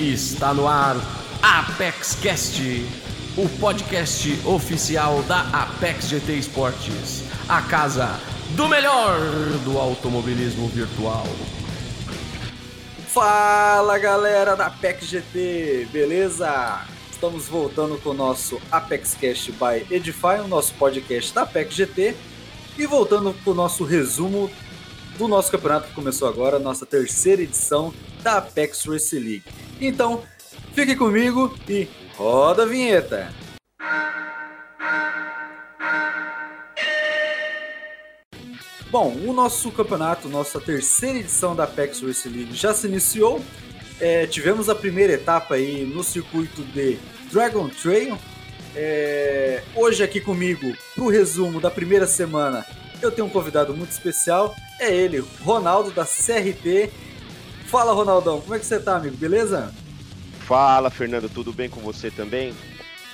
Está 0.00 0.54
no 0.54 0.66
ar 0.66 0.96
Apex 1.42 2.14
Cast, 2.22 2.62
o 3.36 3.46
podcast 3.60 4.30
oficial 4.46 5.22
da 5.24 5.42
Apex 5.52 6.08
GT 6.08 6.36
Esportes, 6.36 7.24
a 7.46 7.60
casa 7.60 8.08
do 8.56 8.66
melhor 8.66 9.18
do 9.62 9.78
automobilismo 9.78 10.68
virtual. 10.68 11.26
Fala 13.08 13.98
galera 13.98 14.56
da 14.56 14.68
Apex 14.68 15.04
GT, 15.04 15.88
beleza? 15.92 16.80
Estamos 17.12 17.46
voltando 17.46 17.98
com 17.98 18.08
o 18.08 18.14
nosso 18.14 18.58
Apex 18.72 19.12
Cast 19.12 19.52
by 19.52 19.94
Edify, 19.94 20.40
o 20.42 20.48
nosso 20.48 20.72
podcast 20.76 21.34
da 21.34 21.42
Apex 21.42 21.74
GT, 21.74 22.16
e 22.78 22.86
voltando 22.86 23.36
com 23.44 23.50
o 23.50 23.54
nosso 23.54 23.84
resumo 23.84 24.50
do 25.18 25.28
nosso 25.28 25.50
campeonato 25.50 25.88
que 25.88 25.94
começou 25.94 26.26
agora, 26.26 26.58
nossa 26.58 26.86
terceira 26.86 27.42
edição 27.42 27.92
da 28.22 28.38
Apex 28.38 28.86
Race 28.86 29.18
League. 29.18 29.44
Então, 29.80 30.22
fique 30.74 30.94
comigo 30.94 31.56
e 31.68 31.88
roda 32.14 32.64
a 32.64 32.66
vinheta. 32.66 33.32
Bom, 38.90 39.16
o 39.24 39.32
nosso 39.32 39.70
campeonato, 39.70 40.28
nossa 40.28 40.60
terceira 40.60 41.18
edição 41.18 41.54
da 41.54 41.64
Apex 41.64 42.02
Race 42.02 42.28
League 42.28 42.54
já 42.54 42.74
se 42.74 42.88
iniciou. 42.88 43.40
É, 44.00 44.26
tivemos 44.26 44.68
a 44.68 44.74
primeira 44.74 45.12
etapa 45.12 45.54
aí 45.54 45.84
no 45.84 46.02
circuito 46.02 46.62
de 46.62 46.98
Dragon 47.32 47.68
Trail. 47.68 48.18
É, 48.74 49.62
hoje 49.74 50.02
aqui 50.02 50.20
comigo, 50.20 50.74
para 50.94 51.04
o 51.04 51.08
resumo 51.08 51.60
da 51.60 51.70
primeira 51.70 52.06
semana, 52.06 52.66
eu 53.00 53.10
tenho 53.10 53.28
um 53.28 53.30
convidado 53.30 53.74
muito 53.74 53.92
especial. 53.92 54.54
É 54.78 54.92
ele, 54.92 55.24
Ronaldo 55.42 55.90
da 55.92 56.04
CRT. 56.04 56.90
Fala, 57.66 57.92
Ronaldão, 57.92 58.40
como 58.40 58.56
é 58.56 58.58
que 58.58 58.66
você 58.66 58.80
tá, 58.80 58.96
amigo? 58.96 59.16
Beleza? 59.16 59.72
Fala, 60.50 60.90
Fernando, 60.90 61.28
tudo 61.28 61.52
bem 61.52 61.68
com 61.68 61.78
você 61.78 62.10
também? 62.10 62.52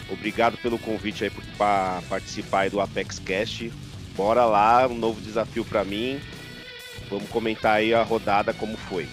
Obrigado 0.09 0.57
pelo 0.57 0.79
convite 0.79 1.23
aí 1.23 1.31
para 1.59 2.01
participar 2.09 2.61
aí 2.61 2.71
do 2.71 2.81
Apex 2.81 3.19
Cast. 3.19 3.71
Bora 4.17 4.47
lá, 4.47 4.87
um 4.87 4.95
novo 4.95 5.21
desafio 5.21 5.63
para 5.63 5.85
mim. 5.85 6.19
Vamos 7.11 7.29
comentar 7.29 7.75
aí 7.75 7.93
a 7.93 8.03
rodada 8.03 8.55
como 8.55 8.79
foi. 8.79 9.07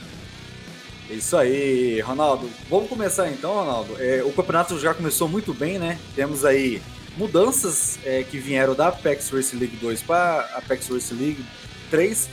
Isso 1.09 1.35
aí, 1.35 1.99
Ronaldo. 1.99 2.49
Vamos 2.69 2.87
começar 2.87 3.29
então, 3.29 3.55
Ronaldo. 3.55 4.01
É, 4.01 4.23
o 4.23 4.31
campeonato 4.31 4.79
já 4.79 4.93
começou 4.93 5.27
muito 5.27 5.53
bem, 5.53 5.77
né? 5.77 5.99
Temos 6.15 6.45
aí 6.45 6.81
mudanças 7.17 7.99
é, 8.05 8.23
que 8.23 8.37
vieram 8.37 8.73
da 8.73 8.87
Apex 8.87 9.31
Race 9.31 9.53
League 9.53 9.75
2 9.75 10.01
para 10.01 10.49
Apex 10.55 10.87
Race 10.87 11.13
League 11.13 11.43
3. 11.91 12.29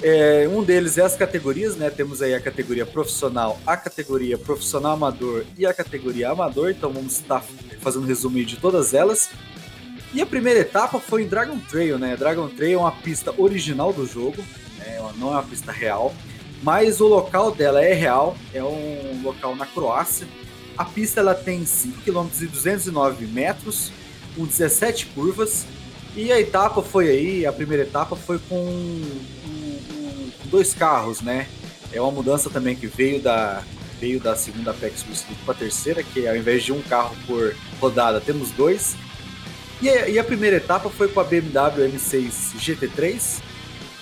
É, 0.00 0.48
um 0.48 0.62
deles 0.62 0.96
é 0.96 1.02
as 1.02 1.16
categorias, 1.16 1.76
né? 1.76 1.90
Temos 1.90 2.22
aí 2.22 2.32
a 2.32 2.40
categoria 2.40 2.86
profissional, 2.86 3.58
a 3.66 3.76
categoria 3.76 4.38
profissional 4.38 4.92
amador 4.92 5.44
e 5.56 5.66
a 5.66 5.74
categoria 5.74 6.30
amador. 6.30 6.70
Então 6.70 6.92
vamos 6.92 7.14
estar 7.14 7.44
fazendo 7.80 8.04
um 8.04 8.06
resumo 8.06 8.42
de 8.44 8.56
todas 8.56 8.94
elas. 8.94 9.28
E 10.14 10.22
a 10.22 10.26
primeira 10.26 10.60
etapa 10.60 10.98
foi 10.98 11.24
em 11.24 11.26
Dragon 11.26 11.58
Trail, 11.58 11.98
né? 11.98 12.16
Dragon 12.16 12.48
Trail 12.48 12.78
é 12.78 12.80
uma 12.80 12.92
pista 12.92 13.34
original 13.36 13.92
do 13.92 14.06
jogo, 14.06 14.42
né? 14.78 14.98
não 15.18 15.28
é 15.28 15.32
uma 15.32 15.42
pista 15.42 15.70
real, 15.70 16.14
mas 16.62 17.00
o 17.00 17.06
local 17.06 17.50
dela 17.50 17.84
é 17.84 17.92
real, 17.92 18.36
é 18.54 18.62
um 18.62 19.20
local 19.22 19.54
na 19.54 19.66
Croácia. 19.66 20.26
A 20.78 20.84
pista 20.84 21.20
ela 21.20 21.34
tem 21.34 21.66
5 21.66 22.02
km 22.02 22.26
e 22.40 22.46
209 22.46 23.26
metros, 23.26 23.92
com 24.34 24.46
17 24.46 25.06
curvas. 25.06 25.66
E 26.16 26.32
a 26.32 26.40
etapa 26.40 26.82
foi 26.82 27.10
aí, 27.10 27.46
a 27.46 27.52
primeira 27.52 27.82
etapa 27.82 28.16
foi 28.16 28.38
com 28.48 29.02
dois 30.48 30.74
carros, 30.74 31.20
né? 31.20 31.46
É 31.92 32.00
uma 32.00 32.10
mudança 32.10 32.50
também 32.50 32.76
que 32.76 32.86
veio 32.86 33.20
da, 33.20 33.62
veio 34.00 34.20
da 34.20 34.36
segunda 34.36 34.70
Apex 34.70 35.04
League 35.04 35.42
para 35.44 35.54
a 35.54 35.56
terceira, 35.56 36.02
que 36.02 36.26
ao 36.26 36.36
invés 36.36 36.64
de 36.64 36.72
um 36.72 36.82
carro 36.82 37.16
por 37.26 37.54
rodada, 37.80 38.20
temos 38.20 38.50
dois. 38.50 38.96
E 39.80 39.88
a, 39.88 40.08
e 40.08 40.18
a 40.18 40.24
primeira 40.24 40.56
etapa 40.56 40.90
foi 40.90 41.08
com 41.08 41.20
a 41.20 41.24
BMW 41.24 41.88
M6 41.94 42.56
GT3 42.58 43.40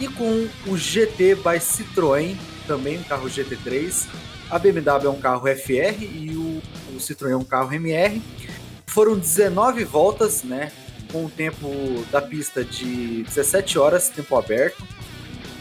e 0.01 0.09
com 0.09 0.49
o 0.67 0.77
GT 0.77 1.37
by 1.37 1.59
Citroën, 1.61 2.37
também 2.67 2.99
um 2.99 3.03
carro 3.03 3.29
GT3. 3.29 4.07
A 4.51 4.59
BMW 4.59 5.07
é 5.07 5.11
um 5.11 5.21
carro 5.21 5.47
FR 5.47 6.03
e 6.03 6.35
o, 6.35 6.63
o 6.95 6.99
Citroën 6.99 7.33
é 7.33 7.37
um 7.37 7.45
carro 7.45 7.73
MR. 7.73 8.23
Foram 8.87 9.19
19 9.19 9.85
voltas, 9.85 10.43
né? 10.43 10.73
Com 11.13 11.27
o 11.27 11.31
tempo 11.31 11.69
da 12.11 12.23
pista 12.23 12.65
de 12.65 13.23
17 13.25 13.79
horas, 13.79 14.09
tempo 14.09 14.37
aberto. 14.37 14.83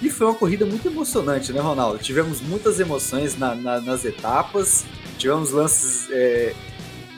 E 0.01 0.09
foi 0.09 0.28
uma 0.28 0.35
corrida 0.35 0.66
muito 0.66 0.88
emocionante, 0.88 1.53
né, 1.53 1.61
Ronaldo? 1.61 1.97
Tivemos 1.97 2.41
muitas 2.41 2.79
emoções 2.79 3.38
na, 3.38 3.56
na, 3.56 3.79
nas 3.79 4.03
etapas, 4.03 4.85
tivemos 5.17 5.51
lances 5.51 6.09
é, 6.11 6.53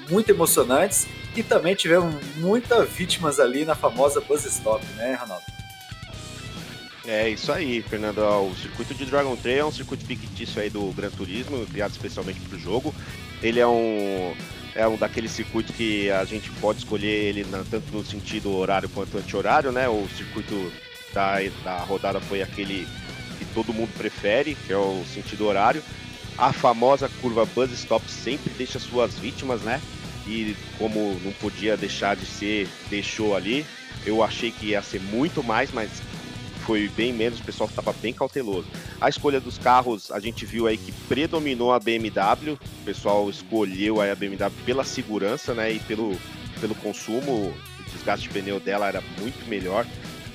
muito 0.10 0.30
emocionantes 0.30 1.08
e 1.36 1.44
também 1.44 1.76
tivemos 1.76 2.16
muitas 2.38 2.90
vítimas 2.90 3.40
ali 3.40 3.66
na 3.66 3.76
famosa 3.76 4.22
Buzz 4.22 4.46
Stop, 4.46 4.86
né, 4.96 5.16
Ronaldo? 5.16 5.44
É 7.06 7.30
isso 7.30 7.52
aí, 7.52 7.82
Fernando. 7.82 8.20
O 8.20 8.54
circuito 8.56 8.94
de 8.94 9.06
Dragon 9.06 9.36
Trail 9.38 9.60
é 9.60 9.66
um 9.66 9.72
circuito 9.72 10.06
fictício 10.06 10.62
aí 10.62 10.70
do 10.70 10.92
Gran 10.92 11.10
Turismo, 11.10 11.66
criado 11.68 11.92
especialmente 11.92 12.40
para 12.42 12.58
o 12.58 12.60
jogo. 12.60 12.94
Ele 13.42 13.60
é 13.60 13.68
um 13.68 14.36
é 14.76 14.88
um 14.88 14.96
daqueles 14.96 15.32
circuitos 15.32 15.76
que 15.76 16.12
a 16.12 16.24
gente 16.24 16.52
pode 16.52 16.80
escolher 16.80 17.08
ele 17.08 17.44
na, 17.46 17.64
tanto 17.64 17.92
no 17.92 18.06
sentido 18.06 18.56
horário 18.56 18.88
quanto 18.90 19.18
anti-horário, 19.18 19.72
né? 19.72 19.88
O 19.90 20.08
circuito 20.16 20.72
da, 21.18 21.38
da 21.64 21.80
rodada 21.80 22.20
foi 22.20 22.44
aquele 22.44 22.88
que 23.40 23.46
todo 23.56 23.74
mundo 23.74 23.90
prefere, 23.98 24.54
que 24.54 24.72
é 24.72 24.78
o 24.78 25.04
sentido 25.12 25.48
horário. 25.48 25.82
A 26.38 26.54
famosa 26.54 27.10
curva 27.20 27.44
Buzz 27.44 27.72
Stop 27.72 28.08
sempre 28.08 28.54
deixa 28.56 28.78
suas 28.78 29.18
vítimas, 29.18 29.62
né? 29.62 29.82
E 30.28 30.56
como 30.78 31.20
não 31.24 31.32
podia 31.34 31.76
deixar 31.76 32.16
de 32.16 32.26
ser, 32.26 32.68
deixou 32.88 33.36
ali. 33.36 33.66
Eu 34.06 34.22
achei 34.22 34.52
que 34.52 34.68
ia 34.68 34.82
ser 34.84 35.02
muito 35.02 35.44
mais, 35.44 35.72
mas 35.72 35.90
foi 36.68 36.88
bem 36.90 37.12
menos, 37.12 37.40
o 37.40 37.44
pessoal 37.44 37.68
estava 37.68 37.92
bem 37.94 38.14
cauteloso. 38.14 38.68
A 39.02 39.10
escolha 39.10 39.40
dos 39.40 39.58
carros, 39.58 40.12
a 40.12 40.20
gente 40.20 40.46
viu 40.46 40.68
aí 40.68 40.78
que 40.78 40.92
predominou 41.08 41.74
a 41.74 41.80
BMW, 41.80 42.54
o 42.54 42.86
pessoal 42.86 43.28
escolheu 43.30 44.02
a 44.02 44.14
BMW 44.14 44.52
pela 44.66 44.84
segurança, 44.84 45.54
né, 45.54 45.72
e 45.72 45.80
pelo, 45.80 46.16
pelo 46.60 46.76
consumo, 46.76 47.32
o 47.32 47.54
desgaste 47.92 48.28
de 48.28 48.34
pneu 48.34 48.60
dela 48.60 48.88
era 48.88 49.02
muito 49.20 49.48
melhor. 49.48 49.86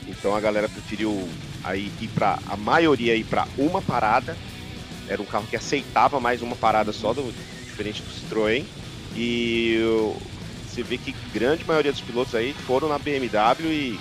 Então 0.09 0.35
a 0.35 0.41
galera 0.41 0.69
preferiu 0.69 1.29
aí 1.63 1.91
ir 2.01 2.09
para 2.09 2.39
a 2.47 2.57
maioria 2.57 3.15
ir 3.15 3.25
para 3.25 3.47
uma 3.57 3.81
parada. 3.81 4.37
Era 5.09 5.21
um 5.21 5.27
carro 5.27 5.47
que 5.49 5.57
aceitava 5.57 6.21
mais 6.21 6.43
uma 6.43 6.57
parada 6.57 6.93
só, 6.93 7.13
do, 7.13 7.33
diferente 7.65 8.03
do 8.03 8.11
Citroën. 8.11 8.65
E 9.15 9.79
você 10.69 10.83
vê 10.83 10.97
que 10.97 11.15
grande 11.35 11.65
maioria 11.65 11.93
dos 11.93 12.01
pilotos 12.01 12.35
aí 12.35 12.55
foram 12.67 12.89
na 12.89 12.99
BMW 12.99 13.67
e, 13.67 14.01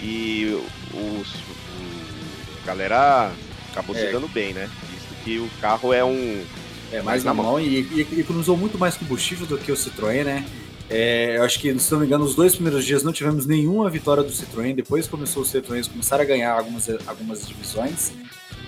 e 0.00 0.62
os, 0.94 1.34
o, 1.34 2.62
a 2.62 2.66
galera 2.66 3.32
acabou 3.70 3.94
é. 3.94 4.06
se 4.06 4.12
dando 4.12 4.28
bem, 4.28 4.54
né? 4.54 4.70
Visto 4.90 5.24
que 5.24 5.38
o 5.38 5.48
carro 5.60 5.92
é 5.92 6.04
um. 6.04 6.44
É 6.92 7.02
mais 7.02 7.22
na 7.22 7.34
mão, 7.34 7.44
mão. 7.44 7.60
E, 7.60 7.80
e, 7.80 8.06
e 8.12 8.20
economizou 8.20 8.56
muito 8.56 8.78
mais 8.78 8.96
combustível 8.96 9.46
do 9.46 9.58
que 9.58 9.70
o 9.70 9.76
Citroën, 9.76 10.24
né? 10.24 10.44
É, 10.92 11.36
eu 11.36 11.44
acho 11.44 11.60
que, 11.60 11.78
se 11.78 11.92
não 11.92 12.00
me 12.00 12.06
engano, 12.06 12.24
os 12.24 12.34
dois 12.34 12.54
primeiros 12.54 12.84
dias 12.84 13.04
não 13.04 13.12
tivemos 13.12 13.46
nenhuma 13.46 13.88
vitória 13.88 14.24
do 14.24 14.32
Citroën. 14.32 14.74
Depois 14.74 15.06
começou 15.06 15.44
o 15.44 15.46
Citroën 15.46 15.88
começaram 15.88 16.24
a 16.24 16.26
ganhar 16.26 16.52
algumas, 16.52 16.88
algumas 17.06 17.46
divisões. 17.46 18.12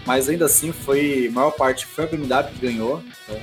Mas 0.06 0.28
ainda 0.28 0.47
assim, 0.47 0.71
foi 0.71 1.27
a 1.28 1.32
maior 1.32 1.50
parte 1.50 1.84
foi 1.84 2.05
a 2.05 2.06
BMW 2.06 2.44
que 2.53 2.61
ganhou. 2.61 3.03
Então, 3.25 3.41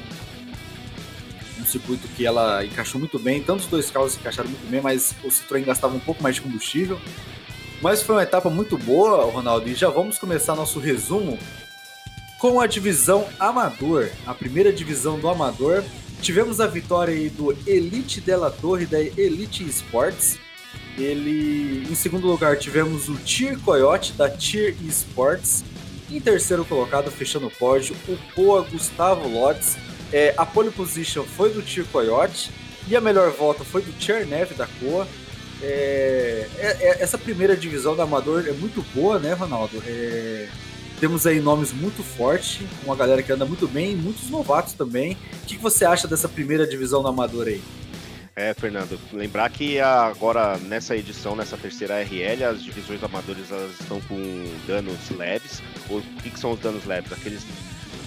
um 1.59 1.66
circuito 1.66 2.07
que 2.16 2.25
ela 2.25 2.63
encaixou 2.63 3.00
muito 3.00 3.19
bem. 3.19 3.44
Tanto 3.44 3.59
os 3.59 3.68
dois 3.68 3.91
carros 3.91 4.13
se 4.13 4.19
encaixaram 4.19 4.50
muito 4.50 4.66
bem, 4.72 4.79
mas 4.79 5.13
o 5.25 5.28
Citroën 5.28 5.66
gastava 5.66 5.94
um 5.94 6.00
pouco 6.00 6.23
mais 6.23 6.35
de 6.35 6.41
combustível. 6.41 6.97
Mas 7.81 8.01
foi 8.01 8.16
uma 8.16 8.23
etapa 8.23 8.50
muito 8.50 8.78
boa, 8.78 9.25
Ronaldo. 9.25 9.68
E 9.68 9.75
já 9.75 9.89
vamos 9.89 10.18
começar 10.18 10.56
nosso 10.56 10.79
resumo 10.79 11.38
com 12.38 12.62
a 12.62 12.68
divisão 12.68 13.28
Amador, 13.38 14.09
a 14.25 14.34
primeira 14.34 14.72
divisão 14.72 15.19
do 15.19 15.28
Amador, 15.28 15.83
Tivemos 16.21 16.60
a 16.60 16.68
vitória 16.68 17.13
aí 17.13 17.30
do 17.30 17.51
Elite 17.66 18.21
Della 18.21 18.51
Torre 18.51 18.86
da 18.86 19.00
Elite 19.00 19.63
Esports. 19.63 20.38
Ele, 20.98 21.88
em 21.89 21.95
segundo 21.95 22.27
lugar, 22.27 22.57
tivemos 22.57 23.07
o 23.07 23.16
Tier 23.16 23.57
Coyote 23.60 24.13
da 24.13 24.30
Tier 24.30 24.75
Esports. 24.86 25.63
Em 26.12 26.19
terceiro 26.19 26.66
colocado, 26.66 27.10
fechando 27.10 27.48
o 27.48 27.51
pódio, 27.51 27.95
o 28.07 28.18
Poa 28.36 28.62
Gustavo 28.63 29.27
Lotz. 29.27 29.77
É, 30.12 30.33
a 30.38 30.45
pole 30.45 30.71
position 30.71 31.24
foi 31.24 31.51
do 31.51 31.62
Tier 31.62 31.86
Coyote 31.86 32.51
e 32.88 32.95
a 32.95 33.01
melhor 33.01 33.31
volta 33.31 33.63
foi 33.63 33.81
do 33.81 33.92
Tier 33.94 34.25
Neve 34.27 34.56
da 34.56 34.68
Coa. 34.68 35.07
É, 35.62 36.48
é, 36.57 36.77
é, 36.80 37.01
essa 37.01 37.18
primeira 37.18 37.56
divisão 37.56 37.95
da 37.95 38.04
Amador 38.04 38.45
é 38.48 38.51
muito 38.51 38.81
boa, 38.94 39.19
né, 39.19 39.33
Ronaldo? 39.33 39.81
É, 39.86 40.48
temos 41.00 41.25
aí 41.25 41.40
nomes 41.40 41.72
muito 41.72 42.04
fortes, 42.04 42.60
uma 42.84 42.96
galera 42.96 43.24
que 43.24 43.31
anda 43.31 43.46
muito 43.46 43.68
bem, 43.68 43.96
muitos 43.96 44.30
novatos 44.30 44.74
também. 44.74 45.18
O 45.44 45.46
que 45.46 45.57
você 45.57 45.86
acha 45.86 46.07
dessa 46.07 46.28
primeira 46.28 46.68
divisão 46.68 47.01
do 47.01 47.07
Amador 47.07 47.48
aí? 47.48 47.62
É, 48.36 48.54
Fernando, 48.54 48.98
lembrar 49.12 49.50
que 49.50 49.80
agora 49.80 50.57
nessa 50.57 50.96
edição, 50.96 51.36
nessa 51.36 51.57
terceira 51.57 52.01
RL, 52.01 52.44
as 52.44 52.63
divisões 52.63 53.04
amadores 53.04 53.51
elas 53.51 53.72
estão 53.80 54.00
com 54.01 54.18
danos 54.66 55.10
leves. 55.10 55.62
O 55.90 56.01
que, 56.22 56.30
que 56.30 56.40
são 56.40 56.51
os 56.51 56.60
danos 56.60 56.86
leves? 56.86 57.12
Aqueles 57.12 57.46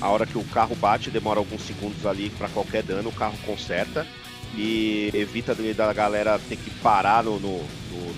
a 0.01 0.09
hora 0.09 0.27
que 0.27 0.37
o 0.37 0.45
carro 0.45 0.75
bate, 0.75 1.11
demora 1.11 1.39
alguns 1.39 1.63
segundos 1.63 2.05
ali 2.07 2.29
para 2.31 2.49
qualquer 2.49 2.83
dano, 2.83 3.09
o 3.09 3.13
carro 3.13 3.39
conserta 3.47 4.07
e 4.55 5.11
evita 5.15 5.55
da 5.55 5.93
galera 5.93 6.39
ter 6.39 6.57
que 6.57 6.71
parar 6.81 7.25
no, 7.25 7.39
no, 7.41 7.59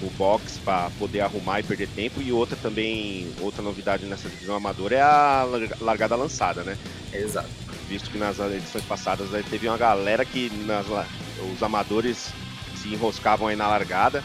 no, 0.03 0.11
box 0.17 0.59
para 0.65 0.91
poder 0.99 1.21
arrumar 1.21 1.61
e 1.61 1.63
perder 1.63 1.89
tempo. 1.89 2.21
E 2.21 2.33
outra 2.33 2.57
também, 2.57 3.29
outra 3.41 3.63
novidade 3.63 4.05
nessa 4.07 4.29
divisão 4.29 4.57
amadora 4.57 4.97
é 4.97 5.01
a 5.01 5.47
largada 5.81 6.17
lançada, 6.17 6.63
né? 6.63 6.77
Exato. 7.13 7.49
Visto 7.89 8.11
que 8.11 8.19
nas 8.19 8.39
edições 8.39 8.85
passadas 8.85 9.29
teve 9.49 9.69
uma 9.69 9.79
galera 9.79 10.25
que 10.25 10.51
nas, 10.67 10.87
os 11.53 11.63
amadores 11.63 12.33
se 12.77 12.89
enroscavam 12.89 13.49
aí 13.49 13.57
na 13.57 13.69
largada 13.69 14.23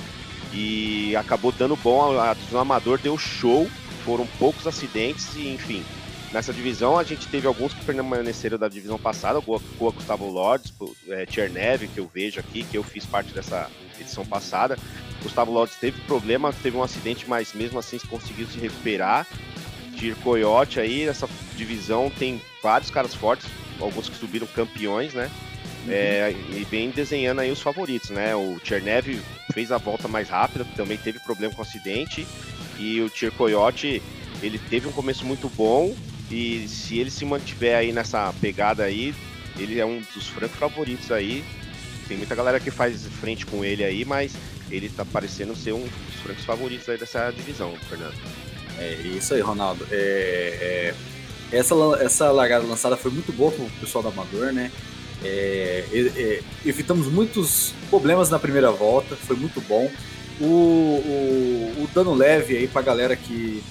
e 0.52 1.16
acabou 1.16 1.52
dando 1.52 1.76
bom. 1.76 2.20
A 2.20 2.34
divisão 2.34 2.62
amador 2.62 2.98
deu 2.98 3.18
show, 3.18 3.70
foram 4.04 4.26
poucos 4.40 4.66
acidentes 4.66 5.36
e 5.36 5.50
enfim. 5.50 5.84
Nessa 6.32 6.54
divisão 6.54 6.98
a 6.98 7.04
gente 7.04 7.28
teve 7.28 7.48
alguns 7.48 7.74
que 7.74 7.84
permaneceram 7.84 8.58
da 8.58 8.68
divisão 8.68 9.00
passada, 9.00 9.40
o 9.40 9.92
Gustavo 9.92 10.30
Lordes, 10.30 10.72
é, 11.08 11.26
Tchernev, 11.26 11.88
que 11.88 12.00
eu 12.00 12.10
vejo 12.14 12.40
aqui, 12.40 12.64
que 12.64 12.78
eu 12.78 12.84
fiz 12.84 13.06
parte 13.06 13.34
dessa 13.34 13.70
edição 14.00 14.24
passada. 14.24 14.78
Gustavo 15.24 15.52
Lordes 15.52 15.76
teve 15.78 16.00
problema, 16.02 16.54
teve 16.54 16.78
um 16.78 16.84
acidente, 16.84 17.28
mas 17.28 17.54
mesmo 17.54 17.80
assim 17.80 17.98
conseguiu 18.10 18.48
se 18.48 18.60
recuperar. 18.60 19.26
Tir 19.96 20.16
Coyote 20.18 20.80
aí, 20.80 21.04
essa 21.04 21.28
divisão 21.56 22.12
tem 22.12 22.40
vários 22.62 22.92
caras 22.92 23.14
fortes, 23.14 23.48
alguns 23.80 24.08
que 24.08 24.16
subiram 24.16 24.48
campeões, 24.48 25.14
né? 25.14 25.30
Uhum. 25.86 25.92
É, 25.92 26.32
e 26.52 26.66
vem 26.70 26.92
desenhando 26.92 27.42
aí 27.42 27.52
os 27.52 27.62
favoritos, 27.62 28.12
né? 28.12 28.36
O 28.36 28.60
Chernev 28.64 29.20
fez 29.52 29.72
a 29.72 29.78
volta 29.78 30.08
mais 30.08 30.30
rápida, 30.30 30.66
também 30.76 30.98
teve 30.98 31.20
problema 31.20 31.54
com 31.54 31.62
o 31.62 31.66
acidente. 31.66 32.26
E 32.78 33.02
o 33.02 33.10
Tir 33.10 33.32
Coyote, 33.32 34.02
ele 34.42 34.58
teve 34.58 34.88
um 34.88 34.92
começo 34.92 35.26
muito 35.26 35.50
bom, 35.50 35.94
e 36.30 36.68
se 36.68 36.98
ele 37.00 37.10
se 37.10 37.26
mantiver 37.26 37.78
aí 37.78 37.92
nessa 37.92 38.34
pegada 38.40 38.84
aí, 38.84 39.16
ele 39.58 39.80
é 39.80 39.86
um 39.86 40.02
dos 40.14 40.28
francos 40.28 40.58
favoritos 40.58 41.12
aí. 41.12 41.44
Tem 42.08 42.18
muita 42.18 42.36
galera 42.36 42.60
que 42.60 42.72
faz 42.72 43.06
frente 43.20 43.46
com 43.46 43.64
ele 43.64 43.84
aí, 43.84 44.06
mas 44.06 44.34
ele 44.70 44.90
tá 44.90 45.04
parecendo 45.04 45.56
ser 45.56 45.74
um 45.74 45.82
dos 45.82 46.22
francos 46.22 46.46
favoritos 46.46 46.88
aí 46.90 46.98
dessa 46.98 47.32
divisão, 47.32 47.76
Fernando. 47.90 48.14
É 48.78 48.94
isso 48.94 49.34
aí, 49.34 49.42
Ronaldo. 49.42 49.86
É, 49.92 50.94
é, 51.52 51.58
essa, 51.58 51.76
essa 52.00 52.32
largada 52.32 52.66
lançada 52.66 52.96
foi 52.96 53.12
muito 53.12 53.32
boa 53.32 53.52
pro 53.52 53.66
pessoal 53.82 54.04
do 54.04 54.10
Amador, 54.10 54.54
né? 54.54 54.72
É, 55.24 55.84
é, 55.94 56.42
evitamos 56.66 57.08
muitos 57.08 57.74
problemas 57.90 58.30
na 58.30 58.40
primeira 58.40 58.72
volta, 58.72 59.16
foi 59.16 59.36
muito 59.36 59.60
bom. 59.62 59.92
O, 60.40 60.46
o, 60.46 61.84
o 61.84 61.90
dano 61.94 62.14
leve 62.14 62.56
aí 62.56 62.68
pra 62.68 62.82
galera 62.82 63.16
que 63.16 63.62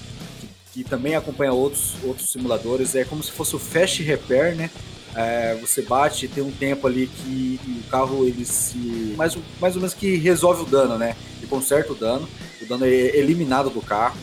que 0.73 0.83
também 0.83 1.15
acompanha 1.15 1.51
outros, 1.51 1.95
outros 2.03 2.29
simuladores, 2.29 2.95
é 2.95 3.03
como 3.03 3.23
se 3.23 3.31
fosse 3.31 3.55
o 3.55 3.59
Fast 3.59 4.01
Repair, 4.03 4.55
né? 4.55 4.69
É, 5.15 5.55
você 5.59 5.81
bate, 5.81 6.27
tem 6.27 6.43
um 6.43 6.51
tempo 6.51 6.85
ali 6.85 7.07
que 7.07 7.59
o 7.67 7.89
carro 7.89 8.25
ele 8.25 8.45
se. 8.45 9.13
Mais, 9.17 9.35
mais 9.59 9.75
ou 9.75 9.81
menos 9.81 9.93
que 9.93 10.15
resolve 10.17 10.61
o 10.61 10.65
dano, 10.65 10.97
né? 10.97 11.15
Ele 11.39 11.47
conserta 11.47 11.91
o 11.91 11.95
dano, 11.95 12.29
o 12.61 12.65
dano 12.65 12.85
é 12.85 13.17
eliminado 13.17 13.69
do 13.69 13.81
carro. 13.81 14.17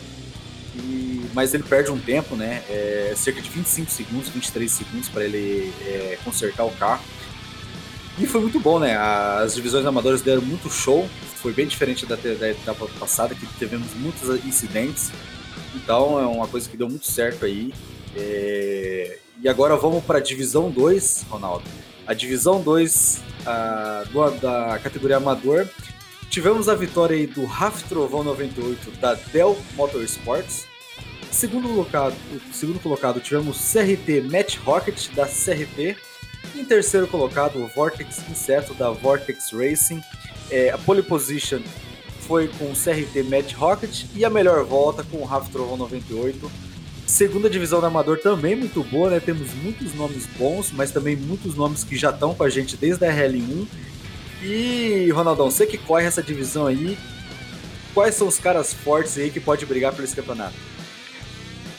E, 0.76 1.26
mas 1.34 1.54
ele 1.54 1.64
perde 1.64 1.90
um 1.90 1.98
tempo, 1.98 2.37
né? 2.37 2.62
É, 2.69 3.14
cerca 3.16 3.43
de 3.43 3.50
25 3.50 3.90
segundos, 3.90 4.28
23 4.28 4.70
segundos 4.70 5.08
para 5.08 5.25
ele 5.25 5.72
é, 5.84 6.19
consertar 6.25 6.64
o 6.64 6.70
carro. 6.70 7.02
E 8.19 8.26
foi 8.26 8.40
muito 8.40 8.60
bom, 8.60 8.78
né? 8.78 8.96
As 8.96 9.54
divisões 9.54 9.84
amadoras 9.84 10.22
deram 10.22 10.43
muito 10.43 10.70
show. 10.70 11.08
Foi 11.34 11.52
bem 11.52 11.66
diferente 11.66 12.06
da, 12.06 12.16
da 12.16 12.50
etapa 12.50 12.87
passada, 12.98 13.34
que 13.34 13.46
tivemos 13.58 13.93
muitos 13.94 14.28
incidentes. 14.44 15.10
Então 15.76 16.19
é 16.19 16.26
uma 16.26 16.49
coisa 16.49 16.69
que 16.69 16.76
deu 16.76 16.88
muito 16.88 17.06
certo 17.06 17.44
aí. 17.44 17.73
É... 18.17 19.19
E 19.40 19.49
agora 19.49 19.76
vamos 19.76 20.02
para 20.02 20.19
a 20.19 20.20
divisão 20.20 20.70
2, 20.70 21.26
Ronaldo. 21.28 21.64
A 22.06 22.14
divisão 22.14 22.62
2 22.62 23.20
da 24.40 24.78
categoria 24.82 25.19
amador. 25.19 25.69
Tivemos 26.31 26.69
a 26.69 26.75
vitória 26.75 27.17
aí 27.17 27.26
do 27.26 27.44
Raf 27.44 27.84
Trovão 27.84 28.25
98 28.25 28.90
da 28.93 29.14
Dell 29.14 29.56
Motorsports. 29.75 30.67
Segundo 31.31 31.69
colocado, 31.69 32.14
segundo 32.52 32.81
colocado 32.81 33.20
tivemos 33.20 33.58
CRT 33.72 34.22
Match 34.22 34.56
Rocket 34.58 35.11
da 35.14 35.26
CRT. 35.26 35.96
Em 36.55 36.64
terceiro 36.64 37.06
colocado, 37.06 37.62
o 37.62 37.69
Vortex 37.69 38.22
Inseto 38.31 38.72
da 38.75 38.90
Vortex 38.90 39.52
Racing. 39.52 40.00
É, 40.50 40.70
a 40.70 40.79
pole 40.79 41.02
position 41.02 41.61
foi 42.26 42.49
com 42.49 42.64
o 42.67 42.75
CRT 42.75 43.23
Matt 43.25 43.55
Rocket 43.55 44.05
e 44.14 44.25
a 44.25 44.31
melhor 44.31 44.64
volta 44.64 45.05
com 45.05 45.19
o 45.19 45.25
Rafa 45.25 45.50
Trovão 45.50 45.76
98. 45.76 46.50
Segunda 47.06 47.49
divisão 47.49 47.81
do 47.81 47.87
Amador 47.87 48.19
também 48.19 48.56
muito 48.56 48.82
boa, 48.82 49.11
né? 49.11 49.20
Temos 49.20 49.55
muitos 49.55 49.94
nomes 49.94 50.26
bons, 50.37 50.73
mas 50.73 50.90
também 50.90 51.14
muitos 51.14 51.55
nomes 51.55 51.84
que 51.84 51.96
já 51.96 52.11
estão 52.11 52.34
com 52.34 52.43
a 52.43 52.50
gente 52.50 52.76
desde 52.76 53.05
a 53.05 53.12
RL1. 53.12 53.67
E, 54.43 55.08
Ronaldão, 55.12 55.50
você 55.50 55.67
que 55.67 55.78
corre 55.78 56.05
essa 56.05 56.23
divisão 56.23 56.67
aí, 56.67 56.99
quais 57.94 58.14
são 58.17 58.26
os 58.26 58.38
caras 58.38 58.75
fortes 58.75 59.17
aí 59.17 59.31
que 59.31 59.40
pode 59.40 59.64
brigar 59.64 59.93
por 59.93 60.05
esse 60.05 60.17
campeonato? 60.17 60.56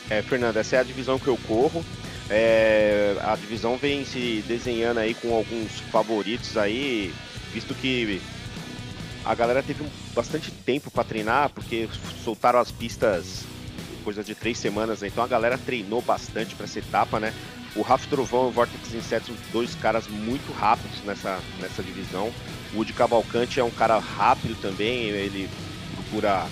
É, 0.10 0.22
Fernando, 0.22 0.58
essa 0.58 0.78
é 0.78 0.80
a 0.80 0.84
divisão 0.84 1.20
que 1.20 1.28
eu 1.28 1.38
corro. 1.46 1.86
É, 2.30 3.16
a 3.22 3.36
divisão 3.36 3.78
vem 3.78 4.06
se 4.06 4.44
desenhando 4.48 5.00
aí 5.00 5.14
com 5.14 5.34
alguns 5.34 5.80
favoritos 5.92 6.58
aí, 6.58 7.14
visto 7.54 7.74
que 7.76 8.22
a 9.28 9.36
galera 9.36 9.62
teve 9.62 9.86
bastante 10.16 10.50
tempo 10.52 10.90
para 10.90 11.04
treinar, 11.04 11.50
porque 11.50 11.90
soltaram 12.24 12.60
as 12.60 12.72
pistas 12.72 13.44
coisa 14.04 14.24
de 14.24 14.34
três 14.34 14.58
semanas, 14.58 15.02
né? 15.02 15.10
então 15.10 15.22
a 15.22 15.28
galera 15.28 15.58
treinou 15.58 16.02
bastante 16.02 16.56
para 16.56 16.64
essa 16.64 16.80
etapa, 16.80 17.20
né? 17.20 17.34
O 17.76 17.82
Rafa 17.82 18.08
Trovão 18.10 18.46
e 18.46 18.48
o 18.48 18.52
Vortex 18.52 18.94
Insetos, 18.94 19.36
dois 19.52 19.76
caras 19.76 20.08
muito 20.08 20.50
rápidos 20.54 21.04
nessa, 21.04 21.38
nessa 21.60 21.84
divisão. 21.84 22.32
O 22.72 22.78
Woody 22.78 22.94
Cavalcante 22.94 23.60
é 23.60 23.64
um 23.64 23.70
cara 23.70 24.00
rápido 24.00 24.56
também, 24.62 25.10
ele 25.10 25.50
procura 25.94 26.48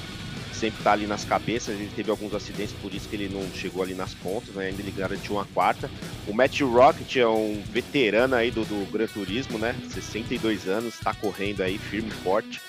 sempre 0.55 0.79
estar 0.79 0.91
tá 0.91 0.93
ali 0.93 1.05
nas 1.05 1.25
cabeças. 1.25 1.75
Ele 1.75 1.91
teve 1.95 2.09
alguns 2.09 2.33
acidentes, 2.33 2.73
por 2.81 2.93
isso 2.93 3.07
que 3.07 3.15
ele 3.15 3.29
não 3.29 3.47
chegou 3.53 3.83
ali 3.83 3.93
nas 3.93 4.13
pontas, 4.13 4.55
né? 4.55 4.67
ainda 4.67 4.81
ele 4.81 4.91
garantiu 4.91 5.35
uma 5.35 5.45
quarta. 5.45 5.89
O 6.27 6.33
Matt 6.33 6.61
Rocket 6.61 7.17
é 7.17 7.27
um 7.27 7.61
veterano 7.69 8.35
aí 8.35 8.51
do, 8.51 8.63
do 8.65 8.91
Gran 8.91 9.07
Turismo, 9.07 9.57
né? 9.57 9.75
62 9.89 10.67
anos, 10.67 10.95
está 10.95 11.13
correndo 11.13 11.61
aí 11.61 11.77
firme 11.77 12.09
e 12.09 12.23
forte. 12.23 12.61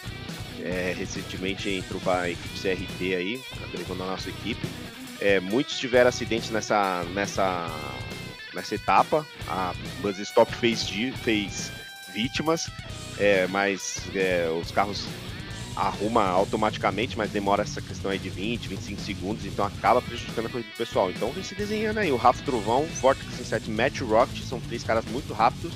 É, 0.60 0.94
recentemente 0.96 1.70
entrou 1.70 2.00
para 2.00 2.22
a 2.22 2.30
equipe 2.30 2.58
CRT 2.58 3.14
aí, 3.14 3.40
agregando 3.62 4.02
a 4.02 4.06
nossa 4.06 4.28
equipe. 4.28 4.66
É, 5.20 5.40
muitos 5.40 5.78
tiveram 5.78 6.08
acidentes 6.08 6.50
nessa, 6.50 7.04
nessa, 7.14 7.70
nessa 8.52 8.74
etapa. 8.74 9.26
A 9.46 9.74
Buzz 10.00 10.18
Stop 10.18 10.52
fez, 10.54 10.88
fez 11.22 11.70
vítimas, 12.12 12.69
é, 13.19 13.46
mas 13.46 14.02
é, 14.14 14.48
os 14.60 14.70
carros 14.70 15.06
arruma 15.76 16.24
automaticamente, 16.24 17.18
mas 17.18 17.30
demora 17.30 17.62
essa 17.62 17.82
questão 17.82 18.10
aí 18.10 18.18
de 18.18 18.30
20, 18.30 18.68
25 18.68 19.00
segundos, 19.02 19.44
então 19.44 19.64
acaba 19.64 20.00
prejudicando 20.00 20.46
a 20.46 20.48
corrida 20.48 20.70
do 20.70 20.76
pessoal. 20.76 21.10
Então 21.10 21.30
vem 21.30 21.44
se 21.44 21.54
desenhando 21.54 21.98
aí, 21.98 22.10
o 22.10 22.16
Rafa 22.16 22.42
Trovão, 22.42 22.84
Vortex 23.00 23.38
Inset 23.38 23.70
Match 23.70 24.00
Rocket, 24.00 24.42
são 24.42 24.58
três 24.58 24.82
caras 24.82 25.04
muito 25.04 25.34
rápidos, 25.34 25.72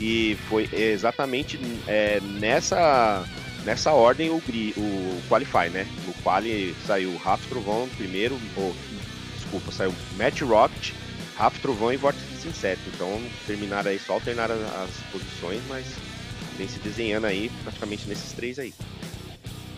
e 0.00 0.38
foi 0.48 0.68
exatamente 0.72 1.60
é, 1.86 2.20
nessa, 2.20 3.24
nessa 3.64 3.92
ordem 3.92 4.30
o, 4.30 4.36
o 4.36 5.22
Qualify, 5.28 5.68
né? 5.70 5.86
No 6.06 6.14
Quali 6.22 6.74
saiu 6.86 7.10
o 7.10 7.16
Rafa 7.18 7.46
Trovão 7.48 7.88
primeiro, 7.96 8.38
ou, 8.56 8.74
desculpa, 9.36 9.70
saiu 9.70 9.94
Match 10.16 10.40
Rocket, 10.40 10.92
Rafa 11.36 11.60
Trovão 11.60 11.92
e 11.92 11.96
Vortex 11.96 12.46
Inset, 12.46 12.80
então 12.94 13.20
terminaram 13.46 13.90
aí, 13.90 13.98
só 13.98 14.14
alternaram 14.14 14.54
as 14.54 14.90
posições, 15.12 15.60
mas 15.68 15.84
vem 16.56 16.66
se 16.66 16.78
desenhando 16.78 17.26
aí 17.26 17.50
praticamente 17.62 18.08
nesses 18.08 18.32
três 18.32 18.58
aí. 18.58 18.72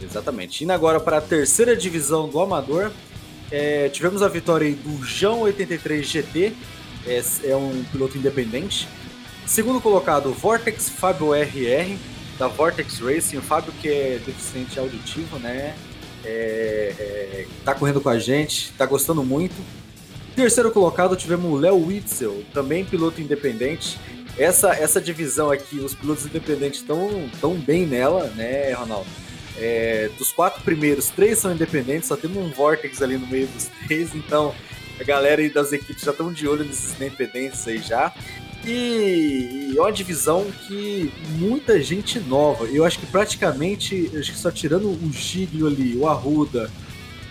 Exatamente. 0.03 0.65
Indo 0.65 0.73
agora 0.73 0.99
para 0.99 1.19
a 1.19 1.21
terceira 1.21 1.77
divisão 1.77 2.29
do 2.29 2.41
Amador, 2.41 2.91
é, 3.51 3.89
tivemos 3.89 4.23
a 4.23 4.29
vitória 4.29 4.73
do 4.75 5.05
João 5.05 5.41
83 5.43 6.07
GT, 6.07 6.53
é, 7.07 7.23
é, 7.45 7.57
um 7.57 7.85
piloto 7.91 8.17
independente. 8.17 8.89
Segundo 9.47 9.81
colocado, 9.81 10.33
Vortex 10.33 10.89
Fábio 10.89 11.35
RR, 11.35 11.97
da 12.39 12.47
Vortex 12.47 12.99
Racing. 13.01 13.39
O 13.39 13.43
Fábio, 13.43 13.73
que 13.81 13.89
é 13.89 14.21
deficiente 14.25 14.79
auditivo, 14.79 15.39
né? 15.39 15.75
É, 16.25 16.95
é, 16.99 17.47
tá 17.65 17.75
correndo 17.75 18.01
com 18.01 18.09
a 18.09 18.19
gente, 18.19 18.73
tá 18.73 18.87
gostando 18.87 19.25
muito. 19.25 19.55
Terceiro 20.37 20.71
colocado, 20.71 21.17
tivemos 21.17 21.53
o 21.53 21.57
Léo 21.57 21.87
Witzel, 21.87 22.45
também 22.55 22.85
piloto 22.85 23.21
independente. 23.21 23.99
Essa, 24.39 24.71
essa 24.71 25.01
divisão 25.01 25.51
aqui, 25.51 25.77
os 25.77 25.95
pilotos 25.95 26.25
independentes 26.25 26.81
estão 26.81 27.29
tão 27.41 27.55
bem 27.55 27.85
nela, 27.85 28.29
né, 28.37 28.73
Ronaldo? 28.73 29.09
É, 29.59 30.11
dos 30.17 30.33
quatro 30.33 30.63
primeiros, 30.63 31.09
três 31.09 31.39
são 31.39 31.53
independentes, 31.53 32.09
só 32.09 32.17
temos 32.17 32.39
um 32.39 32.51
Vortex 32.51 33.03
ali 33.03 33.19
no 33.19 33.27
meio 33.27 33.47
dos 33.49 33.69
três, 33.87 34.15
então 34.15 34.55
a 34.99 35.05
galera 35.05 35.41
aí 35.41 35.49
das 35.49 35.73
equipes 35.73 36.03
já 36.03 36.11
estão 36.13 36.33
de 36.33 36.47
olho 36.47 36.65
nesses 36.65 36.95
independentes 36.95 37.67
aí 37.67 37.79
já. 37.79 38.13
E, 38.65 39.75
é 39.77 39.81
uma 39.81 39.93
divisão 39.93 40.47
que 40.67 41.11
muita 41.39 41.83
gente 41.83 42.21
nova. 42.21 42.67
Eu 42.67 42.85
acho 42.85 42.99
que 42.99 43.07
praticamente, 43.07 44.11
acho 44.19 44.33
que 44.33 44.39
só 44.39 44.51
tirando 44.51 44.89
o 44.89 45.13
Giglio 45.13 45.67
ali, 45.67 45.97
o 45.97 46.07
Arruda, 46.07 46.71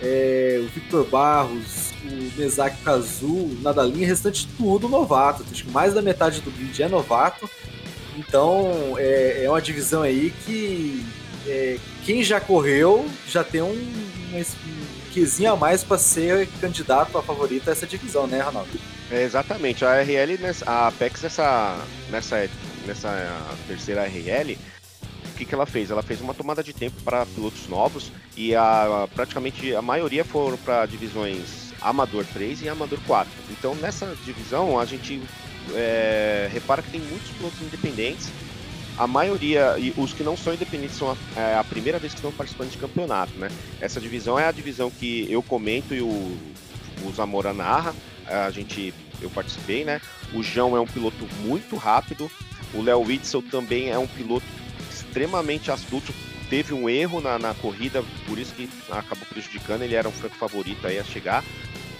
é, 0.02 0.60
o 0.64 0.66
Victor 0.68 1.06
Barros, 1.06 1.92
o 2.04 2.40
Mesaki 2.40 2.82
Kazu, 2.82 3.26
o 3.26 3.58
Nadalinha, 3.62 4.06
restante 4.06 4.48
tudo 4.56 4.88
novato. 4.88 5.44
Acho 5.50 5.64
que 5.64 5.70
mais 5.70 5.94
da 5.94 6.02
metade 6.02 6.40
do 6.40 6.50
grid 6.50 6.82
é 6.82 6.88
novato. 6.88 7.48
Então 8.16 8.96
é, 8.98 9.44
é 9.44 9.50
uma 9.50 9.62
divisão 9.62 10.02
aí 10.02 10.32
que 10.44 11.06
é, 11.46 11.78
quem 12.04 12.22
já 12.22 12.40
correu 12.40 13.08
já 13.28 13.42
tem 13.42 13.62
um, 13.62 13.66
um, 13.72 15.46
a 15.46 15.56
mais 15.56 15.82
para 15.82 15.98
ser 15.98 16.48
candidato 16.60 17.18
a 17.18 17.22
favorito 17.22 17.68
a 17.68 17.72
essa 17.72 17.86
divisão, 17.86 18.26
né, 18.26 18.40
Ronaldo? 18.40 18.70
É, 19.10 19.22
exatamente. 19.22 19.84
A 19.84 20.00
RL, 20.00 20.38
a 20.66 20.88
Apex 20.88 21.22
nessa, 21.22 21.78
nessa, 22.10 22.48
nessa 22.86 23.36
terceira 23.66 24.04
RL, 24.06 24.56
o 25.24 25.36
que, 25.36 25.44
que 25.44 25.54
ela 25.54 25.66
fez? 25.66 25.90
Ela 25.90 26.02
fez 26.02 26.20
uma 26.20 26.34
tomada 26.34 26.62
de 26.62 26.72
tempo 26.72 26.96
para 27.02 27.26
pilotos 27.26 27.66
novos 27.66 28.12
e 28.36 28.54
a, 28.54 29.08
praticamente 29.14 29.74
a 29.74 29.82
maioria 29.82 30.24
foram 30.24 30.56
para 30.58 30.86
divisões 30.86 31.72
Amador 31.80 32.24
3 32.32 32.62
e 32.62 32.68
Amador 32.68 33.00
4. 33.06 33.32
Então 33.50 33.74
nessa 33.76 34.14
divisão 34.24 34.78
a 34.78 34.84
gente 34.84 35.20
é, 35.74 36.48
repara 36.52 36.82
que 36.82 36.90
tem 36.90 37.00
muitos 37.00 37.30
pilotos 37.30 37.60
independentes. 37.62 38.28
A 39.00 39.06
maioria, 39.06 39.78
e 39.78 39.94
os 39.96 40.12
que 40.12 40.22
não 40.22 40.36
são 40.36 40.52
independentes, 40.52 40.98
são 40.98 41.10
a, 41.10 41.40
é, 41.40 41.56
a 41.56 41.64
primeira 41.64 41.98
vez 41.98 42.12
que 42.12 42.18
estão 42.18 42.30
participando 42.30 42.70
de 42.70 42.76
campeonato, 42.76 43.32
né? 43.38 43.48
Essa 43.80 43.98
divisão 43.98 44.38
é 44.38 44.44
a 44.44 44.52
divisão 44.52 44.90
que 44.90 45.26
eu 45.32 45.42
comento 45.42 45.94
e 45.94 46.02
o, 46.02 46.06
o 46.06 47.12
Zamora 47.16 47.54
narra. 47.54 47.94
A 48.26 48.50
gente, 48.50 48.92
eu 49.22 49.30
participei, 49.30 49.86
né? 49.86 50.02
O 50.34 50.42
João 50.42 50.76
é 50.76 50.80
um 50.80 50.86
piloto 50.86 51.26
muito 51.40 51.76
rápido. 51.76 52.30
O 52.74 52.82
Léo 52.82 53.00
Witzel 53.00 53.40
também 53.40 53.88
é 53.88 53.98
um 53.98 54.06
piloto 54.06 54.44
extremamente 54.90 55.70
astuto. 55.70 56.12
Teve 56.50 56.74
um 56.74 56.86
erro 56.86 57.22
na, 57.22 57.38
na 57.38 57.54
corrida, 57.54 58.04
por 58.26 58.38
isso 58.38 58.52
que 58.52 58.68
acabou 58.90 59.24
prejudicando. 59.30 59.80
Ele 59.80 59.94
era 59.94 60.10
um 60.10 60.12
franco 60.12 60.36
favorito 60.36 60.86
aí 60.86 60.98
a 60.98 61.04
chegar. 61.04 61.42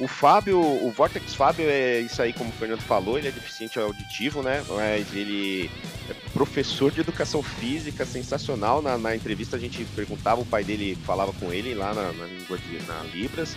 O 0.01 0.09
Fábio, 0.09 0.59
o 0.59 0.91
Vortex 0.91 1.35
Fábio 1.35 1.69
é 1.69 2.01
isso 2.01 2.23
aí, 2.23 2.33
como 2.33 2.49
o 2.49 2.53
Fernando 2.55 2.81
falou, 2.81 3.19
ele 3.19 3.29
é 3.29 3.31
deficiente 3.31 3.79
auditivo, 3.79 4.43
né? 4.43 4.65
Mas 4.67 5.15
ele 5.15 5.71
é 6.09 6.15
professor 6.33 6.91
de 6.91 7.01
educação 7.01 7.43
física, 7.43 8.07
sensacional. 8.07 8.81
Na, 8.81 8.97
na 8.97 9.15
entrevista 9.15 9.57
a 9.57 9.59
gente 9.59 9.85
perguntava, 9.95 10.41
o 10.41 10.47
pai 10.47 10.65
dele 10.65 10.97
falava 11.05 11.35
com 11.35 11.53
ele 11.53 11.75
lá 11.75 11.93
na, 11.93 12.13
na 12.15 12.25
língua 12.25 12.57
de 12.57 12.79
na 12.87 13.03
Libras 13.13 13.55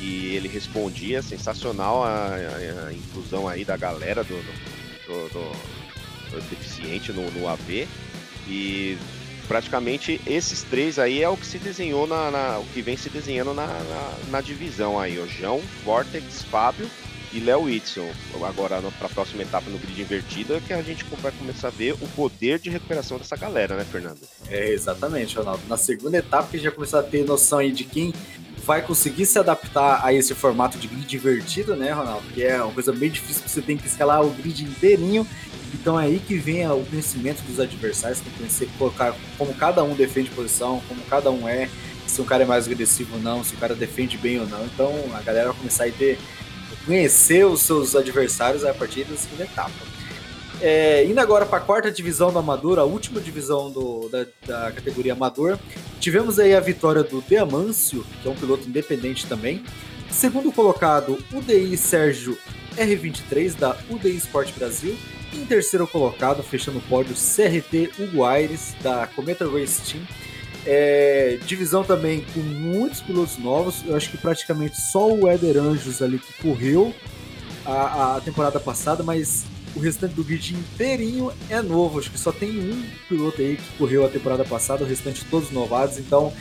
e 0.00 0.34
ele 0.34 0.48
respondia, 0.48 1.22
sensacional 1.22 2.02
a, 2.02 2.26
a, 2.26 2.86
a 2.88 2.92
inclusão 2.92 3.46
aí 3.46 3.64
da 3.64 3.76
galera 3.76 4.24
do, 4.24 4.34
do, 5.06 5.28
do, 5.28 5.52
do 6.32 6.40
deficiente 6.50 7.12
no, 7.12 7.30
no 7.30 7.48
AV. 7.48 7.86
E 8.48 8.98
praticamente 9.48 10.20
esses 10.26 10.62
três 10.62 10.98
aí 10.98 11.22
é 11.22 11.28
o 11.28 11.36
que 11.36 11.46
se 11.46 11.58
desenhou 11.58 12.06
na, 12.06 12.30
na 12.30 12.58
o 12.58 12.64
que 12.66 12.82
vem 12.82 12.96
se 12.96 13.08
desenhando 13.08 13.54
na, 13.54 13.66
na, 13.66 14.12
na, 14.30 14.40
divisão 14.42 15.00
aí, 15.00 15.18
o 15.18 15.26
João, 15.26 15.60
Vortex, 15.84 16.44
Fábio 16.44 16.88
e 17.32 17.40
Léo 17.40 17.62
Whitson. 17.62 18.08
Agora 18.46 18.80
para 18.98 19.06
a 19.06 19.10
próxima 19.10 19.42
etapa 19.42 19.68
no 19.70 19.78
grid 19.78 20.00
invertido 20.00 20.54
é 20.54 20.60
que 20.60 20.72
a 20.72 20.82
gente 20.82 21.04
vai 21.20 21.32
começar 21.32 21.68
a 21.68 21.70
ver 21.70 21.94
o 21.94 22.08
poder 22.08 22.58
de 22.58 22.68
recuperação 22.68 23.18
dessa 23.18 23.36
galera, 23.36 23.74
né, 23.74 23.84
Fernando? 23.90 24.20
É, 24.48 24.70
exatamente, 24.70 25.36
Ronaldo. 25.36 25.62
Na 25.66 25.76
segunda 25.76 26.18
etapa 26.18 26.48
que 26.50 26.58
já 26.58 26.70
começar 26.70 27.00
a 27.00 27.02
ter 27.02 27.24
noção 27.24 27.58
aí 27.58 27.72
de 27.72 27.84
quem 27.84 28.12
vai 28.64 28.82
conseguir 28.82 29.24
se 29.24 29.38
adaptar 29.38 30.04
a 30.04 30.12
esse 30.12 30.34
formato 30.34 30.76
de 30.76 30.86
grid 30.86 31.16
invertido, 31.16 31.74
né, 31.74 31.90
Ronaldo? 31.90 32.26
Que 32.34 32.44
é 32.44 32.62
uma 32.62 32.72
coisa 32.72 32.92
bem 32.92 33.10
difícil, 33.10 33.42
você 33.46 33.62
tem 33.62 33.78
que 33.78 33.86
escalar 33.86 34.22
o 34.22 34.30
grid 34.30 34.62
inteirinho 34.62 35.26
então 35.74 35.98
é 35.98 36.04
aí 36.04 36.18
que 36.18 36.36
vem 36.36 36.66
o 36.70 36.84
conhecimento 36.84 37.42
dos 37.42 37.60
adversários, 37.60 38.20
tem 38.20 38.32
que 38.32 38.38
conhecer 38.38 38.68
como 39.36 39.54
cada 39.54 39.82
um 39.82 39.94
defende 39.94 40.30
posição, 40.30 40.82
como 40.88 41.00
cada 41.02 41.30
um 41.30 41.48
é, 41.48 41.68
se 42.06 42.20
um 42.20 42.24
cara 42.24 42.42
é 42.44 42.46
mais 42.46 42.66
agressivo 42.66 43.16
ou 43.16 43.22
não, 43.22 43.44
se 43.44 43.54
o 43.54 43.58
cara 43.58 43.74
defende 43.74 44.16
bem 44.16 44.40
ou 44.40 44.46
não. 44.46 44.64
Então 44.64 44.92
a 45.14 45.20
galera 45.20 45.48
vai 45.48 45.58
começar 45.58 45.86
a 45.86 45.90
ter, 45.90 46.18
conhecer 46.86 47.44
os 47.46 47.60
seus 47.62 47.94
adversários 47.94 48.64
a 48.64 48.72
partir 48.72 49.04
da 49.04 49.16
segunda 49.16 49.44
etapa. 49.44 49.98
É, 50.60 51.04
indo 51.04 51.20
agora 51.20 51.46
para 51.46 51.58
a 51.58 51.60
quarta 51.60 51.90
divisão 51.90 52.32
do 52.32 52.38
Amador, 52.38 52.78
a 52.78 52.84
última 52.84 53.20
divisão 53.20 53.70
do, 53.70 54.08
da, 54.08 54.26
da, 54.44 54.72
categoria 54.72 55.12
Amador, 55.12 55.56
tivemos 56.00 56.38
aí 56.40 56.52
a 56.54 56.60
vitória 56.60 57.04
do 57.04 57.20
Deamâncio, 57.20 58.04
que 58.20 58.28
é 58.28 58.30
um 58.30 58.34
piloto 58.34 58.68
independente 58.68 59.26
também. 59.26 59.62
Segundo 60.10 60.50
colocado, 60.50 61.18
o 61.32 61.40
DI 61.40 61.76
Sérgio 61.76 62.36
R23 62.76 63.56
da 63.56 63.76
UDI 63.90 64.16
Sport 64.16 64.52
Brasil. 64.54 64.96
Em 65.32 65.44
terceiro 65.44 65.86
colocado, 65.86 66.42
fechando 66.42 66.78
o 66.78 66.82
pódio, 66.82 67.14
CRT 67.14 67.92
Hugo 67.98 68.24
Aires, 68.24 68.74
da 68.82 69.06
Cometa 69.06 69.48
Race 69.48 69.80
Team. 69.82 70.02
É, 70.66 71.38
divisão 71.46 71.84
também 71.84 72.24
com 72.34 72.40
muitos 72.40 73.00
pilotos 73.00 73.38
novos. 73.38 73.82
Eu 73.86 73.96
acho 73.96 74.10
que 74.10 74.18
praticamente 74.18 74.80
só 74.80 75.10
o 75.10 75.28
Éder 75.28 75.56
Anjos 75.58 76.02
ali 76.02 76.18
que 76.18 76.32
correu 76.42 76.94
a, 77.64 78.16
a, 78.16 78.20
temporada 78.20 78.58
passada, 78.58 79.02
mas 79.02 79.44
o 79.74 79.80
restante 79.80 80.14
do 80.14 80.24
grid 80.24 80.54
inteirinho 80.54 81.32
é 81.48 81.60
novo. 81.60 81.98
Acho 81.98 82.10
que 82.10 82.18
só 82.18 82.32
tem 82.32 82.50
um 82.50 82.82
piloto 83.08 83.40
aí 83.40 83.56
que 83.56 83.78
correu 83.78 84.04
a 84.04 84.08
temporada 84.08 84.44
passada, 84.44 84.84
o 84.84 84.86
restante 84.86 85.24
todos 85.26 85.50
novados. 85.50 85.98
Então 85.98 86.32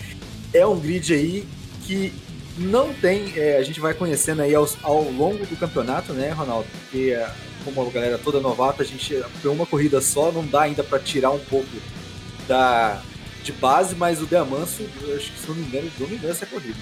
é 0.53 0.65
um 0.65 0.79
grid 0.79 1.13
aí 1.13 1.47
que 1.83 2.13
não 2.57 2.93
tem. 2.93 3.33
É, 3.35 3.57
a 3.57 3.63
gente 3.63 3.79
vai 3.79 3.93
conhecendo 3.93 4.41
aí 4.41 4.55
ao, 4.55 4.67
ao 4.81 5.03
longo 5.11 5.45
do 5.45 5.57
campeonato, 5.57 6.13
né, 6.13 6.31
Ronaldo? 6.31 6.67
Porque 6.81 7.17
como 7.73 7.89
a 7.89 7.91
galera 7.91 8.17
toda 8.17 8.39
novata, 8.39 8.81
a 8.83 8.85
gente 8.85 9.21
foi 9.41 9.51
uma 9.51 9.65
corrida 9.65 9.99
só, 9.99 10.31
não 10.31 10.45
dá 10.45 10.61
ainda 10.61 10.83
para 10.83 10.99
tirar 10.99 11.31
um 11.31 11.39
pouco 11.39 11.67
da 12.47 13.01
de 13.43 13.53
base, 13.53 13.95
mas 13.95 14.21
o 14.21 14.25
Deamanso, 14.25 14.83
acho 15.15 15.31
que 15.31 15.39
se 15.39 15.47
não 15.47 15.55
me 15.55 15.63
engano, 15.63 15.89
dominou 15.97 16.29
essa 16.29 16.45
corrida. 16.45 16.77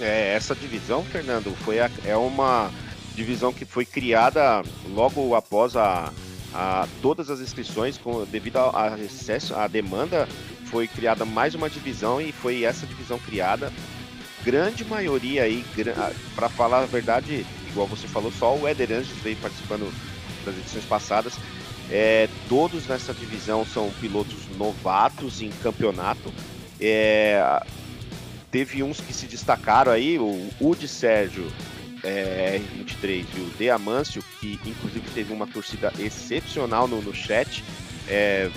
É, 0.00 0.34
essa 0.34 0.54
divisão, 0.54 1.04
Fernando, 1.04 1.54
foi 1.62 1.78
a, 1.78 1.90
é 2.06 2.16
uma 2.16 2.70
divisão 3.14 3.52
que 3.52 3.66
foi 3.66 3.84
criada 3.84 4.62
logo 4.94 5.34
após 5.34 5.76
a, 5.76 6.10
a 6.54 6.88
todas 7.02 7.28
as 7.28 7.40
inscrições, 7.40 7.98
com, 7.98 8.24
devido 8.24 8.56
ao 8.56 8.98
excesso, 8.98 9.54
à 9.54 9.66
demanda, 9.66 10.26
foi 10.70 10.88
criada 10.88 11.26
mais 11.26 11.54
uma 11.54 11.68
divisão 11.68 12.18
e 12.18 12.32
foi 12.32 12.64
essa 12.64 12.86
divisão 12.86 13.18
criada. 13.18 13.70
Grande 14.42 14.84
maioria 14.86 15.42
aí, 15.42 15.64
para 16.34 16.48
falar 16.48 16.82
a 16.82 16.86
verdade, 16.86 17.44
igual 17.68 17.86
você 17.86 18.08
falou, 18.08 18.32
só 18.32 18.56
o 18.56 18.66
Éder 18.66 18.90
Anjos 18.92 19.18
veio 19.18 19.36
participando 19.36 19.92
das 20.46 20.56
edições 20.56 20.84
passadas. 20.84 21.34
É, 21.90 22.28
todos 22.48 22.86
nessa 22.86 23.12
divisão 23.12 23.64
são 23.64 23.90
pilotos 24.00 24.48
novatos 24.56 25.42
em 25.42 25.50
campeonato. 25.62 26.32
É, 26.80 27.62
teve 28.50 28.82
uns 28.82 29.00
que 29.00 29.12
se 29.12 29.26
destacaram 29.26 29.92
aí, 29.92 30.18
o 30.18 30.48
Udi 30.60 30.88
Sérgio 30.88 31.46
é, 32.02 32.60
R23 32.78 33.24
e 33.36 33.40
o 33.40 33.50
De 33.58 33.70
Amâncio, 33.70 34.22
que 34.40 34.58
inclusive 34.64 35.06
teve 35.14 35.32
uma 35.32 35.46
torcida 35.46 35.92
excepcional 35.98 36.88
no, 36.88 37.02
no 37.02 37.14
chat, 37.14 37.64
é, 38.08 38.50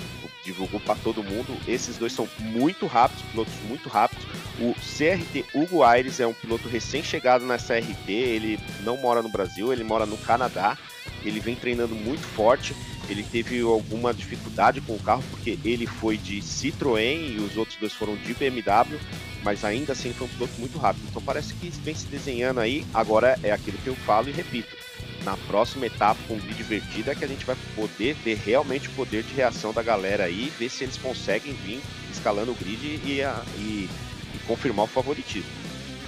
divulgou 0.44 0.80
para 0.80 0.94
todo 0.96 1.22
mundo. 1.22 1.56
Esses 1.66 1.96
dois 1.96 2.12
são 2.12 2.28
muito 2.38 2.86
rápidos, 2.86 3.24
pilotos 3.30 3.54
muito 3.68 3.88
rápidos. 3.88 4.24
O 4.58 4.74
CRT 4.74 5.44
Hugo 5.54 5.82
Aires 5.82 6.20
é 6.20 6.26
um 6.26 6.34
piloto 6.34 6.68
recém-chegado 6.68 7.46
nessa 7.46 7.78
RT, 7.78 8.08
ele 8.08 8.58
não 8.82 8.96
mora 8.96 9.22
no 9.22 9.28
Brasil, 9.28 9.72
ele 9.72 9.84
mora 9.84 10.06
no 10.06 10.16
Canadá. 10.18 10.76
Ele 11.24 11.40
vem 11.40 11.54
treinando 11.54 11.94
muito 11.94 12.22
forte. 12.22 12.74
Ele 13.08 13.22
teve 13.22 13.60
alguma 13.60 14.14
dificuldade 14.14 14.80
com 14.80 14.94
o 14.94 14.98
carro 15.00 15.22
porque 15.30 15.58
ele 15.64 15.86
foi 15.86 16.16
de 16.16 16.40
Citroën 16.40 17.36
e 17.36 17.40
os 17.40 17.56
outros 17.56 17.76
dois 17.76 17.92
foram 17.92 18.14
de 18.16 18.32
BMW, 18.34 18.98
mas 19.42 19.64
ainda 19.64 19.92
assim 19.92 20.12
foi 20.12 20.26
um 20.26 20.30
piloto 20.30 20.52
muito 20.58 20.78
rápido. 20.78 21.06
Então 21.08 21.20
parece 21.20 21.52
que 21.54 21.70
vem 21.70 21.94
se 21.94 22.06
desenhando 22.06 22.60
aí. 22.60 22.86
Agora 22.94 23.38
é 23.42 23.50
aquilo 23.50 23.78
que 23.78 23.88
eu 23.88 23.96
falo 23.96 24.28
e 24.28 24.32
repito. 24.32 24.76
Na 25.24 25.36
próxima 25.36 25.86
etapa, 25.86 26.18
com 26.26 26.34
o 26.34 26.38
grid 26.38 26.54
divertido, 26.54 27.10
é 27.10 27.14
que 27.14 27.24
a 27.24 27.28
gente 27.28 27.44
vai 27.44 27.56
poder 27.76 28.14
ver 28.14 28.36
realmente 28.36 28.88
o 28.88 28.92
poder 28.92 29.22
de 29.22 29.34
reação 29.34 29.72
da 29.72 29.82
galera 29.82 30.24
aí, 30.24 30.50
ver 30.58 30.70
se 30.70 30.84
eles 30.84 30.96
conseguem 30.96 31.52
vir 31.52 31.80
escalando 32.10 32.52
o 32.52 32.54
grid 32.54 32.84
e, 32.84 33.20
e, 33.58 33.88
e 34.34 34.38
confirmar 34.46 34.86
o 34.86 34.88
favoritismo. 34.88 35.50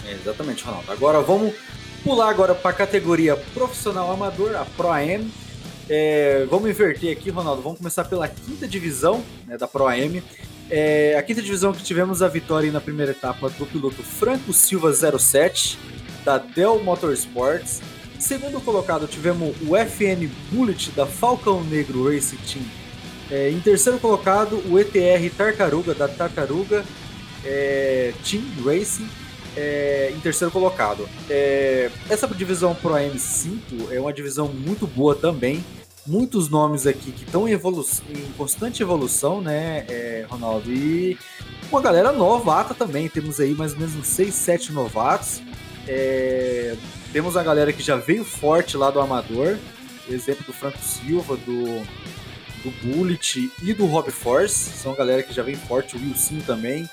É, 0.07 0.13
exatamente, 0.13 0.65
Ronaldo. 0.65 0.91
Agora 0.91 1.21
vamos 1.21 1.55
pular 2.03 2.29
agora 2.29 2.55
para 2.55 2.71
a 2.71 2.75
categoria 2.75 3.37
profissional 3.37 4.11
amador, 4.11 4.57
a 4.57 4.65
Pro 4.65 4.91
AM. 4.91 5.31
É, 5.89 6.47
vamos 6.49 6.71
inverter 6.71 7.13
aqui, 7.13 7.31
Ronaldo. 7.31 7.63
Vamos 7.63 7.79
começar 7.79 8.05
pela 8.05 8.27
quinta 8.27 8.67
divisão 8.67 9.23
né, 9.47 9.59
da 9.59 9.69
Pro 9.69 9.87
AM. 9.87 10.23
É, 10.71 11.17
a 11.19 11.23
quinta 11.23 11.43
divisão 11.43 11.73
que 11.73 11.83
tivemos 11.83 12.23
a 12.23 12.29
vitória 12.29 12.73
na 12.73 12.81
primeira 12.81 13.13
etapa 13.13 13.51
do 13.51 13.67
piloto 13.67 14.03
Franco 14.03 14.53
Silva 14.53 14.93
07, 14.93 15.79
da 16.25 16.39
Dell 16.39 16.83
Motorsports. 16.83 17.83
Segundo 18.23 18.61
colocado, 18.61 19.09
tivemos 19.09 19.53
o 19.67 19.77
FN 19.77 20.31
Bullet 20.53 20.93
da 20.93 21.05
Falcão 21.05 21.61
Negro 21.65 22.05
Racing 22.09 22.37
Team. 22.37 22.65
É, 23.29 23.51
em 23.51 23.59
terceiro 23.59 23.99
colocado, 23.99 24.63
o 24.71 24.79
ETR 24.79 25.29
Tartaruga 25.37 25.93
da 25.93 26.07
Tartaruga 26.07 26.85
é, 27.45 28.15
Team 28.25 28.45
Racing 28.65 29.09
é, 29.57 30.13
em 30.17 30.21
terceiro 30.21 30.53
colocado. 30.53 31.09
É, 31.29 31.91
essa 32.09 32.29
divisão 32.29 32.77
Pro 32.77 32.93
M5 32.93 33.91
é 33.91 33.99
uma 33.99 34.13
divisão 34.13 34.47
muito 34.47 34.87
boa 34.87 35.17
também. 35.17 35.63
Muitos 36.07 36.49
nomes 36.49 36.87
aqui 36.87 37.11
que 37.11 37.25
estão 37.25 37.49
em, 37.49 37.55
em, 37.55 38.33
constante 38.39 38.83
evolução, 38.85 39.41
né, 39.41 39.85
é, 39.89 40.27
Ronaldo? 40.29 40.73
E 40.73 41.19
uma 41.73 41.83
galera 41.83 42.13
novata 42.13 42.73
também. 42.73 43.09
Temos 43.09 43.41
aí 43.41 43.53
mais 43.53 43.73
ou 43.73 43.81
menos 43.81 43.97
uns 43.97 44.07
6, 44.07 44.33
7 44.33 44.73
novatos. 44.73 45.43
É, 45.89 46.77
temos 47.13 47.37
a 47.37 47.43
galera 47.43 47.73
que 47.73 47.83
já 47.83 47.97
veio 47.97 48.25
forte 48.25 48.77
lá 48.77 48.91
do 48.91 48.99
Amador, 48.99 49.59
exemplo 50.09 50.45
do 50.47 50.53
Franco 50.53 50.79
Silva, 50.79 51.37
do, 51.37 51.65
do 52.63 52.71
Bullet 52.83 53.53
e 53.63 53.75
do 53.75 53.85
Rob 53.85 54.11
Force. 54.11 54.71
São 54.79 54.93
a 54.93 54.97
galera 54.97 55.23
que 55.23 55.33
já 55.33 55.43
vem 55.43 55.55
forte, 55.55 55.95
o 55.95 56.01
Wilson 56.01 56.41
também, 56.47 56.89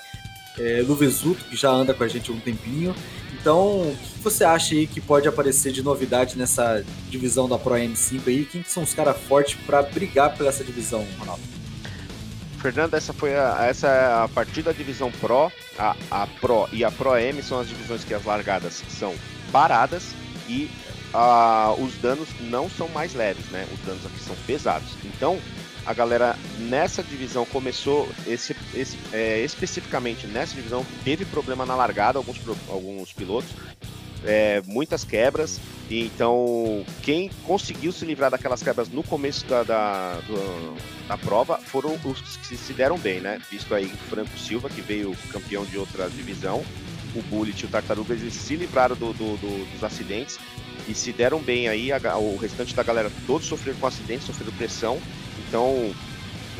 é, 0.58 0.82
do 0.82 0.94
Vesuto, 0.94 1.42
que 1.44 1.56
já 1.56 1.70
anda 1.70 1.94
com 1.94 2.04
a 2.04 2.08
gente 2.08 2.30
há 2.30 2.34
um 2.34 2.40
tempinho. 2.40 2.94
Então, 3.32 3.80
o 3.80 3.96
que 3.96 4.22
você 4.22 4.44
acha 4.44 4.74
aí 4.74 4.86
que 4.86 5.00
pode 5.00 5.26
aparecer 5.26 5.72
de 5.72 5.82
novidade 5.82 6.36
nessa 6.36 6.84
divisão 7.08 7.48
da 7.48 7.58
Pro 7.58 7.74
M5 7.74 8.20
aí? 8.26 8.44
Quem 8.44 8.62
que 8.62 8.70
são 8.70 8.82
os 8.82 8.92
caras 8.92 9.16
fortes 9.16 9.58
para 9.64 9.82
brigar 9.82 10.36
por 10.36 10.46
essa 10.46 10.62
divisão, 10.62 11.06
Ronaldo? 11.18 11.42
Fernando, 12.60 12.92
essa 12.92 13.14
foi 13.14 13.34
a, 13.34 13.64
essa 13.66 13.86
é 13.86 14.22
a 14.24 14.28
partir 14.28 14.60
da 14.60 14.72
divisão 14.72 15.10
Pro, 15.12 15.50
a, 15.78 15.96
a 16.10 16.26
Pro 16.26 16.68
e 16.70 16.84
a 16.84 16.90
Pro 16.90 17.16
M 17.16 17.42
são 17.42 17.58
as 17.58 17.66
divisões 17.66 18.04
que 18.04 18.12
as 18.12 18.22
largadas 18.22 18.84
são 18.90 19.14
paradas 19.52 20.14
e 20.48 20.70
a, 21.12 21.74
os 21.78 21.94
danos 21.96 22.28
não 22.40 22.68
são 22.68 22.88
mais 22.88 23.14
leves, 23.14 23.46
né? 23.46 23.66
Os 23.72 23.80
danos 23.80 24.04
aqui 24.06 24.20
são 24.20 24.36
pesados. 24.46 24.88
Então, 25.04 25.38
a 25.84 25.92
galera 25.92 26.36
nessa 26.58 27.02
divisão 27.02 27.44
começou, 27.46 28.08
esse, 28.26 28.54
esse, 28.74 28.98
é, 29.12 29.40
especificamente 29.40 30.26
nessa 30.26 30.54
divisão, 30.54 30.84
teve 31.04 31.24
problema 31.24 31.64
na 31.64 31.74
largada, 31.74 32.18
alguns, 32.18 32.38
alguns 32.68 33.12
pilotos, 33.12 33.50
é, 34.24 34.62
muitas 34.66 35.04
quebras. 35.04 35.58
E 35.88 36.04
então, 36.04 36.84
quem 37.02 37.30
conseguiu 37.44 37.90
se 37.90 38.04
livrar 38.04 38.30
daquelas 38.30 38.62
quebras 38.62 38.88
no 38.88 39.02
começo 39.02 39.44
da, 39.46 39.62
da, 39.64 40.14
do, 40.26 40.76
da 41.08 41.18
prova 41.18 41.58
foram 41.58 41.98
os 42.04 42.36
que 42.36 42.56
se 42.56 42.72
deram 42.72 42.96
bem, 42.96 43.20
né? 43.20 43.40
Visto 43.50 43.74
aí 43.74 43.88
Franco 44.08 44.38
Silva, 44.38 44.70
que 44.70 44.80
veio 44.80 45.16
campeão 45.32 45.64
de 45.64 45.76
outra 45.76 46.08
divisão, 46.08 46.64
o 47.14 47.22
Bullet 47.22 47.60
e 47.60 47.66
o 47.66 47.68
Tartaruga, 47.68 48.14
eles 48.14 48.34
se 48.34 48.56
livraram 48.56 48.96
do, 48.96 49.12
do, 49.12 49.36
do, 49.36 49.72
dos 49.72 49.84
acidentes 49.84 50.38
e 50.88 50.94
se 50.94 51.12
deram 51.12 51.40
bem 51.40 51.68
aí. 51.68 51.92
A, 51.92 52.16
o 52.16 52.36
restante 52.36 52.74
da 52.74 52.82
galera 52.82 53.10
todos 53.26 53.46
sofreram 53.46 53.78
com 53.78 53.86
acidentes, 53.86 54.26
sofreram 54.26 54.52
pressão. 54.52 55.00
Então, 55.48 55.92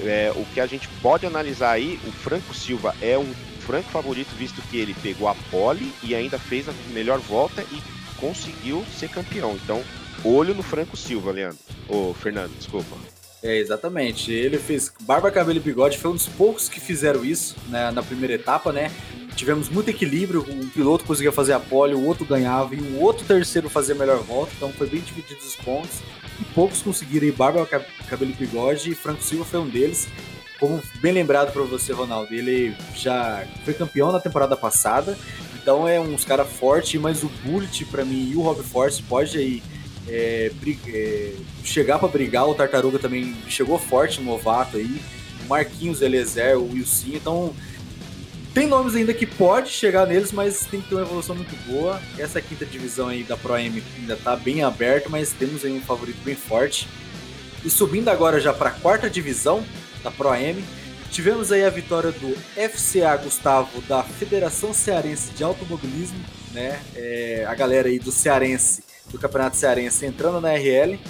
é, 0.02 0.32
o 0.34 0.44
que 0.46 0.60
a 0.60 0.66
gente 0.66 0.88
pode 1.02 1.26
analisar 1.26 1.72
aí, 1.72 1.98
o 2.06 2.12
Franco 2.12 2.54
Silva 2.54 2.94
é 3.00 3.18
um 3.18 3.32
franco 3.60 3.90
favorito, 3.90 4.34
visto 4.36 4.60
que 4.62 4.78
ele 4.78 4.94
pegou 4.94 5.28
a 5.28 5.34
pole 5.50 5.92
e 6.02 6.14
ainda 6.14 6.38
fez 6.38 6.68
a 6.68 6.72
melhor 6.92 7.18
volta 7.18 7.62
e 7.70 7.82
conseguiu 8.16 8.84
ser 8.98 9.08
campeão. 9.08 9.58
Então, 9.62 9.82
olho 10.24 10.54
no 10.54 10.62
Franco 10.62 10.96
Silva, 10.96 11.30
Leandro. 11.30 11.58
Ô, 11.88 12.14
Fernando, 12.14 12.56
desculpa. 12.56 12.96
É, 13.42 13.58
exatamente. 13.58 14.32
Ele 14.32 14.58
fez 14.58 14.92
barba, 15.02 15.30
cabelo 15.30 15.58
e 15.58 15.62
bigode, 15.62 15.98
foi 15.98 16.10
um 16.10 16.14
dos 16.14 16.26
poucos 16.26 16.68
que 16.68 16.80
fizeram 16.80 17.24
isso 17.24 17.56
né, 17.68 17.90
na 17.90 18.02
primeira 18.02 18.34
etapa, 18.34 18.72
né? 18.72 18.90
Tivemos 19.40 19.70
muito 19.70 19.88
equilíbrio, 19.88 20.44
um 20.50 20.68
piloto 20.68 21.02
conseguia 21.02 21.32
fazer 21.32 21.54
a 21.54 21.58
pole, 21.58 21.94
o 21.94 22.04
outro 22.04 22.26
ganhava 22.26 22.74
e 22.74 22.78
o 22.78 23.00
outro 23.00 23.24
terceiro 23.24 23.70
fazia 23.70 23.94
a 23.94 23.98
melhor 23.98 24.18
volta, 24.18 24.52
então 24.54 24.70
foi 24.70 24.86
bem 24.86 25.00
dividido 25.00 25.40
os 25.40 25.56
pontos. 25.56 26.00
E 26.38 26.44
poucos 26.52 26.82
conseguiram 26.82 27.26
ir 27.26 27.32
barba, 27.32 27.66
cabelo 27.66 28.32
e 28.32 28.34
bigode, 28.34 28.90
e 28.90 28.94
Franco 28.94 29.22
Silva 29.22 29.46
foi 29.46 29.60
um 29.60 29.66
deles. 29.66 30.08
Como 30.58 30.82
bem 31.00 31.12
lembrado 31.12 31.54
para 31.54 31.62
você, 31.62 31.90
Ronaldo, 31.90 32.34
ele 32.34 32.76
já 32.94 33.42
foi 33.64 33.72
campeão 33.72 34.12
na 34.12 34.20
temporada 34.20 34.54
passada, 34.58 35.16
então 35.54 35.88
é 35.88 35.98
uns 35.98 36.22
cara 36.22 36.44
forte, 36.44 36.98
mas 36.98 37.22
o 37.22 37.30
Bullet 37.42 37.86
para 37.86 38.04
mim 38.04 38.28
e 38.30 38.36
o 38.36 38.42
Rob 38.42 38.62
Force 38.62 39.02
pode 39.02 39.38
aí 39.38 39.62
é, 40.06 40.52
é, 40.86 41.32
chegar 41.64 41.98
para 41.98 42.08
brigar. 42.08 42.46
O 42.46 42.54
Tartaruga 42.54 42.98
também 42.98 43.34
chegou 43.48 43.78
forte, 43.78 44.20
novato 44.20 44.76
aí. 44.76 45.00
O 45.42 45.48
Marquinhos, 45.48 46.02
Eliezer, 46.02 46.58
o 46.58 46.72
Wilson. 46.74 47.06
Então 47.14 47.54
tem 48.54 48.66
nomes 48.66 48.94
ainda 48.94 49.14
que 49.14 49.26
pode 49.26 49.70
chegar 49.70 50.06
neles, 50.06 50.32
mas 50.32 50.66
tem 50.66 50.80
que 50.80 50.88
ter 50.88 50.94
uma 50.94 51.02
evolução 51.02 51.34
muito 51.34 51.54
boa. 51.66 52.00
Essa 52.18 52.40
quinta 52.40 52.66
divisão 52.66 53.08
aí 53.08 53.22
da 53.22 53.36
Pro 53.36 53.56
M 53.56 53.82
ainda 53.98 54.16
tá 54.16 54.36
bem 54.36 54.62
aberta, 54.62 55.08
mas 55.08 55.32
temos 55.32 55.64
aí 55.64 55.72
um 55.72 55.80
favorito 55.80 56.18
bem 56.24 56.34
forte. 56.34 56.88
E 57.64 57.70
subindo 57.70 58.08
agora 58.08 58.40
já 58.40 58.52
para 58.52 58.70
a 58.70 58.72
quarta 58.72 59.08
divisão 59.08 59.64
da 60.02 60.10
Pro 60.10 60.34
M, 60.34 60.64
Tivemos 61.10 61.50
aí 61.50 61.64
a 61.64 61.70
vitória 61.70 62.12
do 62.12 62.36
FCA 62.54 63.16
Gustavo 63.16 63.80
da 63.82 64.00
Federação 64.00 64.72
Cearense 64.72 65.32
de 65.32 65.42
Automobilismo, 65.42 66.20
né? 66.52 66.80
É, 66.94 67.44
a 67.48 67.54
galera 67.54 67.88
aí 67.88 67.98
do 67.98 68.12
Cearense, 68.12 68.84
do 69.10 69.18
Campeonato 69.18 69.56
Cearense 69.56 70.06
entrando 70.06 70.40
na 70.40 70.52
RL. 70.52 71.00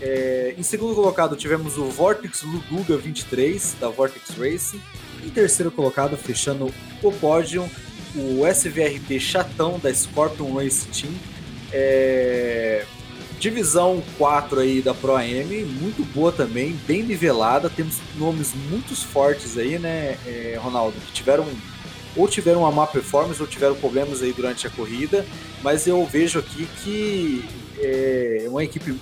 É, 0.00 0.54
em 0.56 0.62
segundo 0.62 0.94
colocado 0.94 1.34
tivemos 1.34 1.76
o 1.76 1.86
Vortex 1.86 2.42
Luduga 2.42 2.96
23 2.96 3.76
da 3.80 3.88
Vortex 3.88 4.30
Racing. 4.38 4.80
Em 5.24 5.30
terceiro 5.30 5.70
colocado, 5.70 6.16
fechando 6.16 6.72
o 7.02 7.12
pódio, 7.12 7.68
o 8.14 8.46
SVRT 8.46 9.18
Chatão 9.18 9.78
da 9.78 9.92
Scorpion 9.92 10.54
Race 10.54 10.86
Team. 10.88 11.12
É, 11.72 12.84
Divisão 13.40 14.02
4 14.16 14.60
aí 14.60 14.80
da 14.80 14.94
Pro 14.94 15.16
AM, 15.16 15.64
muito 15.64 16.04
boa 16.14 16.30
também, 16.30 16.78
bem 16.86 17.02
nivelada. 17.02 17.68
Temos 17.68 17.96
nomes 18.16 18.54
muito 18.70 18.94
fortes 18.94 19.58
aí, 19.58 19.78
né, 19.78 20.16
é, 20.26 20.58
Ronaldo? 20.60 20.94
Que 21.06 21.12
tiveram 21.12 21.46
ou 22.16 22.28
tiveram 22.28 22.60
uma 22.60 22.70
má 22.70 22.86
performance 22.86 23.40
ou 23.40 23.46
tiveram 23.46 23.74
problemas 23.74 24.22
aí 24.22 24.32
durante 24.32 24.66
a 24.66 24.70
corrida, 24.70 25.26
mas 25.62 25.86
eu 25.86 26.04
vejo 26.06 26.38
aqui 26.38 26.68
que 26.82 27.44
é 27.78 28.46
uma 28.48 28.62
equipe, 28.62 28.96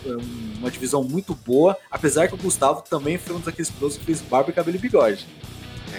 uma 0.59 0.71
divisão 0.71 1.05
muito 1.05 1.35
boa, 1.35 1.77
apesar 1.91 2.27
que 2.27 2.35
o 2.35 2.39
Gustavo 2.39 2.83
também 2.89 3.19
foi 3.19 3.37
um 3.37 3.41
daqueles 3.41 3.71
pilotos 3.71 3.99
que 3.99 4.05
fez 4.05 4.23
barba, 4.23 4.51
cabelo 4.51 4.77
e 4.77 4.81
bigode. 4.81 5.27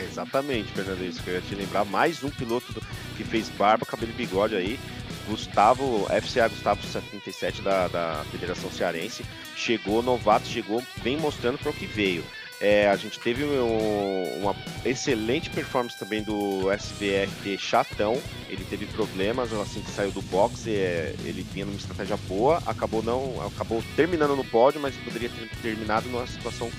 É, 0.04 0.08
exatamente, 0.08 0.72
Fernando, 0.72 1.02
isso 1.02 1.22
que 1.24 1.30
eu 1.30 1.36
ia 1.36 1.42
te 1.42 1.56
lembrar. 1.56 1.86
Mais 1.86 2.24
um 2.24 2.30
piloto 2.30 2.74
que 3.16 3.24
fez 3.24 3.50
barba, 3.50 3.86
cabelo 3.86 4.12
e 4.12 4.16
bigode 4.16 4.56
aí. 4.56 4.80
Gustavo, 5.28 6.06
FCA 6.22 6.50
Gustavo 6.50 6.86
77 6.86 7.62
da, 7.62 7.88
da 7.88 8.26
Federação 8.30 8.70
Cearense, 8.70 9.24
chegou 9.56 10.04
novato, 10.04 10.48
chegou, 10.48 10.84
vem 11.02 11.16
mostrando 11.16 11.58
para 11.58 11.72
o 11.72 11.74
que 11.74 11.86
veio. 11.86 12.24
É, 12.60 12.90
a 12.90 12.96
gente 12.96 13.20
teve 13.20 13.44
um, 13.44 14.40
uma 14.42 14.56
excelente 14.86 15.50
performance 15.50 15.98
também 15.98 16.24
do 16.24 16.72
SBRT 16.72 17.58
Chatão. 17.58 18.22
Ele 18.50 18.64
teve 18.66 18.86
problemas 18.86 19.52
assim 19.54 19.82
que 19.82 19.92
saiu 19.92 20.12
do 20.12 20.22
box. 20.24 20.70
É, 20.70 21.14
ele 21.24 21.46
vinha 21.54 21.66
numa 21.66 21.78
estratégia 21.78 22.18
boa, 22.28 22.62
acabou 22.66 23.02
não, 23.02 23.36
acabou 23.48 23.84
terminando 23.96 24.36
no 24.36 24.46
pódio, 24.46 24.80
mas 24.80 24.96
poderia 24.96 25.30
ter 25.30 25.50
terminado 25.62 26.08
numa 26.10 26.28
situação 26.28 26.70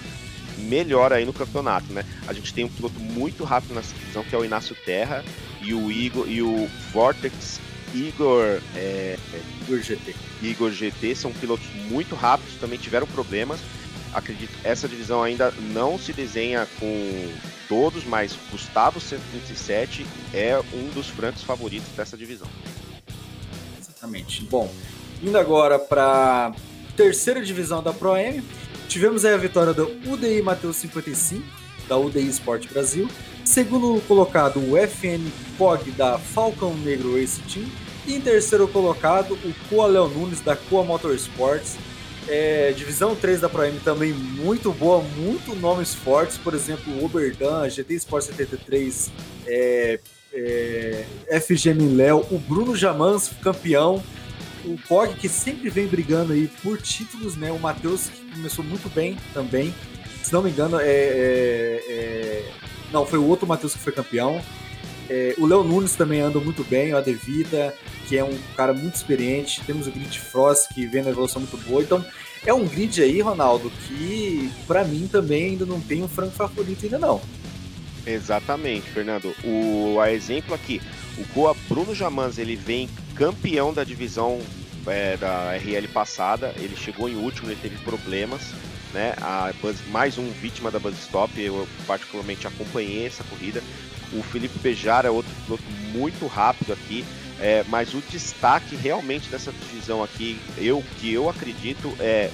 melhor 0.59 1.13
aí 1.13 1.25
no 1.25 1.33
campeonato, 1.33 1.93
né? 1.93 2.05
A 2.27 2.33
gente 2.33 2.53
tem 2.53 2.65
um 2.65 2.69
piloto 2.69 2.99
muito 3.01 3.45
rápido 3.45 3.75
nessa 3.75 3.95
divisão 3.95 4.25
que 4.25 4.35
é 4.35 4.39
o 4.39 4.45
Inácio 4.45 4.77
Terra 4.85 5.25
e 5.61 5.75
o 5.75 5.91
Igor 5.91 6.29
e 6.29 6.43
o 6.43 6.69
Vortex 6.93 7.61
Igor, 7.95 8.61
é, 8.75 9.17
Igor 9.63 9.81
GT. 9.81 10.15
Igor 10.43 10.71
GT 10.73 11.15
são 11.15 11.33
pilotos 11.33 11.67
muito 11.89 12.15
rápidos, 12.15 12.55
também 12.57 12.79
tiveram 12.79 13.07
problemas. 13.07 13.61
Acredito 14.13 14.51
que 14.61 14.67
essa 14.67 14.89
divisão 14.89 15.23
ainda 15.23 15.53
não 15.73 15.99
se 15.99 16.13
desenha 16.13 16.67
com 16.79 17.33
todos, 17.69 18.05
mas 18.05 18.37
Gustavo 18.51 19.01
137 19.01 20.07
é 20.33 20.61
um 20.73 20.89
dos 20.91 21.09
francos 21.09 21.43
favoritos 21.43 21.89
dessa 21.97 22.17
divisão. 22.17 22.49
Exatamente. 23.81 24.45
Bom, 24.45 24.73
indo 25.23 25.39
agora 25.39 25.79
para 25.79 26.53
terceira 26.97 27.43
divisão 27.45 27.83
da 27.83 27.93
Pro 27.93 28.17
M, 28.17 28.43
tivemos 28.89 29.25
aí 29.25 29.35
a 29.35 29.39
vitória 29.39 29.73
do 29.73 29.91
UDI 30.07 30.43
Mateus 30.43 30.77
55, 30.77 31.43
da 31.89 31.97
UDI 31.97 32.29
Sport 32.29 32.69
Brasil. 32.69 33.09
Segundo 33.45 34.01
colocado, 34.09 34.59
o 34.59 34.77
FN 34.77 35.31
POG 35.59 35.91
da 35.93 36.19
Falcão 36.19 36.75
Negro 36.75 37.19
Race 37.19 37.41
Team. 37.43 37.67
E 38.07 38.15
em 38.15 38.21
terceiro 38.21 38.69
colocado, 38.69 39.33
o 39.33 39.55
Coa 39.69 39.87
Léo 39.87 40.09
Nunes, 40.09 40.41
da 40.41 40.57
Coa 40.57 40.85
Motorsports. 40.85 41.77
É, 42.27 42.73
divisão 42.73 43.15
3 43.15 43.43
da 43.43 43.51
Pro 43.51 43.71
também 43.85 44.13
muito 44.13 44.73
boa, 44.73 45.03
muito 45.17 45.55
nomes 45.55 45.95
fortes, 45.95 46.39
por 46.39 46.55
exemplo, 46.55 46.91
o 46.95 47.05
Oberdan, 47.05 47.69
GT 47.69 47.95
Sport 47.95 48.25
73, 48.25 49.13
é, 49.47 50.01
é, 50.33 51.05
FGM 51.41 51.95
Léo, 51.95 52.25
o 52.31 52.39
Bruno 52.39 52.75
Jamans, 52.75 53.31
campeão, 53.43 54.03
o 54.65 54.79
Pog, 54.89 55.15
que 55.15 55.29
sempre 55.29 55.69
vem 55.71 55.87
brigando 55.87 56.33
aí 56.33 56.49
por 56.63 56.81
títulos, 56.81 57.37
né? 57.37 57.51
O 57.53 57.59
Matheus, 57.59 58.09
que 58.09 58.25
começou 58.33 58.65
muito 58.65 58.89
bem 58.89 59.17
também. 59.33 59.75
Se 60.23 60.33
não 60.33 60.43
me 60.43 60.51
engano, 60.51 60.79
é, 60.81 60.87
é, 60.87 61.85
é 61.89 62.53
não, 62.93 63.05
foi 63.05 63.19
o 63.19 63.27
outro 63.27 63.47
Matheus 63.47 63.75
que 63.75 63.81
foi 63.81 63.93
campeão. 63.93 64.41
É, 65.09 65.35
o 65.39 65.47
Léo 65.47 65.63
Nunes 65.63 65.95
também 65.95 66.21
anda 66.21 66.41
muito 66.41 66.65
bem, 66.65 66.93
o 66.93 66.97
Adevita, 66.97 67.75
que 68.09 68.17
é 68.17 68.25
um 68.25 68.37
cara 68.57 68.73
muito 68.73 68.95
experiente. 68.95 69.61
Temos 69.67 69.87
o 69.87 69.91
Grid 69.91 70.19
Frost, 70.19 70.73
que 70.73 70.87
vem 70.87 71.03
na 71.03 71.11
evolução 71.11 71.43
muito 71.43 71.57
boa. 71.69 71.83
Então, 71.83 72.05
é 72.47 72.53
um 72.53 72.67
grid 72.67 73.03
aí, 73.03 73.21
Ronaldo, 73.21 73.71
que 73.71 74.51
para 74.67 74.85
mim 74.85 75.09
também 75.11 75.51
ainda 75.51 75.67
não 75.67 75.81
tem 75.81 76.03
um 76.03 76.09
franco 76.09 76.33
favorito 76.33 76.85
ainda 76.85 76.99
não. 76.99 77.21
Exatamente, 78.07 78.91
Fernando. 78.91 79.35
O 79.45 79.99
a 80.01 80.13
exemplo 80.13 80.55
aqui, 80.55 80.81
o 81.19 81.25
Goa 81.35 81.57
Bruno 81.69 81.95
Jamans, 81.95 82.39
ele 82.39 82.55
vem 82.55 82.89
campeão 83.15 83.73
da 83.73 83.85
divisão 83.85 84.41
é, 84.87 85.17
da 85.17 85.53
RL 85.57 85.89
passada. 85.89 86.55
Ele 86.57 86.77
chegou 86.77 87.09
em 87.09 87.17
último, 87.17 87.51
ele 87.51 87.61
teve 87.61 87.77
problemas. 87.79 88.53
Né, 88.93 89.13
a 89.21 89.53
Buzz, 89.61 89.79
mais 89.89 90.19
um 90.19 90.31
vítima 90.31 90.71
da 90.71 90.79
Buzz 90.79 90.97
Stop, 91.01 91.41
eu 91.41 91.67
particularmente 91.85 92.47
acompanhei 92.47 93.05
essa 93.05 93.25
corrida 93.25 93.61
O 94.13 94.23
Felipe 94.23 94.57
Bejar 94.61 95.05
é 95.05 95.11
outro 95.11 95.33
piloto 95.45 95.65
muito 95.93 96.29
rápido 96.29 96.73
aqui. 96.73 97.05
É, 97.41 97.65
mas 97.69 97.93
o 97.93 98.01
destaque 98.09 98.77
realmente 98.77 99.29
dessa 99.29 99.51
divisão 99.51 100.03
aqui, 100.03 100.39
eu 100.57 100.85
que 101.01 101.13
eu 101.13 101.29
acredito, 101.29 101.93
é 101.99 102.31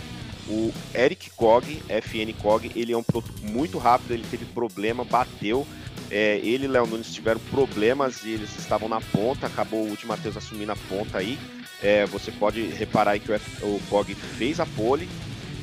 o 0.47 0.73
Eric 0.95 1.31
Kog, 1.31 1.83
FN 1.89 2.33
Kog, 2.39 2.71
ele 2.75 2.93
é 2.93 2.97
um 2.97 3.03
piloto 3.03 3.33
muito 3.43 3.79
rápido, 3.79 4.13
ele 4.13 4.27
teve 4.31 4.45
problema, 4.45 5.05
bateu. 5.05 5.67
É, 6.11 6.39
ele 6.43 6.65
e 6.65 6.69
Léo 6.69 6.87
Nunes 6.87 7.13
tiveram 7.15 7.41
problemas 7.51 8.25
e 8.25 8.31
eles 8.31 8.59
estavam 8.59 8.89
na 8.89 9.01
ponta, 9.01 9.47
acabou 9.47 9.87
o 9.87 9.93
Udi 9.93 10.07
Matheus 10.07 10.37
assumindo 10.37 10.73
a 10.73 10.77
ponta 10.77 11.19
aí. 11.19 11.39
É, 11.83 12.05
você 12.07 12.33
pode 12.33 12.63
reparar 12.67 13.19
que 13.19 13.31
o, 13.31 13.35
F, 13.35 13.65
o 13.65 13.81
Kog 13.89 14.13
fez 14.15 14.59
a 14.59 14.67
pole. 14.67 15.09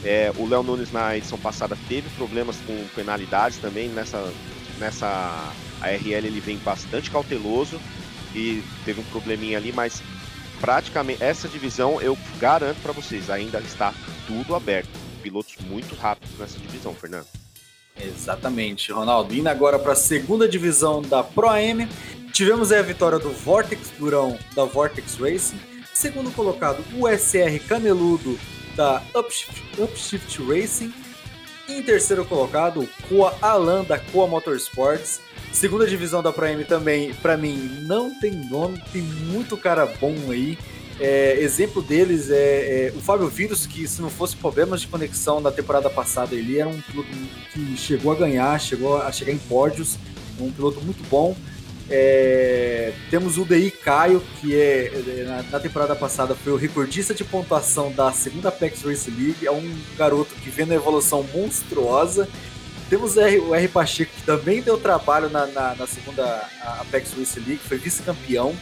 É, 0.04 0.32
o 0.38 0.48
Léo 0.48 0.64
Nunes 0.64 0.92
na 0.92 1.18
edição 1.18 1.38
passada 1.38 1.78
teve 1.90 2.10
problemas 2.12 2.56
com 2.66 2.88
penalidades 2.96 3.58
também. 3.58 3.90
Nessa, 3.90 4.32
nessa 4.80 5.54
ARL 5.82 6.26
ele 6.26 6.40
vem 6.40 6.58
bastante 6.58 7.12
cauteloso 7.12 7.80
e 8.34 8.64
teve 8.86 9.02
um 9.02 9.06
probleminha 9.06 9.58
ali, 9.58 9.74
mas 9.74 10.02
praticamente 10.62 11.22
essa 11.22 11.48
divisão 11.48 12.02
eu 12.02 12.18
garanto 12.40 12.82
para 12.82 12.94
vocês 12.94 13.30
ainda 13.30 13.60
está 13.60 13.94
tudo 14.26 14.56
aberto. 14.56 14.90
Pilotos 15.22 15.56
muito 15.68 15.94
rápidos 15.96 16.38
nessa 16.40 16.58
divisão, 16.58 16.94
Fernando. 16.94 17.47
Exatamente, 18.00 18.92
Ronaldo. 18.92 19.34
Indo 19.34 19.50
agora 19.50 19.80
para 19.80 19.94
a 19.94 19.96
segunda 19.96 20.48
divisão 20.48 21.02
da 21.02 21.24
Pro 21.24 21.50
AM, 21.50 21.88
tivemos 22.32 22.72
a 22.72 22.82
vitória 22.82 23.20
do 23.20 23.30
Vortex 23.30 23.92
Durão 23.98 24.38
da 24.56 24.66
Vortex 24.66 25.16
Racing. 25.16 25.60
Segundo 25.94 26.32
colocado, 26.32 26.84
o 26.96 27.08
SR 27.08 27.60
Caneludo 27.68 28.40
da 28.76 29.02
Upshift, 29.16 29.64
Upshift 29.80 30.44
Racing. 30.44 30.94
E 31.68 31.74
em 31.74 31.84
terceiro 31.84 32.24
colocado, 32.24 32.82
o 32.82 32.90
Coa 33.10 33.36
Alan 33.42 33.84
da 33.84 34.00
Coa 34.00 34.28
Motorsports. 34.28 35.20
Segunda 35.52 35.88
divisão 35.88 36.22
da 36.22 36.32
Pro 36.32 36.46
AM 36.46 36.64
também, 36.64 37.14
para 37.16 37.36
mim, 37.36 37.80
não 37.82 38.14
tem 38.20 38.32
nome, 38.32 38.82
tem 38.94 39.02
muito 39.02 39.58
cara 39.58 39.86
bom 39.86 40.16
aí. 40.30 40.58
É, 41.00 41.40
exemplo 41.40 41.82
deles 41.82 42.32
é, 42.32 42.88
é, 42.88 42.94
o 42.96 43.00
Fábio 43.00 43.28
Vírus, 43.28 43.68
que 43.68 43.88
se 43.88 44.02
não 44.02 44.10
fosse 44.10 44.36
problemas 44.36 44.82
de 44.82 44.88
conexão 44.88 45.42
da 45.42 45.52
temporada 45.52 45.90
passada, 45.90 46.34
ele 46.34 46.58
era 46.58 46.68
um 46.68 46.82
piloto 46.82 47.10
que 47.54 47.78
chegou 47.78 48.12
a 48.12 48.16
ganhar, 48.16 48.60
chegou 48.60 49.00
a 49.00 49.12
chegar 49.12 49.32
em 49.32 49.38
pódios, 49.38 49.98
um 50.40 50.52
piloto 50.52 50.82
muito 50.82 51.08
bom. 51.08 51.36
É, 51.90 52.92
temos 53.10 53.38
o 53.38 53.46
DI 53.46 53.72
Caio, 53.72 54.22
que 54.42 54.54
é, 54.54 54.88
é 54.88 55.24
na, 55.24 55.44
na, 55.44 55.60
temporada 55.60 55.96
passada 55.96 56.36
foi 56.36 56.52
o 56.52 56.58
recordista 56.58 57.14
de 57.14 57.24
pontuação 57.24 57.92
da 57.94 58.12
segunda 58.12 58.50
Apex 58.50 58.82
Race 58.82 59.10
League, 59.10 59.48
é 59.48 59.52
um 59.52 59.74
garoto 59.98 60.36
que 60.36 60.50
vem 60.50 60.66
na 60.66 60.76
evolução 60.76 61.24
monstruosa. 61.34 62.28
Temos 62.90 63.16
o 63.16 63.54
R, 63.54 63.68
Pacheco, 63.68 64.12
que 64.14 64.24
também 64.24 64.62
deu 64.62 64.78
trabalho 64.78 65.30
na, 65.30 65.46
na, 65.48 65.76
na 65.76 65.88
segunda 65.88 66.44
Apex 66.80 67.14
Race 67.18 67.40
League, 67.40 67.62
foi 67.66 67.78
vice-campeão. 67.78 68.56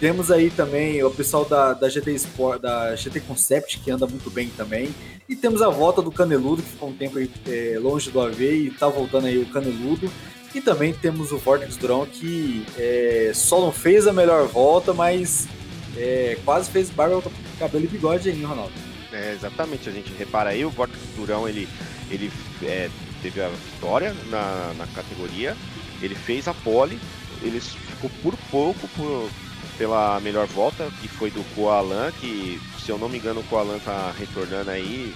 Temos 0.00 0.30
aí 0.30 0.50
também 0.50 1.02
o 1.02 1.10
pessoal 1.10 1.44
da, 1.44 1.72
da 1.72 1.88
GT 1.88 2.12
Sport, 2.14 2.60
da 2.60 2.94
GT 2.96 3.20
Concept, 3.20 3.78
que 3.78 3.90
anda 3.90 4.06
muito 4.06 4.30
bem 4.30 4.48
também. 4.56 4.94
E 5.28 5.34
temos 5.34 5.62
a 5.62 5.68
volta 5.68 6.02
do 6.02 6.10
Caneludo, 6.10 6.62
que 6.62 6.70
ficou 6.70 6.90
um 6.90 6.96
tempo 6.96 7.18
aí, 7.18 7.30
é, 7.46 7.78
longe 7.80 8.10
do 8.10 8.20
AV 8.20 8.40
e 8.42 8.70
tá 8.70 8.88
voltando 8.88 9.26
aí 9.26 9.38
o 9.38 9.46
Caneludo. 9.46 10.10
E 10.54 10.60
também 10.60 10.92
temos 10.92 11.32
o 11.32 11.38
Vortex 11.38 11.76
Durão, 11.76 12.06
que 12.06 12.64
é, 12.76 13.32
só 13.34 13.60
não 13.60 13.72
fez 13.72 14.06
a 14.06 14.12
melhor 14.12 14.46
volta, 14.46 14.92
mas 14.92 15.48
é, 15.96 16.38
quase 16.44 16.70
fez 16.70 16.90
barba, 16.90 17.22
cabelo 17.58 17.84
e 17.84 17.88
bigode 17.88 18.28
aí, 18.28 18.42
Ronaldo. 18.42 18.72
É, 19.12 19.32
exatamente, 19.32 19.88
a 19.88 19.92
gente 19.92 20.12
repara 20.12 20.50
aí, 20.50 20.64
o 20.64 20.70
Vortex 20.70 21.00
Durão, 21.16 21.48
ele, 21.48 21.68
ele 22.10 22.30
é, 22.62 22.88
teve 23.22 23.40
a 23.40 23.48
vitória 23.48 24.14
na, 24.28 24.74
na 24.76 24.86
categoria, 24.88 25.56
ele 26.02 26.14
fez 26.14 26.46
a 26.46 26.54
pole, 26.54 27.00
ele 27.42 27.60
ficou 27.60 28.10
por 28.22 28.36
pouco 28.50 28.88
por, 28.88 29.30
pela 29.76 30.20
melhor 30.20 30.46
volta, 30.46 30.88
que 31.00 31.08
foi 31.08 31.30
do 31.30 31.42
Koalan, 31.54 32.12
que 32.12 32.60
se 32.78 32.90
eu 32.90 32.98
não 32.98 33.08
me 33.08 33.18
engano 33.18 33.40
o 33.40 33.44
Koalan 33.44 33.78
tá 33.78 34.12
retornando 34.18 34.70
aí 34.70 35.14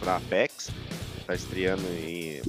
para 0.00 0.16
Apex, 0.16 0.70
tá 1.26 1.34
estreando 1.34 1.82
e 1.88 2.42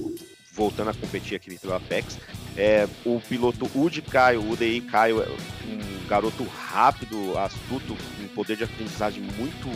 voltando 0.52 0.90
a 0.90 0.94
competir 0.94 1.36
aqui 1.36 1.58
pela 1.58 1.76
Apex. 1.76 2.18
É, 2.56 2.88
o 3.04 3.20
piloto 3.20 3.70
Udi 3.74 4.02
Caio, 4.02 4.50
UDI 4.50 4.80
Caio, 4.82 5.22
é 5.22 5.28
um 5.28 6.06
garoto 6.08 6.44
rápido, 6.44 7.38
astuto, 7.38 7.96
um 8.20 8.28
poder 8.28 8.56
de 8.56 8.64
aprendizagem 8.64 9.22
muito 9.22 9.68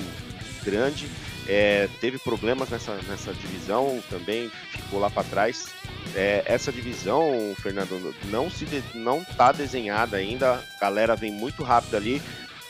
grande. 0.64 1.08
É, 1.48 1.88
teve 2.00 2.18
problemas 2.18 2.68
nessa, 2.68 2.94
nessa 3.08 3.32
divisão 3.34 4.02
também, 4.08 4.50
ficou 4.70 5.00
lá 5.00 5.10
para 5.10 5.24
trás. 5.24 5.66
É, 6.14 6.42
essa 6.46 6.70
divisão, 6.70 7.54
Fernando, 7.60 8.14
não 8.24 8.50
se 8.50 8.64
de, 8.64 8.82
não 8.94 9.22
está 9.22 9.52
desenhada 9.52 10.16
ainda. 10.16 10.54
A 10.54 10.80
galera 10.80 11.16
vem 11.16 11.32
muito 11.32 11.62
rápido 11.62 11.96
ali. 11.96 12.22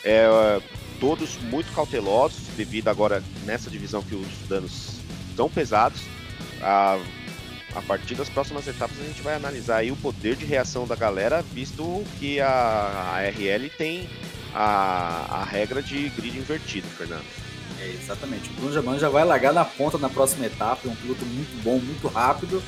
É, 0.04 0.60
todos 1.00 1.36
muito 1.36 1.72
cautelosos 1.72 2.46
devido 2.56 2.88
agora 2.88 3.22
nessa 3.44 3.68
divisão 3.68 4.02
que 4.02 4.14
os 4.14 4.48
danos 4.48 5.00
são 5.36 5.50
pesados. 5.50 6.00
A, 6.62 6.98
a 7.74 7.82
partir 7.82 8.14
das 8.14 8.28
próximas 8.28 8.66
etapas 8.68 8.98
a 9.00 9.04
gente 9.04 9.22
vai 9.22 9.34
analisar 9.34 9.78
aí 9.78 9.90
o 9.90 9.96
poder 9.96 10.36
de 10.36 10.44
reação 10.44 10.86
da 10.86 10.94
galera, 10.94 11.42
visto 11.42 12.04
que 12.18 12.40
a, 12.40 13.14
a 13.14 13.28
RL 13.28 13.68
tem 13.70 14.08
a, 14.54 15.40
a 15.40 15.44
regra 15.44 15.82
de 15.82 16.08
grid 16.10 16.38
invertido, 16.38 16.86
Fernando. 16.88 17.24
É, 17.82 17.94
exatamente. 18.00 18.48
O 18.50 18.52
Bruno 18.54 18.72
Jaman 18.72 18.98
já 18.98 19.08
vai 19.08 19.24
largar 19.24 19.52
na 19.52 19.64
ponta 19.64 19.98
na 19.98 20.08
próxima 20.08 20.46
etapa. 20.46 20.86
É 20.86 20.90
um 20.90 20.94
piloto 20.94 21.24
muito 21.24 21.62
bom, 21.62 21.78
muito 21.78 22.06
rápido. 22.06 22.62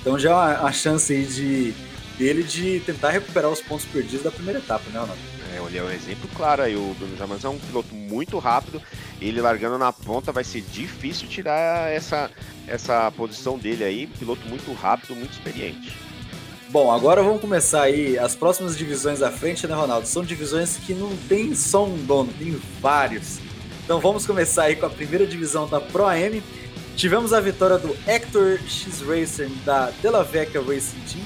Então 0.00 0.18
já 0.18 0.30
é 0.30 0.32
uma, 0.32 0.60
uma 0.60 0.72
chance 0.72 1.12
aí 1.12 1.24
de, 1.24 1.74
dele 2.16 2.42
de 2.44 2.80
tentar 2.80 3.10
recuperar 3.10 3.50
os 3.50 3.60
pontos 3.60 3.84
perdidos 3.84 4.22
da 4.22 4.30
primeira 4.30 4.60
etapa, 4.60 4.84
né, 4.90 5.00
Ronaldo? 5.00 5.20
É, 5.52 5.66
ele 5.66 5.78
é 5.78 5.82
um 5.82 5.90
exemplo 5.90 6.30
claro 6.36 6.62
aí. 6.62 6.76
O 6.76 6.94
Bruno 6.96 7.16
Jamans 7.16 7.44
é 7.44 7.48
um 7.48 7.58
piloto 7.58 7.94
muito 7.94 8.38
rápido. 8.38 8.80
Ele 9.20 9.40
largando 9.40 9.76
na 9.76 9.92
ponta 9.92 10.30
vai 10.30 10.44
ser 10.44 10.60
difícil 10.62 11.28
tirar 11.28 11.90
essa, 11.90 12.30
essa 12.68 13.10
posição 13.10 13.58
dele 13.58 13.82
aí. 13.82 14.06
Piloto 14.06 14.48
muito 14.48 14.72
rápido, 14.72 15.16
muito 15.16 15.32
experiente. 15.32 15.92
Bom, 16.68 16.92
agora 16.92 17.20
vamos 17.20 17.40
começar 17.40 17.82
aí 17.82 18.16
as 18.16 18.36
próximas 18.36 18.78
divisões 18.78 19.22
à 19.22 19.30
frente, 19.32 19.66
né, 19.66 19.74
Ronaldo? 19.74 20.06
São 20.06 20.22
divisões 20.22 20.76
que 20.76 20.94
não 20.94 21.16
tem 21.28 21.52
só 21.52 21.84
um 21.84 21.96
dono, 22.04 22.32
tem 22.38 22.52
vários. 22.80 23.40
Então 23.84 24.00
vamos 24.00 24.26
começar 24.26 24.64
aí 24.64 24.76
com 24.76 24.86
a 24.86 24.90
primeira 24.90 25.26
divisão 25.26 25.68
da 25.68 25.80
Pro 25.80 26.06
AM. 26.06 26.42
Tivemos 26.96 27.32
a 27.32 27.40
vitória 27.40 27.78
do 27.78 27.96
Hector 28.06 28.58
X 28.66 29.00
Racer 29.00 29.48
da 29.64 29.90
Della 30.02 30.22
Vecchia 30.22 30.60
Racing 30.60 31.00
Team. 31.10 31.24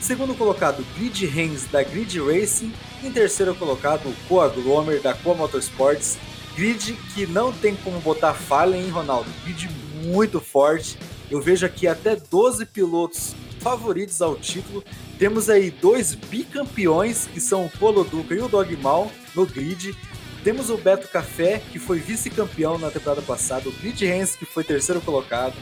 Segundo 0.00 0.34
colocado, 0.34 0.84
Grid 0.96 1.26
Haynes 1.26 1.64
da 1.66 1.82
Grid 1.82 2.20
Racing. 2.20 2.72
Em 3.02 3.10
terceiro 3.10 3.54
colocado, 3.54 4.08
o 4.08 4.14
Coa 4.28 4.48
Glomer 4.48 5.00
da 5.00 5.14
Coa 5.14 5.34
Motorsports. 5.34 6.18
Grid 6.54 6.92
que 7.14 7.26
não 7.26 7.52
tem 7.52 7.74
como 7.76 7.98
botar 8.00 8.34
falha, 8.34 8.76
hein, 8.76 8.88
Ronaldo? 8.90 9.28
Grid 9.44 9.68
muito 10.04 10.40
forte. 10.40 10.98
Eu 11.30 11.40
vejo 11.40 11.66
aqui 11.66 11.88
até 11.88 12.14
12 12.14 12.66
pilotos 12.66 13.34
favoritos 13.60 14.22
ao 14.22 14.36
título. 14.36 14.84
Temos 15.18 15.50
aí 15.50 15.70
dois 15.70 16.14
bicampeões, 16.14 17.26
que 17.26 17.40
são 17.40 17.64
o 17.64 17.70
Polo 17.70 18.04
Duca 18.04 18.34
e 18.34 18.38
o 18.38 18.48
Dogmal, 18.48 19.10
no 19.34 19.44
grid. 19.44 19.96
Temos 20.46 20.70
o 20.70 20.78
Beto 20.78 21.08
Café, 21.08 21.60
que 21.72 21.76
foi 21.76 21.98
vice-campeão 21.98 22.78
na 22.78 22.88
temporada 22.88 23.20
passada, 23.20 23.68
o 23.68 23.72
Grid 23.72 24.06
Hans, 24.06 24.36
que 24.36 24.44
foi 24.44 24.62
terceiro 24.62 25.00
colocado. 25.00 25.56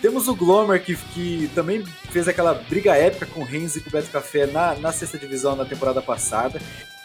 Temos 0.00 0.26
o 0.26 0.34
Glomer, 0.34 0.82
que, 0.82 0.96
que 0.96 1.50
também 1.54 1.84
fez 2.10 2.26
aquela 2.26 2.54
briga 2.54 2.96
épica 2.96 3.26
com 3.26 3.42
o 3.42 3.44
Renzi 3.44 3.78
e 3.78 3.82
com 3.82 3.90
o 3.90 3.92
Beto 3.92 4.08
Café 4.08 4.46
na, 4.46 4.74
na 4.76 4.90
sexta 4.90 5.18
divisão 5.18 5.54
na 5.54 5.66
temporada 5.66 6.00
passada. 6.00 6.62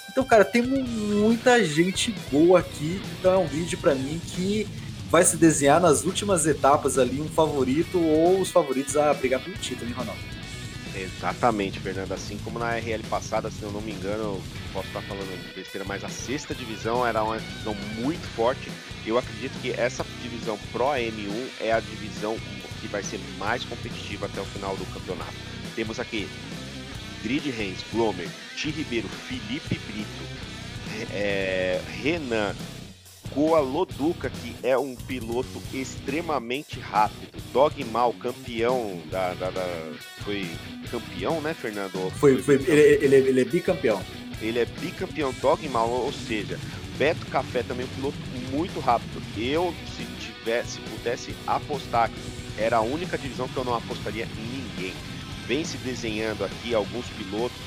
Então, 0.10 0.24
cara, 0.24 0.46
temos 0.46 0.88
muita 0.88 1.62
gente 1.66 2.16
boa 2.32 2.60
aqui. 2.60 3.02
Então 3.20 3.34
é 3.34 3.38
um 3.38 3.46
vídeo 3.46 3.78
para 3.78 3.94
mim 3.94 4.22
que 4.26 4.66
vai 5.10 5.26
se 5.26 5.36
desenhar 5.36 5.82
nas 5.82 6.06
últimas 6.06 6.48
etapas 6.48 6.98
ali 6.98 7.20
um 7.20 7.28
favorito 7.28 8.00
ou 8.00 8.40
os 8.40 8.52
favoritos 8.52 8.96
a 8.96 9.13
brigar 9.13 9.44
pelo 9.44 9.58
título, 9.58 9.90
hein, 9.90 9.96
Ronaldo? 9.98 10.37
Exatamente, 10.95 11.80
Fernando. 11.80 12.12
Assim 12.12 12.38
como 12.43 12.60
na 12.60 12.76
RL 12.76 13.04
passada, 13.10 13.50
se 13.50 13.62
eu 13.63 13.71
não 13.71 13.82
me 13.82 13.91
engano, 13.91 14.41
posso 14.73 14.88
estar 14.88 15.02
falando 15.02 15.56
besteira, 15.56 15.86
mas 15.88 16.04
a 16.04 16.10
sexta 16.10 16.54
divisão 16.54 17.06
era 17.06 17.23
uma 17.23 17.39
divisão 17.39 17.76
muito 17.95 18.26
forte. 18.36 18.71
Eu 19.06 19.17
acredito 19.17 19.60
que 19.62 19.71
essa 19.71 20.06
divisão 20.21 20.58
Pro 20.71 20.86
M1 20.86 21.50
é 21.62 21.71
a 21.71 21.80
divisão 21.80 22.38
que 22.82 22.88
vai 22.88 23.04
ser 23.04 23.19
mais 23.38 23.63
competitiva 23.63 24.26
até 24.26 24.41
o 24.41 24.45
final 24.45 24.76
do 24.76 24.86
campeonato. 24.93 25.34
Temos 25.76 26.00
aqui 26.00 26.28
Grid 27.23 27.50
Reis, 27.50 27.80
Glomer, 27.91 28.30
Ti 28.56 28.71
Ribeiro, 28.71 29.08
Felipe 29.08 29.80
Brito, 29.88 31.12
é, 31.12 31.82
Renan, 32.02 32.56
Goa 33.34 33.60
Loduca, 33.60 34.30
que 34.30 34.56
é 34.63 34.78
um 34.78 34.96
piloto 34.96 35.62
extremamente 35.74 36.80
rápido. 36.80 37.38
Dogmal, 37.54 38.13
campeão 38.13 39.02
da, 39.10 39.34
da, 39.34 39.50
da, 39.50 39.94
Foi 40.24 40.50
campeão, 40.92 41.42
né, 41.42 41.54
Fernando? 41.54 42.12
Foi, 42.12 42.42
foi, 42.42 42.56
ele, 42.56 43.06
ele, 43.06 43.16
ele, 43.16 43.42
é 43.42 43.46
bicampeão. 43.46 44.02
Ele 44.42 44.60
é 44.60 44.66
bicampeão 44.66 45.34
Dogmal, 45.42 45.90
ou 45.90 46.13
seja, 46.13 46.60
Beto 46.98 47.26
Café 47.28 47.63
também 47.63 47.86
é 47.86 47.90
um 47.90 47.96
piloto 47.96 48.18
muito 48.52 48.80
rápido. 48.80 49.22
Eu, 49.38 49.74
se 49.96 50.04
tivesse, 50.20 50.72
se 50.74 50.80
pudesse 50.82 51.36
apostar, 51.46 52.12
era 52.58 52.78
a 52.78 52.82
única 52.82 53.18
divisão 53.18 53.48
que 53.48 53.58
eu 53.58 53.63
não 53.63 53.76
apostaria 53.76 54.26
em 54.26 54.62
ninguém. 54.62 54.94
Vem 55.46 55.63
se 55.63 55.78
desenhando 55.78 56.44
aqui 56.44 56.74
alguns 56.74 57.06
pilotos 57.10 57.58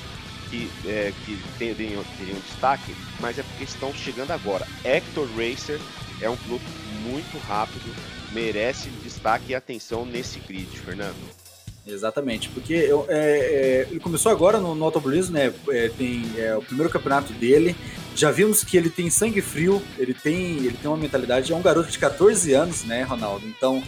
que, 0.51 0.71
é, 0.85 1.13
que 1.25 1.39
teriam, 1.59 2.05
teriam 2.19 2.39
destaque, 2.41 2.95
mas 3.21 3.39
é 3.39 3.43
porque 3.43 3.65
estão 3.65 3.95
chegando 3.95 4.33
agora. 4.33 4.67
Hector 4.85 5.29
Racer 5.37 5.81
é 6.21 6.29
um 6.29 6.37
piloto 6.37 6.65
muito 7.03 7.39
rápido, 7.47 7.95
merece 8.33 8.91
destaque 9.03 9.53
e 9.53 9.55
atenção 9.55 10.05
nesse 10.05 10.41
grid, 10.41 10.69
Fernando. 10.79 11.41
Exatamente, 11.87 12.49
porque 12.51 12.75
eu, 12.75 13.07
é, 13.09 13.17
é, 13.17 13.87
ele 13.91 14.01
começou 14.01 14.31
agora 14.31 14.59
no, 14.59 14.75
no 14.75 14.85
automobilismo, 14.85 15.35
né? 15.35 15.53
É, 15.71 15.89
tem 15.89 16.31
é, 16.37 16.55
o 16.55 16.63
primeiro 16.63 16.93
campeonato 16.93 17.33
dele. 17.33 17.75
Já 18.15 18.31
vimos 18.31 18.63
que 18.63 18.77
ele 18.77 18.91
tem 18.91 19.09
sangue 19.09 19.41
frio, 19.41 19.83
ele 19.99 20.13
tem, 20.13 20.59
ele 20.59 20.77
tem 20.77 20.91
uma 20.91 20.97
mentalidade. 20.97 21.53
É 21.53 21.57
um 21.57 21.63
garoto 21.63 21.91
de 21.91 21.99
14 21.99 22.53
anos, 22.53 22.85
né, 22.85 23.03
Ronaldo? 23.03 23.47
Então, 23.47 23.83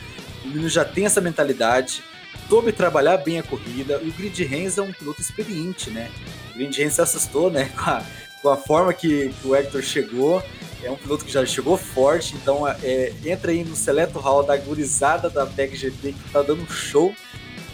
o 0.45 0.49
menino 0.49 0.69
já 0.69 0.85
tem 0.85 1.05
essa 1.05 1.21
mentalidade, 1.21 2.03
soube 2.53 2.71
trabalhar 2.71 3.17
bem 3.17 3.39
a 3.39 3.43
corrida. 3.43 3.99
E 4.03 4.11
o 4.11 4.13
Grid 4.13 4.45
Renz 4.45 4.77
é 4.77 4.83
um 4.83 4.93
piloto 4.93 5.23
experiente, 5.23 5.89
né? 5.89 6.11
O 6.51 6.59
Grid 6.59 6.83
Renz 6.83 6.93
se 6.93 7.01
assustou, 7.01 7.51
né, 7.51 7.71
com 7.75 7.89
a, 7.89 8.05
com 8.43 8.49
a 8.51 8.59
forma 8.59 8.93
que, 8.93 9.31
que 9.41 9.49
o 9.49 9.57
Hector 9.57 9.81
chegou 9.81 10.43
é 10.83 10.91
um 10.91 10.97
piloto 10.97 11.25
que 11.25 11.33
já 11.33 11.47
chegou 11.47 11.79
forte, 11.79 12.35
então 12.35 12.69
é, 12.69 13.13
entra 13.25 13.53
aí 13.53 13.65
no 13.65 13.75
seleto 13.75 14.19
hall 14.19 14.43
da 14.43 14.57
gurizada 14.57 15.31
da 15.31 15.47
PEC 15.47 15.77
GT 15.77 16.13
que 16.13 16.31
tá 16.31 16.43
dando 16.43 16.71
show. 16.71 17.15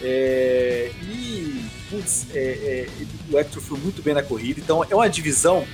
É, 0.00 0.92
e, 1.02 1.64
putz, 1.90 2.26
é, 2.32 2.38
é, 2.38 2.88
o 3.32 3.36
Hector 3.36 3.60
foi 3.60 3.78
muito 3.78 4.00
bem 4.00 4.14
na 4.14 4.22
corrida, 4.22 4.60
então 4.60 4.84
é 4.88 4.94
uma 4.94 5.08
divisão 5.08 5.66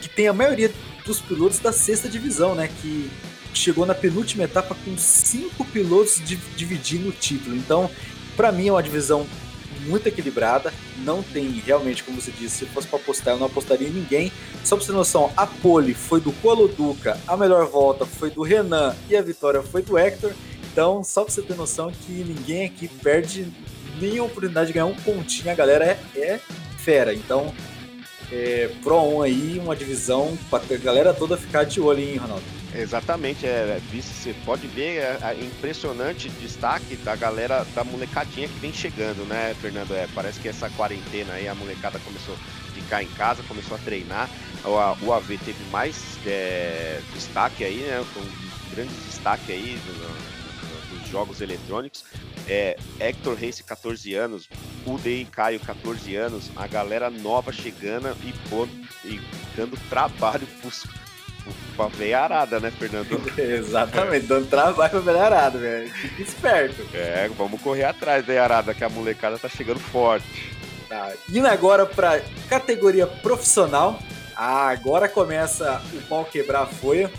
que 0.00 0.08
tem 0.08 0.28
a 0.28 0.32
maioria 0.32 0.70
dos 1.04 1.18
pilotos 1.18 1.58
da 1.58 1.72
sexta 1.72 2.08
divisão, 2.08 2.54
né? 2.54 2.70
Que 2.80 3.10
chegou 3.54 3.84
na 3.84 3.94
penúltima 3.94 4.44
etapa 4.44 4.76
com 4.84 4.96
cinco 4.96 5.64
pilotos 5.64 6.22
dividindo 6.56 7.08
o 7.08 7.12
título. 7.12 7.56
Então, 7.56 7.90
para 8.36 8.52
mim 8.52 8.68
é 8.68 8.72
uma 8.72 8.82
divisão 8.82 9.26
muito 9.86 10.06
equilibrada. 10.06 10.72
Não 10.98 11.22
tem 11.22 11.48
realmente, 11.64 12.04
como 12.04 12.20
você 12.20 12.30
disse, 12.30 12.58
se 12.58 12.66
fosse 12.66 12.86
para 12.86 12.98
apostar, 12.98 13.34
eu 13.34 13.38
não 13.38 13.46
apostaria 13.46 13.88
em 13.88 13.92
ninguém. 13.92 14.32
Só 14.64 14.76
para 14.76 14.84
você 14.84 14.92
ter 14.92 14.96
noção, 14.96 15.32
a 15.36 15.46
pole 15.46 15.94
foi 15.94 16.20
do 16.20 16.32
Coloduca, 16.32 17.18
a 17.26 17.36
melhor 17.36 17.66
volta 17.66 18.06
foi 18.06 18.30
do 18.30 18.42
Renan 18.42 18.94
e 19.08 19.16
a 19.16 19.22
vitória 19.22 19.62
foi 19.62 19.82
do 19.82 19.98
Hector. 19.98 20.32
Então, 20.72 21.04
só 21.04 21.24
para 21.24 21.32
você 21.32 21.42
ter 21.42 21.54
noção 21.54 21.90
que 21.90 22.12
ninguém 22.12 22.64
aqui 22.64 22.88
perde 22.88 23.46
nem 24.00 24.18
a 24.18 24.24
oportunidade 24.24 24.68
de 24.68 24.72
ganhar 24.72 24.86
um 24.86 24.94
pontinho. 24.94 25.50
A 25.50 25.54
galera 25.54 25.84
é, 25.84 26.18
é 26.18 26.40
fera. 26.78 27.14
Então, 27.14 27.52
é, 28.32 28.70
Pro 28.82 28.96
1 28.96 29.22
aí, 29.22 29.60
uma 29.62 29.76
divisão 29.76 30.36
para 30.50 30.62
a 30.74 30.78
galera 30.78 31.12
toda 31.12 31.36
ficar 31.36 31.64
de 31.64 31.80
olho, 31.80 32.00
hein, 32.00 32.16
Ronaldo? 32.16 32.42
Exatamente, 32.74 33.46
é, 33.46 33.78
você 33.92 34.34
pode 34.46 34.66
ver 34.66 34.96
é, 34.96 35.18
é 35.22 35.44
impressionante 35.44 36.30
destaque 36.30 36.96
da 36.96 37.14
galera, 37.14 37.66
da 37.74 37.84
molecadinha 37.84 38.48
que 38.48 38.58
vem 38.58 38.72
chegando, 38.72 39.26
né, 39.26 39.54
Fernando? 39.60 39.92
É, 39.92 40.08
parece 40.14 40.40
que 40.40 40.48
essa 40.48 40.70
quarentena 40.70 41.34
aí, 41.34 41.46
a 41.46 41.54
molecada 41.54 41.98
começou 41.98 42.34
a 42.34 42.72
ficar 42.72 43.02
em 43.02 43.08
casa, 43.08 43.42
começou 43.42 43.76
a 43.76 43.80
treinar. 43.80 44.30
O, 44.64 45.04
o 45.06 45.12
AV 45.12 45.38
teve 45.44 45.62
mais 45.70 46.16
é, 46.26 47.00
destaque 47.12 47.62
aí, 47.62 47.80
né? 47.80 48.02
Um 48.16 48.74
grande 48.74 48.94
destaque 49.06 49.52
aí 49.52 49.78
do, 49.84 50.98
dos 50.98 51.08
jogos 51.10 51.42
eletrônicos. 51.42 52.04
É, 52.48 52.78
Hector 52.98 53.34
Race, 53.38 53.62
14 53.62 54.14
anos, 54.14 54.48
Udei 54.86 55.24
Caio, 55.24 55.60
14 55.60 56.16
anos, 56.16 56.50
a 56.56 56.66
galera 56.66 57.08
nova 57.10 57.52
chegando 57.52 58.08
e, 58.24 58.32
pô, 58.48 58.66
e 59.04 59.20
dando 59.56 59.76
trabalho 59.88 60.46
pros 60.60 60.84
pra 61.76 61.88
veiarada, 61.88 62.60
né, 62.60 62.70
Fernando? 62.70 63.20
Exatamente, 63.38 64.26
dando 64.26 64.48
trabalho 64.48 64.90
pra 64.90 65.00
veiarada, 65.00 65.58
velho. 65.58 65.90
Fica 65.90 66.22
esperto. 66.22 66.86
É, 66.94 67.28
vamos 67.36 67.60
correr 67.60 67.84
atrás, 67.84 68.24
veiarada, 68.24 68.74
que 68.74 68.84
a 68.84 68.88
molecada 68.88 69.38
tá 69.38 69.48
chegando 69.48 69.80
forte. 69.80 70.52
Tá, 70.88 71.12
indo 71.28 71.46
agora 71.46 71.86
pra 71.86 72.20
categoria 72.48 73.06
profissional. 73.06 73.98
Ah, 74.36 74.68
agora 74.68 75.08
começa 75.08 75.82
o 75.94 76.02
pau 76.02 76.24
quebrar 76.24 76.62
a 76.62 76.66
folha. 76.66 77.10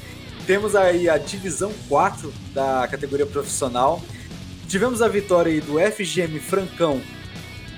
Temos 0.46 0.76
aí 0.76 1.10
a 1.10 1.18
divisão 1.18 1.72
4 1.88 2.34
da 2.54 2.88
categoria 2.90 3.26
profissional. 3.26 4.02
Tivemos 4.68 5.02
a 5.02 5.08
vitória 5.08 5.52
aí 5.52 5.62
do 5.62 5.80
FGM 5.80 6.40
Francão 6.40 7.02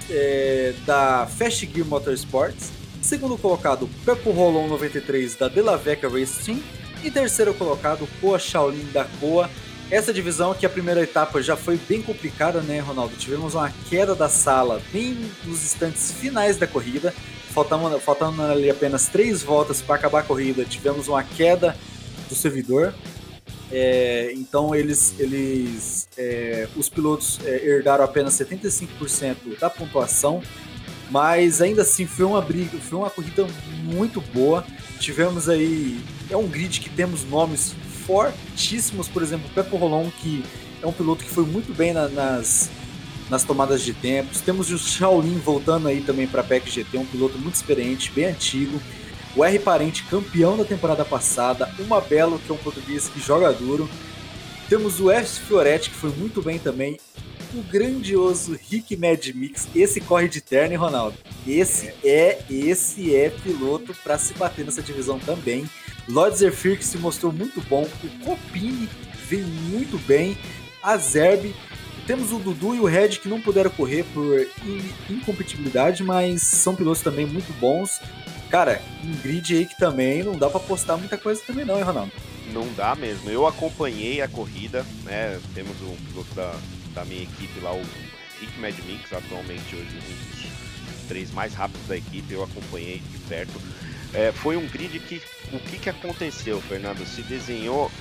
é, 0.10 0.74
da 0.86 1.28
Fast 1.28 1.70
Gear 1.74 1.88
Motorsports. 1.88 2.72
Segundo 3.02 3.38
colocado, 3.38 3.90
Pepo 4.04 4.32
Rolon 4.32 4.68
93 4.68 5.36
da 5.36 5.48
Delaveca 5.48 6.10
Racing. 6.10 6.64
E 7.04 7.12
terceiro 7.12 7.54
colocado, 7.54 8.08
Coa 8.20 8.40
Shaolin 8.40 8.88
da 8.92 9.06
Coa. 9.20 9.50
Essa 9.92 10.12
divisão 10.12 10.56
que 10.56 10.66
a 10.66 10.70
primeira 10.70 11.04
etapa 11.04 11.42
já 11.42 11.56
foi 11.56 11.78
bem 11.78 12.02
complicada, 12.02 12.62
né, 12.62 12.80
Ronaldo? 12.80 13.16
Tivemos 13.16 13.54
uma 13.54 13.72
queda 13.88 14.16
da 14.16 14.28
sala 14.28 14.82
bem 14.92 15.30
nos 15.44 15.64
instantes 15.64 16.12
finais 16.12 16.58
da 16.58 16.66
corrida. 16.66 17.14
Faltando, 17.54 18.00
faltando 18.00 18.42
ali 18.42 18.70
apenas 18.70 19.08
três 19.08 19.44
voltas 19.44 19.82
para 19.82 19.96
acabar 19.96 20.22
a 20.22 20.24
corrida. 20.24 20.66
Tivemos 20.66 21.08
uma 21.08 21.24
queda 21.24 21.78
do 22.28 22.34
servidor. 22.34 22.94
É, 23.72 24.32
então 24.36 24.76
eles, 24.76 25.16
eles 25.20 26.08
é, 26.18 26.68
os 26.76 26.88
pilotos 26.88 27.40
é, 27.44 27.66
herdaram 27.66 28.04
apenas 28.04 28.34
75% 28.36 29.60
da 29.60 29.70
pontuação 29.70 30.42
mas 31.10 31.62
ainda 31.62 31.84
assim 31.84 32.06
foi 32.06 32.26
uma 32.26 32.42
briga, 32.42 32.78
foi 32.80 32.98
uma 32.98 33.10
corrida 33.10 33.46
muito 33.84 34.20
boa. 34.20 34.66
Tivemos 35.00 35.48
aí. 35.48 36.00
É 36.30 36.38
um 36.38 36.48
grid 36.48 36.80
que 36.80 36.90
temos 36.90 37.24
nomes 37.26 37.76
fortíssimos, 38.06 39.08
por 39.08 39.22
exemplo, 39.22 39.50
Pepo 39.54 39.78
Rolon, 39.78 40.10
que 40.22 40.44
é 40.82 40.88
um 40.88 40.92
piloto 40.92 41.24
que 41.24 41.30
foi 41.30 41.46
muito 41.46 41.74
bem 41.74 41.94
na, 41.94 42.08
nas, 42.08 42.70
nas 43.30 43.44
tomadas 43.44 43.84
de 43.84 43.94
tempos. 43.94 44.42
Temos 44.42 44.72
o 44.72 44.78
Shaolin 44.78 45.38
voltando 45.38 45.88
aí 45.88 46.02
também 46.02 46.28
para 46.28 46.42
a 46.42 46.44
PEC 46.44 46.70
GT, 46.70 46.98
um 46.98 47.06
piloto 47.06 47.38
muito 47.38 47.56
experiente, 47.56 48.12
bem 48.12 48.26
antigo. 48.26 48.82
O 49.36 49.44
R 49.44 49.60
Parente, 49.60 50.04
campeão 50.06 50.58
da 50.58 50.64
temporada 50.64 51.04
passada. 51.04 51.70
O 51.78 51.84
Mabelo, 51.84 52.40
que 52.40 52.52
é 52.52 52.54
um 52.54 52.58
português 52.58 53.10
que 53.10 53.20
joga 53.20 53.52
duro. 53.52 53.90
Temos 54.70 55.00
o 55.00 55.12
F 55.12 55.42
Fioretti, 55.42 55.90
que 55.90 55.96
foi 55.96 56.10
muito 56.12 56.42
bem 56.42 56.58
também 56.58 56.98
o 57.54 57.64
grandioso 57.64 58.58
Rick 58.70 58.96
Mad 58.98 59.26
Mix. 59.34 59.68
Esse 59.74 60.02
corre 60.02 60.28
de 60.28 60.42
terno, 60.42 60.74
hein, 60.74 60.78
Ronaldo? 60.78 61.18
Esse 61.48 61.94
é, 62.04 62.40
esse 62.50 63.16
é 63.16 63.30
piloto 63.30 63.96
para 64.04 64.18
se 64.18 64.34
bater 64.34 64.66
nessa 64.66 64.82
divisão 64.82 65.20
também. 65.20 65.70
Lord 66.08 66.38
Zephyr 66.38 66.78
que 66.78 66.86
se 66.86 66.98
mostrou 66.98 67.32
muito 67.32 67.62
bom. 67.62 67.88
O 68.04 68.26
Copini 68.26 68.90
vem 69.28 69.42
muito 69.42 69.98
bem. 70.06 70.38
A 70.84 70.98
Zerb. 70.98 71.54
Temos 72.06 72.32
o 72.32 72.38
Dudu 72.38 72.76
e 72.76 72.80
o 72.80 72.86
Red 72.86 73.10
que 73.10 73.28
não 73.28 73.42
puderam 73.42 73.72
correr 73.72 74.06
por 74.14 74.46
incompatibilidade, 75.10 76.04
mas 76.04 76.44
são 76.44 76.76
pilotos 76.76 77.02
também 77.02 77.26
muito 77.26 77.52
bons. 77.60 78.00
Cara, 78.56 78.82
um 79.04 79.14
grid 79.18 79.54
aí 79.54 79.66
que 79.66 79.78
também 79.78 80.24
não 80.24 80.38
dá 80.38 80.50
para 80.50 80.62
postar 80.62 80.96
muita 80.96 81.18
coisa 81.18 81.42
também 81.46 81.66
não, 81.66 81.78
hein, 81.78 81.84
Ronaldo? 81.84 82.14
Não 82.54 82.66
dá 82.72 82.96
mesmo. 82.96 83.30
Eu 83.30 83.46
acompanhei 83.46 84.22
a 84.22 84.30
corrida, 84.30 84.86
né? 85.04 85.42
Temos 85.54 85.76
um 85.82 85.94
piloto 86.08 86.34
da, 86.34 86.56
da 86.94 87.04
minha 87.04 87.24
equipe 87.24 87.60
lá, 87.60 87.74
o 87.74 87.82
Rick 88.40 88.58
Mad 88.58 88.74
Mix, 88.86 89.12
atualmente 89.12 89.76
hoje 89.76 89.90
um 89.98 90.32
dos 90.32 91.08
três 91.10 91.32
mais 91.32 91.54
rápidos 91.54 91.86
da 91.86 91.98
equipe, 91.98 92.34
eu 92.34 92.44
acompanhei 92.44 93.00
de 93.00 93.18
perto. 93.28 93.62
É, 94.14 94.32
foi 94.32 94.56
um 94.56 94.66
grid 94.70 95.00
que 95.00 95.22
o 95.52 95.60
que, 95.60 95.78
que 95.78 95.90
aconteceu, 95.90 96.62
Fernando? 96.62 97.06
Se 97.06 97.24
desenhou 97.24 97.92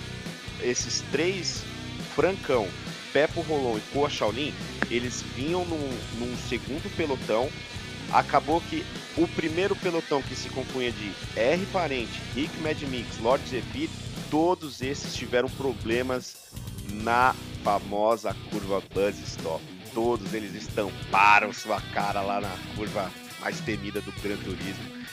esses 0.63 1.03
três 1.11 1.65
Francão, 2.15 2.69
Pepo 3.13 3.41
Rolon 3.41 3.77
e 3.77 3.83
Coa 3.93 4.09
Shaolin, 4.09 4.55
eles 4.89 5.21
vinham 5.35 5.65
num, 5.65 5.91
num 6.21 6.37
segundo 6.49 6.89
pelotão. 6.97 7.51
Acabou 8.13 8.61
que 8.61 8.85
o 9.17 9.27
primeiro 9.29 9.75
pelotão 9.77 10.23
que 10.23 10.35
se 10.35 10.49
compunha 10.49 10.93
de 10.93 11.13
R 11.37 11.65
Parente, 11.67 12.21
Rick 12.35 12.57
Mad 12.61 12.81
Mix, 12.83 13.19
Lord 13.19 13.49
Zephyr, 13.49 13.89
todos 14.31 14.83
esses 14.83 15.15
tiveram 15.15 15.49
problemas 15.49 16.37
na 16.91 17.35
famosa 17.63 18.35
curva 18.51 18.83
Buzz 18.93 19.19
Stop. 19.21 19.63
Todos 19.93 20.35
eles 20.35 20.55
estamparam 20.55 21.53
sua 21.53 21.81
cara 21.81 22.21
lá 22.21 22.41
na 22.41 22.55
curva 22.77 23.11
mais 23.41 23.61
temida 23.61 24.01
do 24.01 24.13
Gran 24.23 24.37
Turismo. 24.37 25.05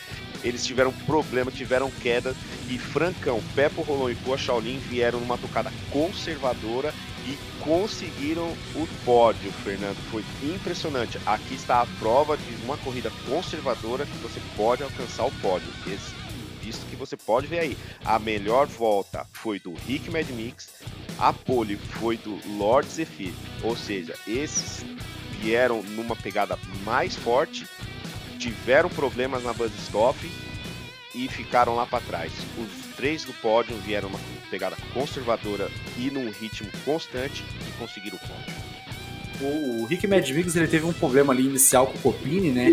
Eles 0.43 0.65
tiveram 0.65 0.91
problema, 1.05 1.51
tiveram 1.51 1.91
queda 1.91 2.35
e 2.67 2.77
Francão, 2.77 3.41
Pepo 3.53 3.83
Rolon 3.83 4.09
e 4.09 4.15
Coa 4.15 4.37
Shaolin 4.37 4.79
vieram 4.79 5.19
numa 5.19 5.37
tocada 5.37 5.71
conservadora 5.91 6.93
e 7.25 7.37
conseguiram 7.63 8.49
o 8.75 8.87
pódio, 9.05 9.51
Fernando. 9.63 9.97
Foi 10.09 10.23
impressionante. 10.43 11.19
Aqui 11.25 11.53
está 11.53 11.81
a 11.81 11.85
prova 11.99 12.37
de 12.37 12.55
uma 12.63 12.77
corrida 12.77 13.11
conservadora 13.27 14.05
que 14.05 14.17
você 14.17 14.41
pode 14.55 14.83
alcançar 14.83 15.25
o 15.25 15.31
pódio. 15.41 15.67
Esse, 15.87 16.13
visto 16.61 16.85
que 16.89 16.95
você 16.95 17.17
pode 17.17 17.47
ver 17.47 17.59
aí. 17.59 17.77
A 18.05 18.19
melhor 18.19 18.67
volta 18.67 19.25
foi 19.33 19.59
do 19.59 19.73
Rick 19.73 20.09
Mad 20.09 20.27
Mix, 20.29 20.69
a 21.19 21.33
pole 21.33 21.75
foi 21.75 22.17
do 22.17 22.39
Lord 22.57 22.87
Zephyr, 22.87 23.33
ou 23.63 23.75
seja, 23.75 24.15
esses 24.27 24.85
vieram 25.39 25.81
numa 25.81 26.15
pegada 26.15 26.57
mais 26.83 27.15
forte, 27.15 27.67
tiveram 28.37 28.89
problemas 28.89 29.43
na 29.43 29.53
buzz 29.53 29.71
stop 29.83 30.17
e 31.13 31.27
ficaram 31.27 31.75
lá 31.75 31.85
para 31.85 32.03
trás. 32.03 32.31
Os 32.57 32.90
três 33.01 33.25
do 33.25 33.33
pódio 33.33 33.75
vieram 33.77 34.09
numa 34.09 34.19
pegada 34.51 34.77
conservadora 34.93 35.71
e 35.97 36.11
num 36.11 36.29
ritmo 36.29 36.69
constante 36.85 37.43
e 37.67 37.79
conseguiram 37.79 38.15
o 38.15 38.19
pódio. 38.19 39.81
O 39.81 39.85
Rick 39.85 40.05
Mad 40.05 40.29
Mix 40.29 40.55
ele 40.55 40.67
teve 40.67 40.85
um 40.85 40.93
problema 40.93 41.33
ali 41.33 41.43
inicial 41.43 41.87
com 41.87 41.97
o 41.97 42.13
Copini, 42.13 42.51
né? 42.51 42.69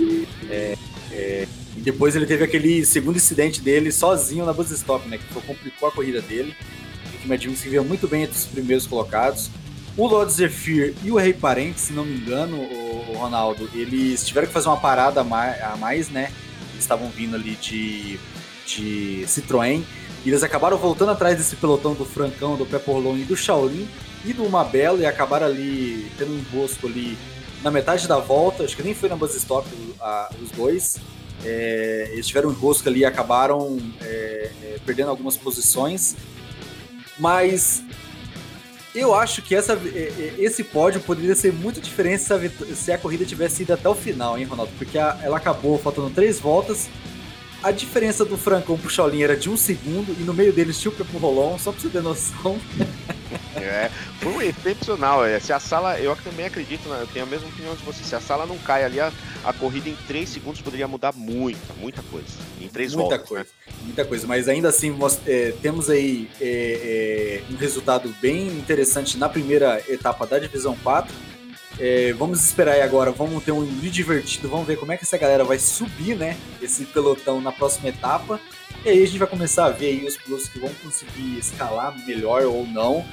É, 0.51 0.77
é, 1.11 1.49
E 1.75 1.81
depois 1.81 2.15
ele 2.15 2.27
teve 2.27 2.45
aquele 2.45 2.85
segundo 2.85 3.17
incidente 3.17 3.63
dele 3.63 3.91
sozinho 3.91 4.45
na 4.45 4.53
bus 4.53 4.71
stop, 4.71 5.09
né? 5.09 5.17
Que 5.17 5.41
complicou 5.41 5.89
a 5.89 5.93
corrida 5.93 6.21
dele. 6.21 6.55
O 7.25 7.29
Rick 7.33 7.57
se 7.57 7.71
viu 7.71 7.83
muito 7.83 8.07
bem 8.07 8.25
entre 8.25 8.37
os 8.37 8.45
primeiros 8.45 8.87
colocados. 8.87 9.51
O 9.97 10.07
Lord 10.07 10.31
Zephyr 10.31 10.95
e 11.03 11.11
o 11.11 11.17
Rei 11.17 11.33
Parente, 11.33 11.81
se 11.81 11.95
não 11.95 12.05
me 12.05 12.15
engano, 12.15 12.59
o 12.59 13.15
Ronaldo, 13.17 13.69
eles 13.73 14.27
tiveram 14.27 14.47
que 14.47 14.53
fazer 14.53 14.69
uma 14.69 14.77
parada 14.77 15.23
a 15.23 15.77
mais, 15.77 16.11
né? 16.11 16.31
Eles 16.73 16.83
estavam 16.83 17.09
vindo 17.09 17.35
ali 17.35 17.57
de, 17.57 18.21
de 18.67 19.25
Citroën. 19.27 19.83
E 20.25 20.31
eles 20.31 20.43
acabaram 20.43 20.77
voltando 20.77 21.13
atrás 21.13 21.37
desse 21.37 21.57
pelotão 21.57 21.95
do 21.95 22.05
Francão, 22.05 22.57
do 22.57 22.67
Pepperlon 22.67 23.17
e 23.17 23.25
do 23.25 23.37
Shaolin 23.37 23.89
e 24.25 24.33
do 24.33 24.49
Mabelo 24.49 25.01
e 25.01 25.07
acabaram 25.07 25.47
ali 25.47 26.11
tendo 26.19 26.33
um 26.33 26.39
enrosco 26.39 26.87
ali 26.87 27.17
na 27.63 27.71
metade 27.71 28.07
da 28.07 28.19
volta, 28.19 28.65
acho 28.65 28.77
que 28.77 28.83
nem 28.83 28.95
foi 28.95 29.09
na 29.09 29.17
bus 29.17 29.35
stop 29.35 29.69
a, 30.01 30.31
os 30.43 30.51
dois. 30.51 30.99
É, 31.45 32.11
eles 32.13 32.27
tiveram 32.27 32.49
um 32.49 32.53
enrosco 32.53 32.89
ali 32.89 33.01
e 33.01 33.05
acabaram 33.05 33.79
é, 34.01 34.51
é, 34.63 34.79
perdendo 34.85 35.11
algumas 35.11 35.37
posições. 35.37 36.17
Mas 37.19 37.83
eu 38.95 39.15
acho 39.15 39.43
que 39.43 39.55
essa, 39.55 39.75
é, 39.75 39.77
é, 39.77 40.35
esse 40.39 40.65
pódio 40.65 41.01
poderia 41.01 41.35
ser 41.35 41.53
muito 41.53 41.81
diferente 41.81 42.23
se 42.23 42.33
a, 42.33 42.41
se 42.75 42.93
a 42.93 42.99
corrida 42.99 43.25
tivesse 43.25 43.63
ido 43.63 43.73
até 43.73 43.89
o 43.89 43.95
final, 43.95 44.39
hein, 44.39 44.45
Ronaldo? 44.45 44.73
Porque 44.79 44.99
a, 44.99 45.19
ela 45.23 45.37
acabou 45.37 45.79
faltando 45.79 46.11
três 46.11 46.41
voltas 46.41 46.89
a 47.63 47.71
diferença 47.71 48.25
do 48.25 48.37
Francão 48.37 48.79
pro 48.79 48.89
Shaolin 48.89 49.23
era 49.23 49.37
de 49.37 49.51
um 49.51 49.57
segundo 49.57 50.15
e 50.19 50.23
no 50.23 50.33
meio 50.33 50.53
deles 50.53 50.79
tinha 50.81 50.93
o 50.93 50.95
Pepo 50.95 51.19
Rolon, 51.19 51.59
só 51.59 51.73
pra 51.73 51.81
você 51.81 51.89
ter 51.89 52.03
noção. 52.03 52.59
É, 53.57 53.91
foi 54.21 54.49
excepcional. 54.49 55.25
É, 55.25 55.39
se 55.41 55.53
a 55.53 55.59
sala, 55.59 55.99
eu 55.99 56.17
também 56.17 56.47
acredito, 56.47 56.89
né, 56.89 56.99
eu 57.01 57.07
tenho 57.09 57.25
a 57.25 57.29
mesma 57.29 57.49
opinião 57.49 57.75
de 57.75 57.83
você. 57.83 58.05
Se 58.05 58.15
a 58.15 58.21
sala 58.21 58.47
não 58.47 58.57
cai 58.59 58.85
ali, 58.85 59.01
a, 59.01 59.13
a 59.45 59.53
corrida 59.53 59.89
em 59.89 59.97
3 60.07 60.29
segundos 60.29 60.61
poderia 60.61 60.87
mudar 60.87 61.13
muita, 61.13 61.75
muita 61.75 62.03
coisa. 62.05 62.29
Em 62.61 62.69
3 62.69 62.95
muita 62.95 63.17
voltas. 63.17 63.29
Coisa, 63.29 63.45
né? 63.67 63.75
Muita 63.83 64.05
coisa, 64.05 64.27
mas 64.27 64.49
ainda 64.49 64.69
assim 64.69 64.97
é, 65.27 65.53
temos 65.61 65.91
aí 65.91 66.31
é, 66.41 67.43
é, 67.51 67.53
um 67.53 67.57
resultado 67.57 68.15
bem 68.21 68.47
interessante 68.47 69.19
na 69.19 69.29
primeira 69.29 69.83
etapa 69.89 70.27
da 70.27 70.39
Divisão 70.39 70.77
4 70.83 71.13
é, 71.79 72.13
vamos 72.13 72.45
esperar 72.45 72.73
aí 72.73 72.83
agora, 72.83 73.13
vamos 73.13 73.43
ter 73.45 73.53
um 73.53 73.65
vídeo 73.65 73.91
divertido, 73.93 74.49
vamos 74.49 74.67
ver 74.67 74.77
como 74.77 74.91
é 74.91 74.97
que 74.97 75.05
essa 75.05 75.17
galera 75.17 75.45
vai 75.45 75.59
subir, 75.59 76.17
né? 76.17 76.37
Esse 76.61 76.85
pelotão 76.85 77.41
na 77.41 77.53
próxima 77.53 77.89
etapa. 77.89 78.41
E 78.85 78.89
aí 78.89 79.03
a 79.03 79.07
gente 79.07 79.19
vai 79.19 79.29
começar 79.29 79.67
a 79.67 79.71
ver 79.71 79.87
aí 79.87 80.07
os 80.07 80.17
pilotos 80.17 80.49
que 80.49 80.59
vão 80.59 80.71
conseguir 80.83 81.39
escalar 81.39 81.97
melhor 82.05 82.43
ou 82.45 82.67
não. 82.67 83.05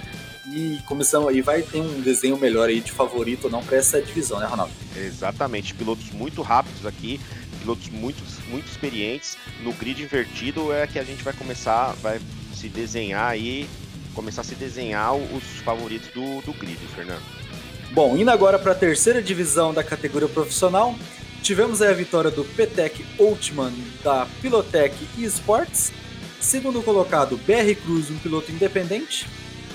E 0.52 0.80
começamos 0.86 1.30
aí, 1.30 1.42
vai 1.42 1.62
ter 1.62 1.80
um 1.80 2.02
desenho 2.02 2.38
melhor 2.38 2.70
aí 2.70 2.80
de 2.80 2.92
favorito 2.92 3.46
ou 3.46 3.52
não 3.52 3.64
para 3.64 3.78
essa 3.78 4.02
divisão, 4.02 4.40
né, 4.40 4.46
Ronaldo? 4.46 4.74
Exatamente, 4.96 5.74
pilotos 5.74 6.12
muito 6.12 6.42
rápidos 6.44 6.86
aqui, 6.86 7.20
pilotos 7.60 7.90
muito, 7.90 8.24
muito 8.50 8.68
experientes. 8.68 9.38
No 9.64 9.74
grid 9.74 10.02
invertido 10.02 10.72
é 10.72 10.86
que 10.86 11.00
a 11.00 11.04
gente 11.04 11.24
vai 11.24 11.34
começar, 11.34 11.94
vai 12.02 12.20
se 12.54 12.70
desenhar 12.70 13.30
aí, 13.30 13.68
começar 14.14 14.42
a 14.42 14.44
se 14.44 14.56
desenhar 14.56 15.16
os 15.16 15.44
favoritos 15.64 16.10
do, 16.10 16.42
do 16.42 16.54
grid, 16.54 16.80
Fernando. 16.96 17.45
Bom, 17.92 18.18
indo 18.18 18.30
agora 18.30 18.60
para 18.60 18.74
a 18.74 18.76
terceira 18.76 19.22
divisão 19.22 19.74
da 19.74 19.84
categoria 19.84 20.28
profissional, 20.28 20.96
tivemos 21.42 21.82
a 21.82 21.94
vitória 21.94 22.30
do 22.30 22.44
Petec 22.44 23.06
Ultman 23.18 23.74
da 24.04 24.28
Pilotec 24.42 24.96
Esports. 25.18 25.94
Segundo 26.42 26.82
colocado, 26.84 27.38
BR 27.38 27.74
Cruz, 27.84 28.10
um 28.12 28.18
piloto 28.18 28.52
independente. 28.52 29.28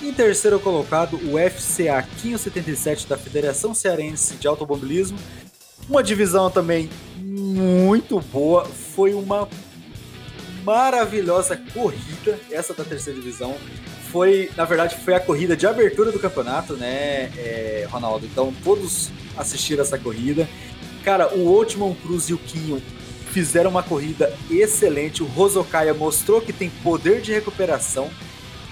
Em 0.03 0.12
terceiro 0.12 0.59
colocado, 0.61 1.16
o 1.16 1.38
FCA 1.38 2.03
577 2.20 3.07
da 3.07 3.18
Federação 3.18 3.75
Cearense 3.75 4.37
de 4.37 4.46
Automobilismo. 4.46 5.18
Uma 5.88 6.03
divisão 6.03 6.51
também 6.51 6.88
muito 7.18 8.20
boa. 8.20 8.64
Foi 8.64 9.14
uma 9.14 9.49
maravilhosa 10.64 11.57
corrida, 11.73 12.38
essa 12.51 12.75
da 12.75 12.85
terceira 12.85 13.18
divisão 13.18 13.57
foi, 14.11 14.51
na 14.57 14.64
verdade, 14.64 14.96
foi 14.96 15.14
a 15.14 15.20
corrida 15.20 15.57
de 15.57 15.66
abertura 15.66 16.11
do 16.12 16.18
campeonato, 16.18 16.75
né, 16.75 17.31
é, 17.37 17.87
Ronaldo? 17.90 18.27
Então 18.27 18.53
todos 18.64 19.11
assistiram 19.37 19.83
essa 19.83 19.99
corrida. 19.99 20.49
Cara, 21.05 21.35
o 21.35 21.49
Ultimon 21.49 21.94
Cruz 21.94 22.29
e 22.29 22.35
o 22.35 22.38
Quinho 22.38 22.83
fizeram 23.31 23.70
uma 23.70 23.83
corrida 23.83 24.33
excelente. 24.51 25.23
O 25.23 25.27
Rosokaya 25.27 25.94
mostrou 25.94 26.40
que 26.40 26.53
tem 26.53 26.68
poder 26.83 27.20
de 27.20 27.33
recuperação. 27.33 28.11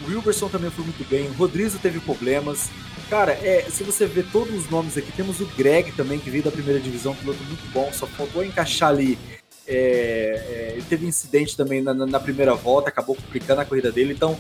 O 0.03 0.11
Wilberson 0.11 0.49
também 0.49 0.71
foi 0.71 0.85
muito 0.85 1.09
bem. 1.09 1.29
O 1.29 1.33
Rodrigo 1.33 1.79
teve 1.79 2.01
problemas. 2.01 2.69
Cara, 3.09 3.33
é, 3.33 3.65
se 3.71 3.83
você 3.83 4.05
ver 4.05 4.27
todos 4.31 4.55
os 4.55 4.69
nomes 4.69 4.99
aqui, 4.99 5.11
temos 5.13 5.41
o 5.41 5.47
Greg 5.57 5.93
também, 5.93 6.19
que 6.19 6.29
veio 6.29 6.43
da 6.43 6.51
primeira 6.51 6.79
divisão, 6.79 7.15
piloto 7.15 7.43
muito 7.45 7.67
bom, 7.73 7.91
só 7.93 8.07
faltou 8.07 8.45
encaixar 8.45 8.91
ali. 8.91 9.19
É, 9.67 10.77
é, 10.79 10.83
teve 10.89 11.07
incidente 11.07 11.57
também 11.57 11.83
na, 11.83 11.93
na, 11.93 12.21
primeira 12.21 12.55
volta, 12.55 12.89
acabou 12.89 13.15
complicando 13.15 13.61
a 13.61 13.65
corrida 13.65 13.91
dele. 13.91 14.13
Então, 14.13 14.39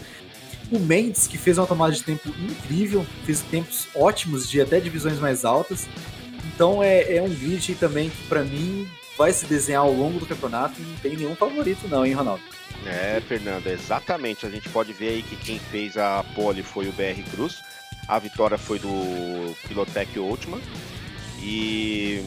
o 0.70 0.78
Mendes, 0.78 1.26
que 1.26 1.38
fez 1.38 1.58
uma 1.58 1.66
tomada 1.66 1.92
de 1.92 2.02
tempo 2.02 2.28
incrível, 2.28 3.06
fez 3.24 3.40
tempos 3.40 3.88
ótimos 3.94 4.48
de 4.48 4.60
até 4.60 4.80
divisões 4.80 5.18
mais 5.18 5.44
altas. 5.44 5.88
Então 6.54 6.82
é, 6.82 7.16
é 7.16 7.22
um 7.22 7.28
grid 7.28 7.74
também 7.76 8.10
que 8.10 8.22
para 8.26 8.42
mim 8.42 8.88
vai 9.16 9.32
se 9.32 9.46
desenhar 9.46 9.82
ao 9.82 9.92
longo 9.92 10.20
do 10.20 10.26
campeonato 10.26 10.80
não 10.80 10.94
tem 10.96 11.16
nenhum 11.16 11.34
favorito 11.34 11.88
não, 11.88 12.06
hein, 12.06 12.12
Ronaldo? 12.12 12.42
É, 12.86 13.20
Fernando, 13.26 13.66
exatamente. 13.66 14.46
A 14.46 14.50
gente 14.50 14.68
pode 14.68 14.92
ver 14.92 15.08
aí 15.08 15.22
que 15.22 15.36
quem 15.36 15.58
fez 15.58 15.96
a 15.96 16.24
pole 16.34 16.62
foi 16.62 16.88
o 16.88 16.92
BR 16.92 17.22
Cruz. 17.30 17.60
A 18.06 18.18
vitória 18.18 18.56
foi 18.56 18.78
do 18.78 19.54
Pilotec 19.66 20.18
Ultima. 20.18 20.58
E 21.40 22.24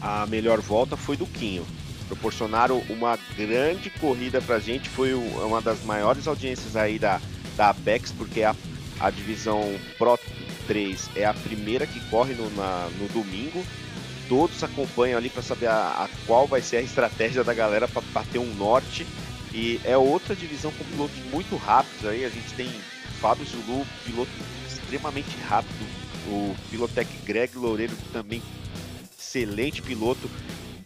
a 0.00 0.26
melhor 0.26 0.60
volta 0.60 0.96
foi 0.96 1.16
do 1.16 1.26
Quinho 1.26 1.66
proporcionaram 2.08 2.82
uma 2.88 3.18
grande 3.36 3.90
corrida 3.90 4.40
pra 4.40 4.58
gente, 4.58 4.88
foi 4.88 5.14
uma 5.14 5.60
das 5.60 5.84
maiores 5.84 6.26
audiências 6.26 6.74
aí 6.74 6.98
da, 6.98 7.20
da 7.56 7.70
Apex, 7.70 8.10
porque 8.12 8.42
a, 8.42 8.56
a 8.98 9.10
divisão 9.10 9.78
Pro 9.96 10.18
3 10.66 11.10
é 11.14 11.24
a 11.24 11.34
primeira 11.34 11.86
que 11.86 12.00
corre 12.08 12.34
no, 12.34 12.50
na, 12.50 12.88
no 12.98 13.08
domingo. 13.08 13.64
Todos 14.28 14.62
acompanham 14.62 15.16
ali 15.16 15.30
para 15.30 15.42
saber 15.42 15.66
a, 15.66 16.04
a, 16.04 16.08
qual 16.26 16.46
vai 16.46 16.60
ser 16.60 16.78
a 16.78 16.82
estratégia 16.82 17.44
da 17.44 17.54
galera 17.54 17.86
para 17.86 18.02
bater 18.12 18.38
um 18.38 18.54
norte. 18.54 19.06
E 19.52 19.80
é 19.84 19.96
outra 19.96 20.36
divisão 20.36 20.70
com 20.72 20.84
pilotos 20.84 21.16
muito 21.30 21.56
rápidos 21.56 22.04
aí. 22.06 22.24
A 22.24 22.28
gente 22.28 22.52
tem 22.54 22.68
Fábio 23.20 23.46
Zulu, 23.46 23.86
piloto 24.04 24.30
extremamente 24.66 25.34
rápido. 25.48 25.86
O 26.26 26.54
Pilotec 26.70 27.08
Greg 27.24 27.56
Loureiro 27.56 27.94
também 28.12 28.42
excelente 29.18 29.82
piloto 29.82 30.28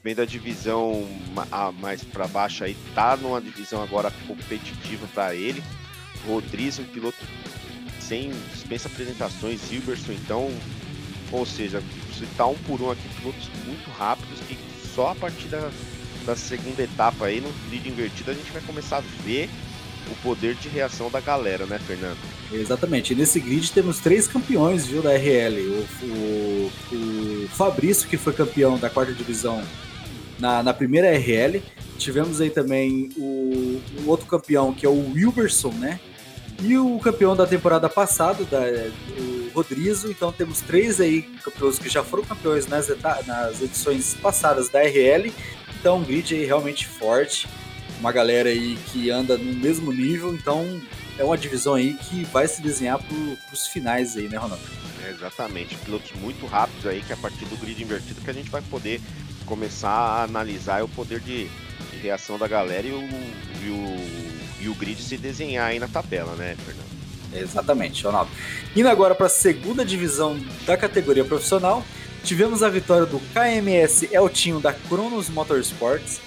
vem 0.02 0.14
da 0.14 0.24
divisão 0.24 1.06
mais 1.78 2.02
para 2.02 2.26
baixo 2.26 2.64
aí, 2.64 2.76
tá 2.94 3.16
numa 3.16 3.40
divisão 3.40 3.82
agora 3.82 4.12
competitiva 4.26 5.06
para 5.14 5.34
ele. 5.34 5.62
Rodrigues, 6.26 6.78
um 6.78 6.84
piloto 6.84 7.18
sem 8.00 8.32
dispensa 8.52 8.88
apresentações, 8.88 9.60
Zilberson, 9.60 10.12
então, 10.12 10.50
ou 11.30 11.46
seja, 11.46 11.82
você 12.12 12.26
tá 12.36 12.46
um 12.46 12.54
por 12.58 12.80
um 12.80 12.90
aqui, 12.90 13.08
pilotos 13.20 13.48
muito 13.64 13.90
rápidos 13.90 14.38
que 14.40 14.58
só 14.94 15.10
a 15.10 15.14
partir 15.14 15.48
da, 15.48 15.70
da 16.26 16.36
segunda 16.36 16.82
etapa 16.82 17.26
aí, 17.26 17.40
no 17.40 17.52
grid 17.68 17.88
invertido, 17.88 18.30
a 18.30 18.34
gente 18.34 18.50
vai 18.50 18.62
começar 18.62 18.98
a 18.98 19.02
ver 19.24 19.48
o 20.10 20.14
poder 20.16 20.54
de 20.56 20.68
reação 20.68 21.10
da 21.10 21.20
galera, 21.20 21.64
né, 21.64 21.78
Fernando? 21.78 22.18
Exatamente. 22.52 23.12
E 23.12 23.16
nesse 23.16 23.40
grid 23.40 23.72
temos 23.72 23.98
três 23.98 24.26
campeões, 24.26 24.84
viu, 24.84 25.00
da 25.00 25.12
RL. 25.12 25.60
O, 25.60 25.86
o, 26.04 26.70
o 27.44 27.48
Fabrício, 27.48 28.08
que 28.08 28.16
foi 28.16 28.32
campeão 28.32 28.78
da 28.78 28.90
quarta 28.90 29.12
divisão 29.12 29.62
na, 30.42 30.60
na 30.60 30.74
primeira 30.74 31.16
RL. 31.16 31.62
Tivemos 31.96 32.40
aí 32.40 32.50
também 32.50 33.10
o, 33.16 33.80
outro 34.06 34.26
campeão, 34.26 34.74
que 34.74 34.84
é 34.84 34.88
o 34.88 35.12
Wilberson, 35.12 35.70
né? 35.70 36.00
E 36.60 36.76
o 36.76 36.98
campeão 36.98 37.36
da 37.36 37.46
temporada 37.46 37.88
passada, 37.88 38.44
da, 38.44 38.60
o 38.60 39.50
Rodrigo. 39.54 40.10
Então 40.10 40.32
temos 40.32 40.60
três 40.60 41.00
aí 41.00 41.22
campeões 41.44 41.78
que 41.78 41.88
já 41.88 42.02
foram 42.02 42.24
campeões 42.24 42.66
nas, 42.66 42.88
nas 43.24 43.62
edições 43.62 44.14
passadas 44.14 44.68
da 44.68 44.80
RL. 44.80 45.32
Então 45.78 45.98
um 45.98 46.04
grid 46.04 46.34
aí 46.34 46.44
realmente 46.44 46.88
forte. 46.88 47.48
Uma 48.00 48.10
galera 48.10 48.48
aí 48.48 48.76
que 48.86 49.10
anda 49.10 49.38
no 49.38 49.54
mesmo 49.54 49.92
nível. 49.92 50.34
Então 50.34 50.80
é 51.18 51.24
uma 51.24 51.38
divisão 51.38 51.74
aí 51.74 51.94
que 51.94 52.24
vai 52.24 52.48
se 52.48 52.60
desenhar 52.60 52.98
para 52.98 53.16
os 53.52 53.66
finais 53.68 54.16
aí, 54.16 54.28
né, 54.28 54.38
Ronaldo? 54.38 54.64
É, 55.04 55.10
exatamente. 55.10 55.76
Pilotos 55.76 56.10
muito 56.20 56.46
rápidos 56.46 56.84
aí 56.86 57.00
que 57.00 57.12
a 57.12 57.16
partir 57.16 57.44
do 57.44 57.56
grid 57.56 57.80
invertido 57.80 58.20
que 58.20 58.30
a 58.30 58.34
gente 58.34 58.50
vai 58.50 58.62
poder 58.62 59.00
começar 59.52 59.90
a 59.90 60.22
analisar 60.22 60.82
o 60.82 60.88
poder 60.88 61.20
de, 61.20 61.46
de 61.90 61.96
reação 62.02 62.38
da 62.38 62.48
galera 62.48 62.86
e 62.86 62.90
o, 62.90 63.02
e 63.02 63.68
o, 63.68 64.62
e 64.62 64.68
o 64.70 64.74
grid 64.74 64.98
se 65.02 65.18
desenhar 65.18 65.66
aí 65.66 65.78
na 65.78 65.86
tabela, 65.86 66.34
né, 66.36 66.56
Fernando? 66.64 66.86
Exatamente, 67.34 68.02
Ronaldo. 68.02 68.30
Indo 68.74 68.88
agora 68.88 69.14
para 69.14 69.26
a 69.26 69.28
segunda 69.28 69.84
divisão 69.84 70.40
da 70.64 70.74
categoria 70.74 71.22
profissional, 71.22 71.84
tivemos 72.24 72.62
a 72.62 72.70
vitória 72.70 73.04
do 73.04 73.20
KMS 73.34 74.08
Eltinho 74.10 74.58
da 74.58 74.72
Cronos 74.72 75.28
Motorsports. 75.28 76.18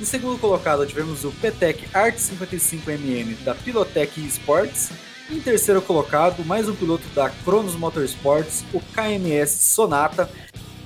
Em 0.00 0.04
segundo 0.04 0.38
colocado, 0.38 0.86
tivemos 0.86 1.24
o 1.24 1.32
PTEC 1.32 1.88
Art 1.92 2.14
55mm 2.14 3.42
da 3.42 3.56
Pilotec 3.56 4.24
Esports. 4.24 4.90
Em 5.28 5.40
terceiro 5.40 5.82
colocado, 5.82 6.44
mais 6.44 6.68
um 6.68 6.76
piloto 6.76 7.08
da 7.12 7.28
Cronos 7.28 7.74
Motorsports, 7.74 8.64
o 8.72 8.80
KMS 8.94 9.50
Sonata, 9.74 10.30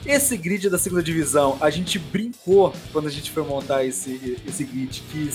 Esse 0.07 0.37
grid 0.37 0.71
da 0.71 0.79
segunda 0.79 1.03
divisão, 1.03 1.59
a 1.61 1.69
gente 1.69 1.99
brincou 1.99 2.73
quando 2.93 3.09
a 3.09 3.11
gente 3.11 3.33
foi 3.33 3.43
montar 3.43 3.85
esse, 3.85 4.41
esse 4.47 4.63
grid, 4.63 5.03
que 5.11 5.29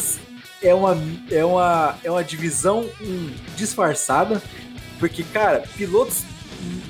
é 0.65 0.74
uma, 0.74 0.97
é 1.30 1.43
uma, 1.43 1.99
é 2.01 2.09
uma 2.09 2.24
divisão 2.24 2.89
disfarçada, 3.57 4.41
porque, 4.97 5.24
cara, 5.24 5.67
pilotos, 5.76 6.24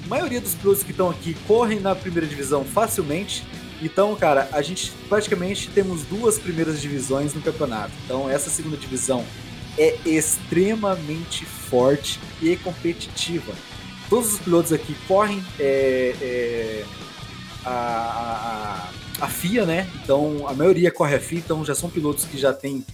a 0.05 0.07
maioria 0.07 0.39
dos 0.39 0.53
pilotos 0.53 0.83
que 0.83 0.91
estão 0.91 1.09
aqui 1.09 1.35
correm 1.47 1.79
na 1.79 1.95
primeira 1.95 2.27
divisão 2.27 2.63
facilmente. 2.63 3.43
Então, 3.81 4.15
cara, 4.15 4.47
a 4.51 4.61
gente 4.61 4.91
praticamente 5.09 5.67
temos 5.71 6.03
duas 6.03 6.37
primeiras 6.37 6.79
divisões 6.79 7.33
no 7.33 7.41
campeonato. 7.41 7.93
Então, 8.05 8.29
essa 8.29 8.51
segunda 8.51 8.77
divisão 8.77 9.25
é 9.75 9.97
extremamente 10.05 11.45
forte 11.45 12.19
e 12.41 12.55
competitiva. 12.57 13.53
Todos 14.07 14.33
os 14.33 14.39
pilotos 14.39 14.71
aqui 14.71 14.95
correm 15.07 15.43
é, 15.57 16.13
é, 16.21 16.85
a, 17.65 18.89
a, 19.19 19.25
a, 19.25 19.27
FIA, 19.27 19.65
né? 19.65 19.87
Então 20.03 20.47
a 20.47 20.53
maioria 20.53 20.91
corre 20.91 21.15
a 21.15 21.19
FIA, 21.19 21.39
então 21.39 21.63
já 21.65 21.75
são 21.75 21.89
pilotos 21.89 22.25
que 22.25 22.37
já 22.37 22.53
têm 22.53 22.85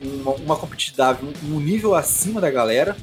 uma, 0.00 0.32
uma 0.32 0.56
competitividade, 0.56 1.20
um, 1.24 1.56
um 1.56 1.60
nível 1.60 1.94
acima 1.94 2.40
da 2.40 2.50
galera. 2.50 2.96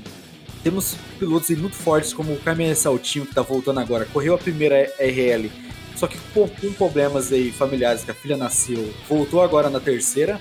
Temos 0.63 0.95
pilotos 1.17 1.49
muito 1.51 1.75
fortes 1.75 2.13
como 2.13 2.33
o 2.33 2.39
Carmen 2.39 2.73
Saltinho, 2.75 3.25
que 3.25 3.31
está 3.31 3.41
voltando 3.41 3.79
agora, 3.79 4.05
correu 4.05 4.35
a 4.35 4.37
primeira 4.37 4.91
RL, 4.99 5.49
só 5.95 6.05
que 6.05 6.17
com, 6.33 6.47
com 6.47 6.73
problemas 6.73 7.31
aí 7.31 7.51
familiares, 7.51 8.03
que 8.03 8.11
a 8.11 8.13
filha 8.13 8.35
nasceu, 8.35 8.93
voltou 9.07 9.41
agora 9.41 9.69
na 9.69 9.79
terceira. 9.79 10.39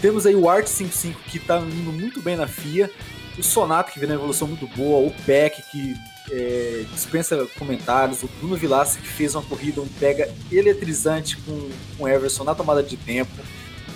Temos 0.00 0.24
aí 0.24 0.34
o 0.34 0.48
Art 0.48 0.66
55 0.66 1.20
que 1.24 1.36
está 1.36 1.58
indo 1.58 1.92
muito 1.92 2.22
bem 2.22 2.34
na 2.34 2.46
FIA, 2.46 2.90
o 3.38 3.42
Sonato 3.42 3.92
que 3.92 4.00
vem 4.00 4.08
na 4.08 4.14
evolução 4.14 4.48
muito 4.48 4.66
boa, 4.68 5.06
o 5.06 5.10
Peck 5.26 5.62
que 5.70 5.94
é, 6.30 6.84
dispensa 6.92 7.46
comentários, 7.58 8.22
o 8.22 8.28
Bruno 8.38 8.56
Vilassi 8.56 8.98
que 8.98 9.08
fez 9.08 9.34
uma 9.34 9.42
corrida, 9.42 9.80
um 9.80 9.88
pega 9.88 10.32
eletrizante 10.50 11.36
com, 11.38 11.70
o 11.98 12.08
Everson 12.08 12.44
na 12.44 12.54
tomada 12.54 12.82
de 12.82 12.96
tempo, 12.96 13.30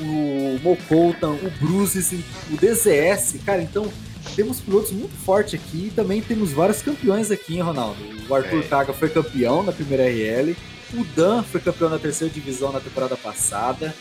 o 0.00 0.58
Mocoltan, 0.62 1.30
o 1.30 1.50
Bruce, 1.60 2.24
o 2.50 2.56
DZS, 2.56 3.36
cara, 3.44 3.62
então 3.62 3.90
temos 4.34 4.60
pilotos 4.60 4.90
muito 4.90 5.14
fortes 5.16 5.54
aqui 5.54 5.86
e 5.86 5.92
também 5.94 6.20
temos 6.20 6.50
vários 6.50 6.82
campeões 6.82 7.30
aqui, 7.30 7.54
hein, 7.54 7.60
Ronaldo? 7.60 7.98
O 8.28 8.34
Arthur 8.34 8.60
é. 8.60 8.62
Kaga 8.62 8.92
foi 8.92 9.08
campeão 9.08 9.62
na 9.62 9.72
primeira 9.72 10.04
RL, 10.04 10.56
o 10.94 11.04
Dan 11.16 11.42
foi 11.42 11.60
campeão 11.60 11.88
na 11.88 11.98
terceira 11.98 12.32
divisão 12.32 12.72
na 12.72 12.80
temporada 12.80 13.16
passada. 13.16 13.94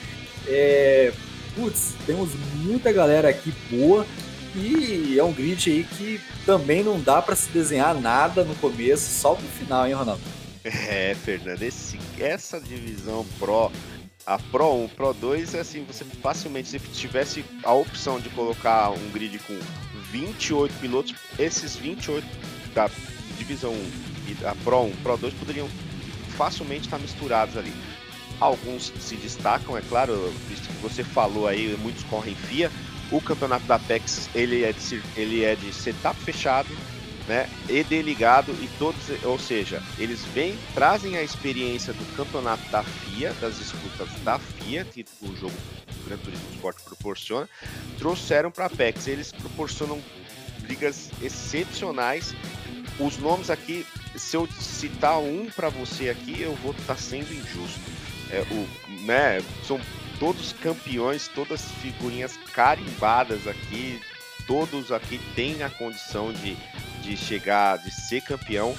É, 0.48 1.14
putz, 1.56 1.94
temos 2.06 2.30
muita 2.64 2.92
galera 2.92 3.30
aqui 3.30 3.54
boa 3.70 4.06
e 4.56 5.18
é 5.18 5.24
um 5.24 5.34
grid 5.34 5.70
aí 5.70 5.84
que 5.84 6.22
também 6.46 6.84
não 6.84 7.00
dá 7.00 7.22
para 7.22 7.36
se 7.36 7.50
desenhar 7.50 8.00
nada 8.00 8.44
no 8.44 8.56
começo, 8.56 9.20
só 9.20 9.34
no 9.34 9.48
final, 9.50 9.88
hein, 9.88 9.94
Ronaldo? 9.94 10.22
É, 10.64 11.16
Fernando, 11.16 11.62
esse, 11.62 12.00
essa 12.20 12.60
divisão 12.60 13.26
Pro, 13.38 13.72
a 14.26 14.38
Pro 14.38 14.74
1, 14.86 14.88
Pro 14.90 15.14
2, 15.14 15.56
é 15.56 15.60
assim, 15.60 15.84
você 15.86 16.06
facilmente, 16.06 16.70
se 16.70 16.80
tivesse 16.80 17.44
a 17.64 17.74
opção 17.74 18.20
de 18.20 18.30
colocar 18.30 18.92
um 18.92 19.12
grid 19.12 19.40
com 19.40 19.58
28 20.12 20.74
pilotos, 20.80 21.16
esses 21.38 21.76
28 21.76 22.26
da 22.74 22.90
divisão 23.38 23.72
1 23.72 23.92
e 24.30 24.34
da 24.36 24.56
Pro 24.56 24.84
1, 24.84 24.92
Pro 24.98 25.18
2 25.18 25.34
poderiam 25.34 25.68
facilmente 26.38 26.86
estar 26.86 27.00
misturados 27.00 27.58
ali. 27.58 27.74
Alguns 28.40 28.94
se 29.00 29.16
destacam, 29.16 29.78
é 29.78 29.82
claro, 29.82 30.34
visto 30.48 30.68
que 30.68 30.82
você 30.82 31.04
falou 31.04 31.48
aí, 31.48 31.78
muitos 31.82 32.04
correm 32.04 32.36
FIA. 32.36 32.72
O 33.12 33.22
campeonato 33.22 33.66
da 33.66 33.76
Apex 33.76 34.30
ele 34.34 34.64
é 34.64 34.72
de, 34.74 35.02
ele 35.16 35.44
é 35.44 35.56
de 35.56 35.72
setup 35.74 36.20
fechado, 36.20 36.70
né? 37.28 37.50
ED 37.70 38.02
ligado 38.02 38.52
e 38.62 38.68
todos, 38.80 39.02
ou 39.24 39.38
seja, 39.40 39.82
eles 39.98 40.24
vêm, 40.26 40.58
trazem 40.74 41.18
a 41.18 41.24
experiência 41.24 41.94
do 41.94 42.16
campeonato 42.16 42.64
da 42.70 42.84
FIA, 42.84 43.34
das 43.40 43.58
disputas 43.58 44.10
da 44.24 44.40
FIA, 44.40 44.86
que 44.86 45.06
o 45.22 45.36
jogo 45.36 45.54
Gran 46.06 46.18
Turismo 46.18 46.46
Sport 46.54 46.78
proporciona, 46.84 47.50
trouxeram 47.98 48.52
para 48.52 48.66
a 48.66 48.68
Apex. 48.68 49.08
Eles 49.08 49.32
proporcionam 49.32 50.02
brigas 50.60 51.10
excepcionais. 51.22 52.36
Os 53.00 53.18
nomes 53.18 53.50
aqui, 53.50 53.86
se 54.16 54.36
eu 54.36 54.48
citar 54.60 55.20
um 55.20 55.50
para 55.56 55.70
você 55.70 56.10
aqui, 56.10 56.42
eu 56.42 56.54
vou 56.56 56.72
estar 56.72 56.96
tá 56.96 56.96
sendo 56.96 57.34
injusto 57.34 57.80
é, 58.34 58.42
o, 58.52 58.68
né, 59.06 59.42
são 59.68 59.80
todos 60.20 60.54
campeões, 60.54 61.28
todas 61.28 61.62
figurinhas 61.82 62.38
carimbadas 62.54 63.48
aqui, 63.48 64.00
todos 64.48 64.92
aqui 64.92 65.20
têm 65.36 65.64
a 65.64 65.70
condição 65.70 66.32
de, 66.32 66.56
de 67.02 67.18
chegar, 67.18 67.78
de 67.78 67.92
ser 67.92 68.22
campeão. 68.22 68.76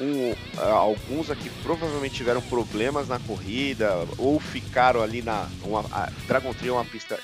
Um, 0.00 0.34
alguns 0.60 1.30
aqui 1.30 1.48
provavelmente 1.62 2.16
tiveram 2.16 2.42
problemas 2.42 3.06
na 3.06 3.20
corrida 3.20 4.04
ou 4.18 4.40
ficaram 4.40 5.00
ali 5.00 5.22
na 5.22 5.48
uma, 5.62 5.84
Dragon 6.26 6.52
Trail 6.52 6.74
é 6.74 6.78
uma 6.78 6.84
pista 6.84 7.14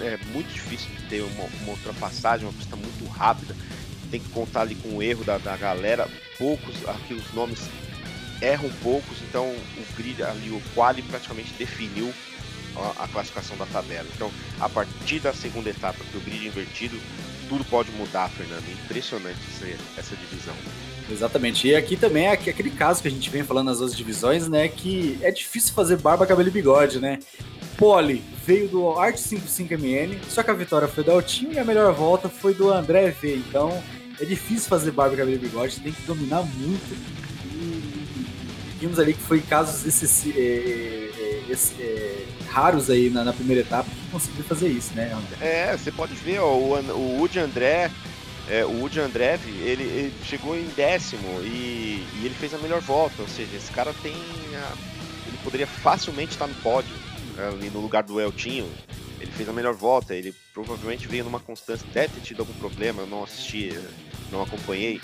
é 0.00 0.18
muito 0.32 0.50
difícil 0.50 0.88
de 0.96 1.02
ter 1.02 1.20
uma, 1.20 1.44
uma 1.60 1.72
ultrapassagem, 1.72 2.46
uma 2.46 2.52
pista 2.54 2.76
muito 2.76 3.06
rápida. 3.08 3.54
Tem 4.10 4.20
que 4.20 4.28
contar 4.30 4.62
ali 4.62 4.74
com 4.74 4.96
o 4.96 5.02
erro 5.02 5.22
da, 5.22 5.36
da 5.36 5.54
galera. 5.56 6.08
Poucos 6.38 6.76
aqui 6.88 7.12
os 7.12 7.30
nomes 7.34 7.68
erram 8.40 8.70
poucos, 8.82 9.18
então 9.22 9.46
o 9.46 9.96
grid 9.96 10.22
ali, 10.22 10.50
o 10.50 10.62
quali 10.74 11.02
praticamente 11.02 11.52
definiu 11.54 12.12
a, 12.98 13.08
classificação 13.08 13.56
da 13.56 13.66
tabela. 13.66 14.06
Então, 14.14 14.30
a 14.60 14.68
partir 14.68 15.20
da 15.20 15.32
segunda 15.32 15.70
etapa, 15.70 15.98
que 16.10 16.16
o 16.16 16.20
grid 16.20 16.44
é 16.44 16.48
invertido, 16.48 16.96
tudo 17.48 17.64
pode 17.64 17.90
mudar, 17.92 18.28
Fernando. 18.30 18.64
Impressionante 18.84 19.38
essa, 19.96 20.16
divisão. 20.16 20.54
Exatamente. 21.10 21.68
E 21.68 21.76
aqui 21.76 21.96
também 21.96 22.26
é 22.26 22.32
aquele 22.32 22.70
caso 22.70 23.02
que 23.02 23.08
a 23.08 23.10
gente 23.10 23.28
vem 23.30 23.44
falando 23.44 23.66
nas 23.66 23.80
outras 23.80 23.96
divisões, 23.96 24.48
né? 24.48 24.68
Que 24.68 25.18
é 25.22 25.30
difícil 25.30 25.74
fazer 25.74 25.96
barba, 25.96 26.26
cabelo 26.26 26.48
e 26.48 26.52
bigode, 26.52 26.98
né? 26.98 27.18
Pole 27.76 28.22
veio 28.46 28.68
do 28.68 28.90
Art 28.98 29.16
55MN, 29.16 30.18
só 30.28 30.42
que 30.42 30.50
a 30.50 30.54
vitória 30.54 30.86
foi 30.86 31.02
do 31.02 31.10
Altinho 31.10 31.52
e 31.52 31.58
a 31.58 31.64
melhor 31.64 31.92
volta 31.92 32.28
foi 32.28 32.54
do 32.54 32.72
André 32.72 33.10
V. 33.10 33.36
Então 33.36 33.82
é 34.20 34.24
difícil 34.24 34.68
fazer 34.68 34.92
barba, 34.92 35.16
cabelo 35.16 35.36
e 35.36 35.38
bigode, 35.38 35.80
tem 35.80 35.92
que 35.92 36.02
dominar 36.02 36.42
muito 36.42 37.14
vimos 38.84 38.98
ali 38.98 39.14
que 39.14 39.22
foi 39.22 39.40
casos 39.40 39.86
esses, 39.86 40.26
é, 40.36 40.40
é, 40.40 41.44
é, 41.48 41.82
é, 41.82 42.13
raros 42.54 42.88
aí 42.88 43.10
na, 43.10 43.24
na, 43.24 43.32
primeira 43.32 43.62
etapa 43.62 43.90
que 43.90 44.10
conseguiu 44.12 44.44
fazer 44.44 44.68
isso, 44.68 44.94
né, 44.94 45.12
André? 45.12 45.36
É, 45.40 45.76
você 45.76 45.90
pode 45.90 46.14
ver, 46.14 46.38
ó, 46.38 46.54
o, 46.54 46.74
o 46.92 47.18
Woody 47.18 47.40
André, 47.40 47.90
é, 48.48 48.64
o 48.64 48.78
Woody 48.78 49.00
Andrev, 49.00 49.40
ele, 49.60 49.82
ele, 49.82 50.14
chegou 50.24 50.56
em 50.56 50.68
décimo 50.76 51.40
e, 51.40 52.06
e, 52.14 52.22
ele 52.24 52.34
fez 52.34 52.54
a 52.54 52.58
melhor 52.58 52.80
volta, 52.80 53.22
ou 53.22 53.28
seja, 53.28 53.56
esse 53.56 53.72
cara 53.72 53.92
tem. 54.02 54.14
A, 54.14 54.72
ele 55.26 55.36
poderia 55.42 55.66
facilmente 55.66 56.32
estar 56.32 56.46
no 56.46 56.54
pódio, 56.56 56.94
ali 57.36 57.70
no 57.70 57.80
lugar 57.80 58.04
do 58.04 58.20
Eltinho. 58.20 58.70
Ele 59.18 59.32
fez 59.32 59.48
a 59.48 59.52
melhor 59.52 59.74
volta, 59.74 60.14
ele 60.14 60.32
provavelmente 60.52 61.08
veio 61.08 61.24
numa 61.24 61.40
constância, 61.40 61.84
deve 61.92 62.14
ter 62.14 62.20
tido 62.20 62.40
algum 62.40 62.52
problema, 62.54 63.02
eu 63.02 63.06
não 63.06 63.24
assisti, 63.24 63.76
não 64.30 64.42
acompanhei, 64.42 65.00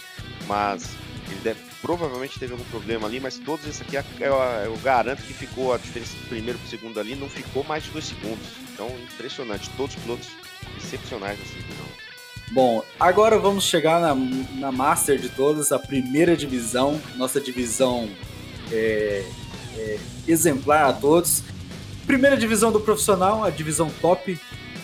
mas 0.47 0.91
ele 1.33 1.41
deve, 1.43 1.61
provavelmente 1.81 2.39
teve 2.39 2.53
algum 2.53 2.65
problema 2.65 3.07
ali, 3.07 3.21
mas 3.21 3.39
todos 3.39 3.67
esses 3.67 3.83
aqui 3.83 3.97
eu, 4.21 4.35
eu 4.65 4.77
garanto 4.79 5.23
que 5.23 5.33
ficou 5.33 5.73
a 5.73 5.79
diferença 5.79 6.17
do 6.17 6.29
primeiro 6.29 6.59
para 6.59 6.67
o 6.67 6.71
segundo 6.71 7.01
ali, 7.01 7.15
não 7.15 7.29
ficou 7.29 7.65
mais 7.65 7.85
de 7.85 7.91
dois 7.91 8.07
segundos. 8.07 8.47
Então, 8.73 8.89
impressionante. 9.13 9.71
Todos 9.77 9.95
os 9.97 10.03
pilotos 10.03 10.29
excepcionais 10.77 11.39
nessa 11.39 11.55
divisão. 11.55 11.87
Bom, 12.53 12.83
agora 12.99 13.39
vamos 13.39 13.65
chegar 13.65 14.01
na, 14.01 14.15
na 14.15 14.73
Master 14.73 15.19
de 15.19 15.29
todas, 15.29 15.71
a 15.71 15.79
primeira 15.79 16.37
divisão, 16.37 17.01
nossa 17.17 17.41
divisão 17.41 18.11
é, 18.73 19.25
é, 19.77 19.99
exemplar 20.27 20.87
a 20.87 20.93
todos. 20.93 21.45
Primeira 22.07 22.37
divisão 22.37 22.73
do 22.73 22.81
profissional, 22.81 23.45
a 23.45 23.51
divisão 23.51 23.89
top 24.01 24.39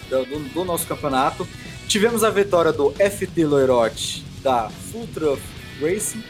do, 0.09 0.24
do, 0.26 0.38
do 0.51 0.64
nosso 0.64 0.86
campeonato. 0.86 1.47
Tivemos 1.88 2.22
a 2.22 2.30
vitória 2.30 2.72
do 2.72 2.92
FT 2.92 3.44
Loirote 3.44 4.24
da 4.42 4.68
Full 4.68 5.09
Truck 5.09 5.42
Racing 5.80 6.22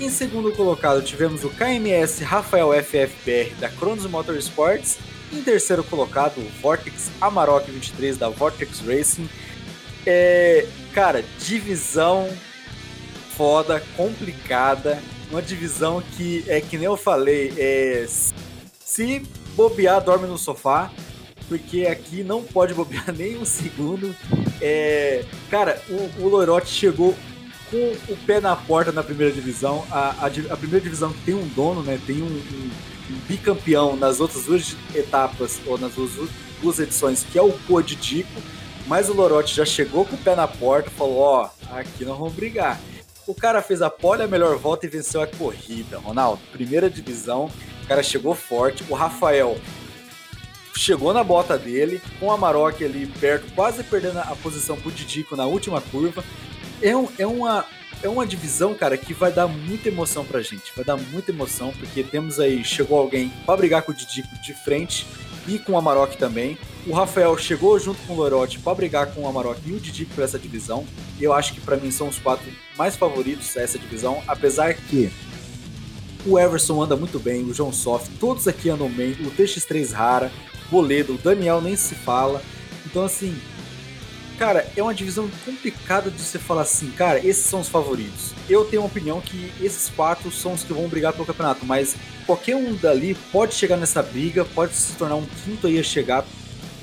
em 0.00 0.08
segundo 0.08 0.50
colocado, 0.52 1.02
tivemos 1.02 1.44
o 1.44 1.50
KMS 1.50 2.24
Rafael 2.24 2.72
FFBR 2.72 3.54
da 3.60 3.68
Cronos 3.68 4.06
Motorsports. 4.06 4.98
Em 5.30 5.42
terceiro 5.42 5.84
colocado, 5.84 6.38
o 6.38 6.48
Vortex 6.62 7.10
Amarok 7.20 7.70
23 7.70 8.16
da 8.16 8.30
Vortex 8.30 8.80
Racing. 8.80 9.28
É, 10.06 10.66
cara, 10.94 11.22
divisão 11.38 12.28
foda, 13.36 13.82
complicada. 13.94 15.02
Uma 15.30 15.42
divisão 15.42 16.02
que 16.16 16.44
é 16.48 16.62
que 16.62 16.78
nem 16.78 16.86
eu 16.86 16.96
falei, 16.96 17.52
é, 17.58 18.06
se 18.82 19.22
bobear, 19.54 20.02
dorme 20.02 20.26
no 20.26 20.38
sofá, 20.38 20.90
porque 21.46 21.86
aqui 21.86 22.24
não 22.24 22.42
pode 22.42 22.72
bobear 22.72 23.12
nem 23.14 23.36
um 23.36 23.44
segundo. 23.44 24.16
É, 24.62 25.24
cara, 25.50 25.80
o, 25.90 26.24
o 26.24 26.28
Loirote 26.28 26.70
chegou 26.70 27.14
com 27.70 28.12
o 28.12 28.16
pé 28.26 28.40
na 28.40 28.56
porta 28.56 28.90
na 28.90 29.02
primeira 29.02 29.32
divisão. 29.32 29.86
A, 29.90 30.10
a, 30.10 30.26
a 30.26 30.56
primeira 30.56 30.80
divisão 30.80 31.14
tem 31.24 31.34
um 31.34 31.46
dono, 31.48 31.82
né? 31.82 31.98
Tem 32.06 32.20
um, 32.20 32.26
um, 32.26 32.70
um, 33.10 33.20
bicampeão 33.28 33.96
nas 33.96 34.20
outras 34.20 34.44
duas 34.44 34.76
etapas, 34.94 35.60
ou 35.66 35.78
nas 35.78 35.92
duas, 35.92 36.10
duas 36.60 36.78
edições, 36.78 37.24
que 37.24 37.38
é 37.38 37.42
o 37.42 37.52
Codidico. 37.66 38.42
Mas 38.86 39.08
o 39.08 39.12
Lorote 39.12 39.54
já 39.54 39.64
chegou 39.64 40.04
com 40.04 40.16
o 40.16 40.18
pé 40.18 40.34
na 40.34 40.48
porta 40.48 40.90
falou: 40.90 41.18
Ó, 41.18 41.48
oh, 41.48 41.74
aqui 41.74 42.04
nós 42.04 42.18
vamos 42.18 42.32
brigar. 42.32 42.80
O 43.26 43.34
cara 43.34 43.62
fez 43.62 43.80
a 43.80 43.88
pole, 43.88 44.22
a 44.22 44.26
melhor 44.26 44.56
volta 44.56 44.86
e 44.86 44.88
venceu 44.88 45.22
a 45.22 45.26
corrida. 45.26 45.98
Ronaldo, 45.98 46.42
primeira 46.50 46.90
divisão. 46.90 47.50
cara 47.86 48.02
chegou 48.02 48.34
forte. 48.34 48.84
O 48.88 48.94
Rafael 48.94 49.56
chegou 50.74 51.12
na 51.12 51.22
bota 51.22 51.58
dele, 51.58 52.00
com 52.18 52.26
o 52.26 52.32
Amarok 52.32 52.82
ali 52.82 53.06
perto, 53.06 53.52
quase 53.54 53.84
perdendo 53.84 54.18
a 54.18 54.34
posição 54.42 54.76
pro 54.76 54.90
Didico 54.90 55.36
na 55.36 55.44
última 55.44 55.80
curva. 55.80 56.24
É, 56.82 56.96
um, 56.96 57.08
é, 57.18 57.26
uma, 57.26 57.64
é 58.02 58.08
uma 58.08 58.26
divisão, 58.26 58.74
cara, 58.74 58.96
que 58.96 59.12
vai 59.12 59.30
dar 59.30 59.46
muita 59.46 59.88
emoção 59.88 60.24
pra 60.24 60.40
gente. 60.40 60.72
Vai 60.74 60.84
dar 60.84 60.96
muita 60.96 61.30
emoção, 61.30 61.72
porque 61.78 62.02
temos 62.02 62.40
aí, 62.40 62.64
chegou 62.64 62.98
alguém 62.98 63.30
pra 63.44 63.56
brigar 63.56 63.82
com 63.82 63.92
o 63.92 63.94
Didico 63.94 64.28
de 64.42 64.54
frente 64.54 65.06
e 65.46 65.58
com 65.58 65.72
o 65.72 65.78
Amarok 65.78 66.16
também. 66.16 66.56
O 66.86 66.92
Rafael 66.92 67.36
chegou 67.36 67.78
junto 67.78 68.00
com 68.06 68.14
o 68.14 68.16
Lorote 68.16 68.58
para 68.58 68.74
brigar 68.74 69.12
com 69.12 69.22
o 69.22 69.28
Amarok 69.28 69.60
e 69.66 69.72
o 69.72 69.80
Didico 69.80 70.14
para 70.14 70.24
essa 70.24 70.38
divisão. 70.38 70.86
Eu 71.20 71.32
acho 71.32 71.52
que 71.52 71.60
para 71.60 71.76
mim 71.76 71.90
são 71.90 72.08
os 72.08 72.18
quatro 72.18 72.50
mais 72.76 72.96
favoritos 72.96 73.52
dessa 73.52 73.78
divisão, 73.78 74.22
apesar 74.26 74.74
que 74.74 75.10
o 76.24 76.38
Everson 76.38 76.82
anda 76.82 76.96
muito 76.96 77.18
bem, 77.18 77.42
o 77.44 77.54
João 77.54 77.72
Soft, 77.72 78.10
todos 78.18 78.46
aqui 78.46 78.68
andam 78.68 78.88
bem, 78.90 79.12
o 79.12 79.30
TX3 79.30 79.92
Rara, 79.92 80.30
Boledo, 80.70 81.14
o 81.14 81.18
Daniel 81.18 81.60
nem 81.60 81.76
se 81.76 81.94
fala. 81.94 82.42
Então 82.86 83.04
assim, 83.04 83.36
cara, 84.40 84.66
é 84.74 84.82
uma 84.82 84.94
divisão 84.94 85.28
complicada 85.44 86.10
de 86.10 86.18
você 86.18 86.38
falar 86.38 86.62
assim, 86.62 86.90
cara, 86.92 87.18
esses 87.18 87.44
são 87.44 87.60
os 87.60 87.68
favoritos. 87.68 88.32
Eu 88.48 88.64
tenho 88.64 88.80
uma 88.80 88.88
opinião 88.88 89.20
que 89.20 89.52
esses 89.60 89.90
quatro 89.90 90.32
são 90.32 90.54
os 90.54 90.64
que 90.64 90.72
vão 90.72 90.88
brigar 90.88 91.12
pelo 91.12 91.26
campeonato, 91.26 91.66
mas 91.66 91.94
qualquer 92.24 92.56
um 92.56 92.74
dali 92.74 93.14
pode 93.30 93.54
chegar 93.54 93.76
nessa 93.76 94.02
briga, 94.02 94.42
pode 94.42 94.72
se 94.72 94.94
tornar 94.94 95.16
um 95.16 95.26
quinto 95.44 95.66
aí 95.66 95.78
a 95.78 95.82
chegar 95.82 96.24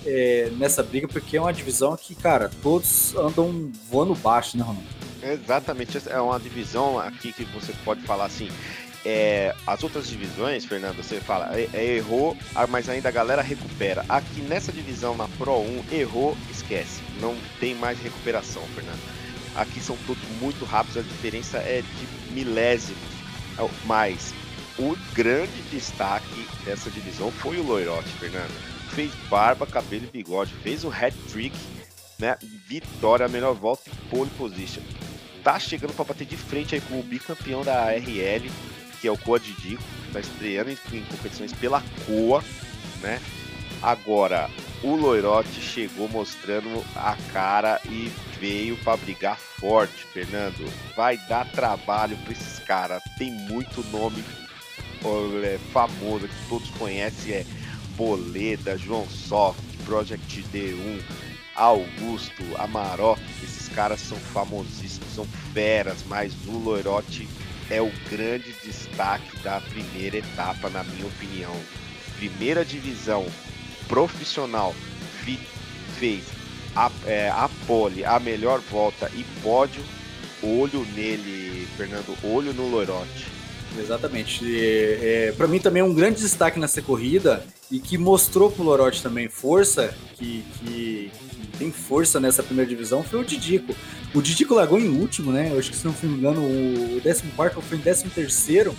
é, 0.06 0.52
nessa 0.56 0.84
briga, 0.84 1.08
porque 1.08 1.36
é 1.36 1.42
uma 1.42 1.52
divisão 1.52 1.98
que, 1.98 2.14
cara, 2.14 2.52
todos 2.62 3.16
andam 3.16 3.72
voando 3.90 4.14
baixo, 4.14 4.56
né, 4.56 4.62
Ronaldo? 4.62 4.88
Exatamente, 5.24 6.00
é 6.06 6.22
uma 6.22 6.40
divisão 6.40 7.00
aqui 7.00 7.34
que 7.34 7.44
você 7.46 7.74
pode 7.84 8.04
falar 8.04 8.26
assim. 8.26 8.50
É, 9.04 9.56
as 9.66 9.82
outras 9.82 10.08
divisões, 10.08 10.64
Fernando, 10.64 10.98
você 10.98 11.20
fala, 11.20 11.58
é, 11.58 11.68
é, 11.74 11.96
errou, 11.96 12.38
ah, 12.54 12.68
mas 12.68 12.88
ainda 12.88 13.10
a 13.10 13.12
galera 13.12 13.42
recupera. 13.42 14.06
Aqui 14.08 14.42
nessa 14.42 14.72
divisão, 14.72 15.18
na 15.18 15.28
Pro 15.40 15.58
1, 15.58 15.86
errou, 15.92 16.38
esquece. 16.52 17.07
Não 17.22 17.36
tem 17.60 17.76
mais 17.76 18.00
recuperação, 18.00 18.64
Fernando. 18.76 19.00
Aqui 19.56 19.80
são 19.80 19.98
todos 20.06 20.24
muito 20.40 20.66
rápidos, 20.66 20.98
a 20.98 21.02
diferença 21.02 21.58
é 21.58 21.82
de 21.82 22.34
milésimos. 22.34 23.02
É 23.58 23.68
mas 23.86 24.34
o 24.78 24.96
grande 25.14 25.62
destaque 25.72 26.48
dessa 26.64 26.92
divisão 26.92 27.32
foi 27.32 27.58
o 27.58 27.64
Loirote, 27.64 28.10
Fernando. 28.20 28.54
Fez 28.92 29.12
barba, 29.30 29.66
cabelo 29.66 30.06
e 30.06 30.18
bigode, 30.18 30.54
fez 30.62 30.84
o 30.84 30.90
hat-trick, 30.90 31.58
né? 32.20 32.38
Vitória, 32.68 33.28
melhor 33.28 33.56
volta 33.56 33.90
e 33.90 34.10
pole 34.10 34.30
position. 34.38 34.84
Tá 35.44 35.60
chegando 35.60 35.94
para 35.94 36.06
bater 36.06 36.26
de 36.26 36.38
frente 36.38 36.76
aí 36.76 36.82
com 36.82 37.00
o 37.00 37.04
bicampeão 37.04 37.64
da 37.64 37.90
RL, 37.92 38.52
que 39.02 39.08
é 39.08 39.12
o 39.12 39.18
Coa 39.18 39.40
Didico, 39.40 39.82
tá 40.14 40.20
estreando 40.20 40.72
em 40.72 41.04
competições 41.06 41.54
pela 41.54 41.84
Coa, 42.06 42.44
né? 43.02 43.20
Agora, 43.82 44.50
o 44.84 44.96
Loirote 44.96 45.62
chegou 45.62 46.10
mostrando 46.10 46.84
a 46.96 47.16
cara 47.32 47.80
e 47.86 48.12
veio 48.40 48.76
para 48.78 48.98
brigar 48.98 49.38
forte, 49.38 50.04
Fernando. 50.14 50.72
Vai 50.96 51.18
dar 51.30 51.50
trabalho 51.52 52.18
para 52.18 52.32
esses 52.32 52.60
caras. 52.60 53.02
Tem 53.18 53.32
muito 53.32 53.84
nome 53.92 54.24
é, 55.44 55.60
famoso 55.72 56.28
que 56.28 56.50
todos 56.50 56.70
conhecem 56.72 57.34
é 57.34 57.46
Boleda, 57.96 58.78
João 58.78 59.08
Soft, 59.08 59.60
Project 59.86 60.44
D1, 60.54 61.02
Augusto, 61.56 62.44
Amarok. 62.58 63.22
Esses 63.44 63.70
caras 63.70 64.00
são 64.00 64.18
famosíssimos, 64.18 65.14
são 65.14 65.26
feras, 65.54 66.04
mas 66.08 66.34
o 66.48 66.52
Loirote 66.52 67.28
é 67.70 67.82
o 67.82 67.92
grande 68.10 68.54
destaque 68.64 69.38
da 69.40 69.62
primeira 69.62 70.18
etapa, 70.18 70.70
na 70.70 70.84
minha 70.84 71.06
opinião. 71.06 71.56
Primeira 72.18 72.66
divisão 72.66 73.26
profissional 73.88 74.76
fez 75.98 76.24
a, 76.76 76.92
é, 77.06 77.30
a 77.30 77.50
pole, 77.66 78.06
a 78.06 78.20
melhor 78.20 78.60
volta 78.72 79.12
e 79.16 79.24
pódio. 79.42 79.84
Olho 80.44 80.86
nele, 80.96 81.68
Fernando, 81.76 82.16
olho 82.24 82.54
no 82.54 82.70
Loirote. 82.70 83.26
Exatamente. 83.78 84.46
É, 84.46 85.34
para 85.36 85.48
mim 85.48 85.60
também 85.60 85.82
é 85.82 85.84
um 85.84 85.94
grande 85.94 86.22
destaque 86.22 86.60
nessa 86.60 86.82
corrida 86.82 87.44
e 87.70 87.80
que 87.80 87.98
mostrou 87.98 88.50
pro 88.50 88.64
Lorote 88.64 89.04
também 89.04 89.28
força, 89.28 89.94
que, 90.16 90.44
que, 90.60 91.12
que, 91.12 91.58
tem 91.58 91.72
força 91.72 92.20
nessa 92.20 92.42
primeira 92.42 92.70
divisão, 92.70 93.04
foi 93.04 93.20
o 93.20 93.26
Didico. 93.26 93.76
O 94.14 94.22
Didico 94.22 94.54
largou 94.54 94.80
em 94.80 94.88
último, 94.88 95.32
né? 95.32 95.50
Eu 95.52 95.60
acho 95.60 95.72
que 95.72 95.76
se 95.76 95.86
não 95.86 95.94
me 96.02 96.18
engano, 96.18 96.42
o 96.42 97.02
14 97.04 97.24
foi 97.68 97.78
em 97.78 97.82
13 97.82 98.10
terceiro 98.10 98.76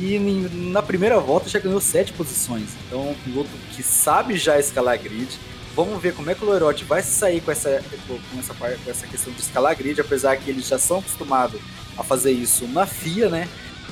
e 0.00 0.18
na 0.52 0.82
primeira 0.82 1.18
volta 1.18 1.48
já 1.48 1.58
ganhou 1.58 1.80
sete 1.80 2.12
posições. 2.12 2.70
Então, 2.86 3.10
um 3.10 3.14
piloto 3.14 3.50
que 3.74 3.82
sabe 3.82 4.36
já 4.36 4.58
escalar 4.58 4.98
grid. 4.98 5.28
Vamos 5.74 6.02
ver 6.02 6.12
como 6.14 6.28
é 6.30 6.34
que 6.34 6.44
o 6.44 6.46
Lorote 6.46 6.84
vai 6.84 7.02
sair 7.02 7.40
com 7.40 7.52
essa, 7.52 7.82
com 8.06 8.38
essa, 8.38 8.54
com 8.54 8.90
essa 8.90 9.06
questão 9.06 9.32
de 9.32 9.40
escalar 9.40 9.76
grid, 9.76 10.00
apesar 10.00 10.36
que 10.36 10.50
eles 10.50 10.66
já 10.66 10.78
são 10.78 10.98
acostumados 10.98 11.60
a 11.96 12.02
fazer 12.02 12.32
isso 12.32 12.66
na 12.66 12.84
FIA, 12.84 13.28
né? 13.28 13.48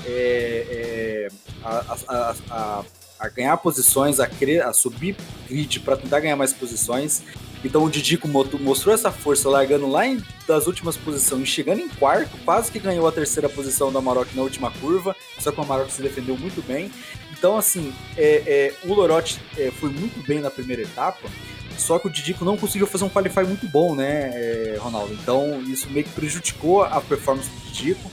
é, 0.07 0.67
é, 0.71 1.29
a, 1.65 1.97
a, 2.09 2.35
a, 2.51 2.85
a, 3.19 3.29
ganhar 3.29 3.57
posições, 3.57 4.21
a, 4.21 4.29
a 4.65 4.73
subir 4.73 5.17
grid 5.49 5.81
para 5.81 5.97
tentar 5.97 6.21
ganhar 6.21 6.37
mais 6.37 6.53
posições. 6.53 7.23
Então 7.65 7.83
o 7.85 7.91
Didico 7.91 8.29
mostrou 8.29 8.95
essa 8.95 9.11
força 9.11 9.49
largando 9.49 9.89
lá 9.89 10.07
em, 10.07 10.23
das 10.47 10.67
últimas 10.67 10.97
posições 10.97 11.49
chegando 11.49 11.81
em 11.81 11.89
quarto, 11.89 12.37
quase 12.45 12.71
que 12.71 12.79
ganhou 12.79 13.07
a 13.07 13.13
terceira 13.13 13.49
posição 13.49 13.93
da 13.93 13.99
Amarok 13.99 14.35
na 14.37 14.43
última 14.43 14.71
curva, 14.71 15.17
só 15.39 15.51
que 15.51 15.59
o 15.59 15.63
Amarok 15.63 15.93
se 15.93 16.03
defendeu 16.03 16.37
muito 16.37 16.65
bem. 16.67 16.91
Então, 17.37 17.57
assim, 17.57 17.93
é, 18.17 18.43
é, 18.47 18.75
o 18.89 18.95
Lorotti 18.95 19.41
é, 19.59 19.71
foi 19.71 19.91
muito 19.91 20.27
bem 20.27 20.41
na 20.41 20.51
primeira 20.51 20.83
etapa, 20.83 21.29
só 21.77 21.99
que 21.99 22.07
o 22.07 22.11
Didico 22.11 22.45
não 22.45 22.57
conseguiu 22.57 22.87
fazer 22.87 23.05
um 23.05 23.11
qualify 23.11 23.43
muito 23.43 23.69
bom, 23.69 23.95
né, 23.95 24.31
é, 24.33 24.77
Ronaldo? 24.79 25.13
Então, 25.13 25.61
isso 25.63 25.91
meio 25.91 26.05
que 26.05 26.13
prejudicou 26.13 26.83
a 26.83 27.01
performance 27.01 27.49
do 27.51 27.61
Didico. 27.67 28.11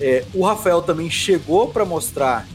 É, 0.00 0.24
o 0.32 0.44
Rafael 0.44 0.80
também 0.82 1.10
chegou 1.10 1.68
para 1.68 1.84
mostrar 1.84 2.46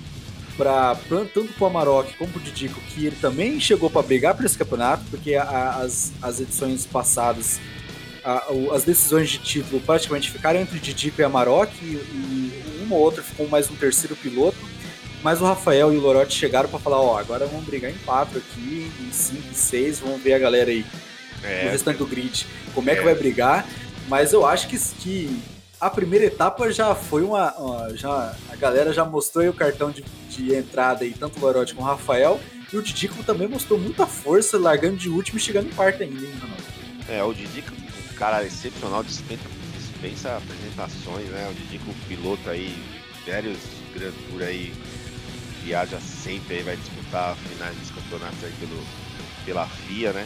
para 0.58 0.96
tanto 1.10 1.54
para 1.54 1.64
o 1.64 1.68
Amarok 1.68 2.14
como 2.18 2.32
para 2.32 2.40
o 2.40 2.44
Didico 2.44 2.80
que 2.82 3.06
ele 3.06 3.16
também 3.16 3.60
chegou 3.60 3.90
para 3.90 4.02
brigar 4.02 4.36
por 4.36 4.46
esse 4.46 4.58
campeonato, 4.58 5.04
porque 5.10 5.36
a, 5.36 5.82
as, 5.82 6.12
as 6.22 6.40
edições 6.40 6.86
passadas, 6.86 7.60
a, 8.24 8.46
as 8.74 8.84
decisões 8.84 9.30
de 9.30 9.40
título 9.40 9.82
praticamente 9.82 10.32
ficaram 10.32 10.60
entre 10.60 10.80
Didico 10.80 11.22
e 11.22 11.24
Amarok, 11.24 11.72
e, 11.82 11.86
e 11.86 12.84
uma 12.84 12.96
ou 12.96 13.02
outra 13.02 13.24
ficou 13.24 13.48
mais 13.48 13.70
um 13.70 13.76
terceiro 13.76 14.16
piloto. 14.16 14.58
Mas 15.24 15.42
o 15.42 15.46
Rafael 15.46 15.92
e 15.92 15.98
o 15.98 16.02
Lorotti 16.02 16.36
chegaram 16.36 16.70
para 16.70 16.78
falar: 16.78 17.02
ó, 17.02 17.18
agora 17.18 17.48
vamos 17.48 17.66
brigar 17.66 17.90
em 17.90 17.98
quatro 18.06 18.38
aqui, 18.38 18.92
em 19.02 19.12
cinco, 19.12 19.50
em 19.50 19.56
seis, 19.56 20.00
vamos 20.00 20.22
ver 20.22 20.34
a 20.34 20.40
galera 20.40 20.70
aí, 20.70 20.86
é, 21.44 21.66
o 21.68 21.72
restante 21.72 21.98
do 21.98 22.06
grid, 22.06 22.46
como 22.76 22.90
é, 22.92 22.94
é 22.94 22.96
que 22.96 23.04
vai 23.04 23.16
brigar. 23.16 23.68
Mas 24.08 24.34
eu 24.34 24.46
acho 24.46 24.68
que, 24.68 24.78
que 24.78 25.55
a 25.86 25.90
primeira 25.92 26.26
etapa 26.26 26.72
já 26.72 26.96
foi 26.96 27.22
uma, 27.22 27.54
já 27.94 28.36
a 28.50 28.56
galera 28.56 28.92
já 28.92 29.06
mostrou 29.06 29.44
aí 29.44 29.50
o 29.50 29.54
cartão 29.54 29.92
de, 29.92 30.04
de 30.30 30.52
entrada 30.52 31.04
aí, 31.04 31.14
tanto 31.14 31.38
o 31.38 31.42
Lorote 31.42 31.76
como 31.76 31.86
o 31.86 31.90
Rafael, 31.90 32.40
e 32.74 32.76
o 32.76 32.82
Didico 32.82 33.24
também 33.24 33.48
mostrou 33.48 33.80
muita 33.80 34.08
força, 34.08 34.58
largando 34.58 34.98
de 34.98 35.10
último 35.10 35.38
e 35.38 35.42
chegando 35.42 35.68
em 35.68 35.74
quarto 35.74 36.02
ainda, 36.02 36.26
hein, 36.26 36.34
Ronaldo? 36.42 36.64
É, 37.08 37.24
o 37.24 37.32
Didico, 37.32 37.72
um 37.72 38.16
cara 38.16 38.44
excepcional, 38.44 39.04
dispensa, 39.04 39.44
dispensa 39.78 40.38
apresentações, 40.38 41.30
né? 41.30 41.48
O 41.52 41.54
Didico, 41.54 41.94
piloto 42.08 42.50
aí, 42.50 42.76
velhos 43.24 43.60
Grand 43.94 44.14
Tour 44.28 44.42
aí, 44.42 44.74
viaja 45.64 46.00
sempre 46.00 46.56
aí, 46.56 46.64
vai 46.64 46.78
disputar 46.78 47.36
finais 47.36 47.78
dos 47.78 47.92
campeonatos 47.92 48.44
aí 48.44 48.54
pelo, 48.60 48.84
pela 49.46 49.68
FIA, 49.68 50.14
né? 50.14 50.26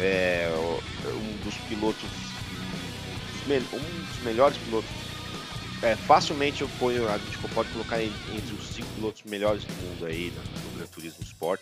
É, 0.00 0.50
um 1.04 1.44
dos 1.44 1.54
pilotos 1.68 2.33
um 3.72 4.04
dos 4.06 4.22
melhores 4.22 4.56
pilotos. 4.58 4.90
É, 5.82 5.94
facilmente 5.96 6.62
eu 6.62 6.68
ponho, 6.78 7.08
a 7.08 7.18
gente 7.18 7.36
pode 7.52 7.68
colocar 7.70 8.02
entre 8.02 8.54
os 8.58 8.68
cinco 8.68 8.88
pilotos 8.94 9.22
melhores 9.24 9.64
do 9.64 9.74
mundo 9.74 10.06
aí 10.06 10.32
no, 10.34 10.78
Gran 10.78 10.86
Turismo 10.86 11.22
Sport. 11.22 11.60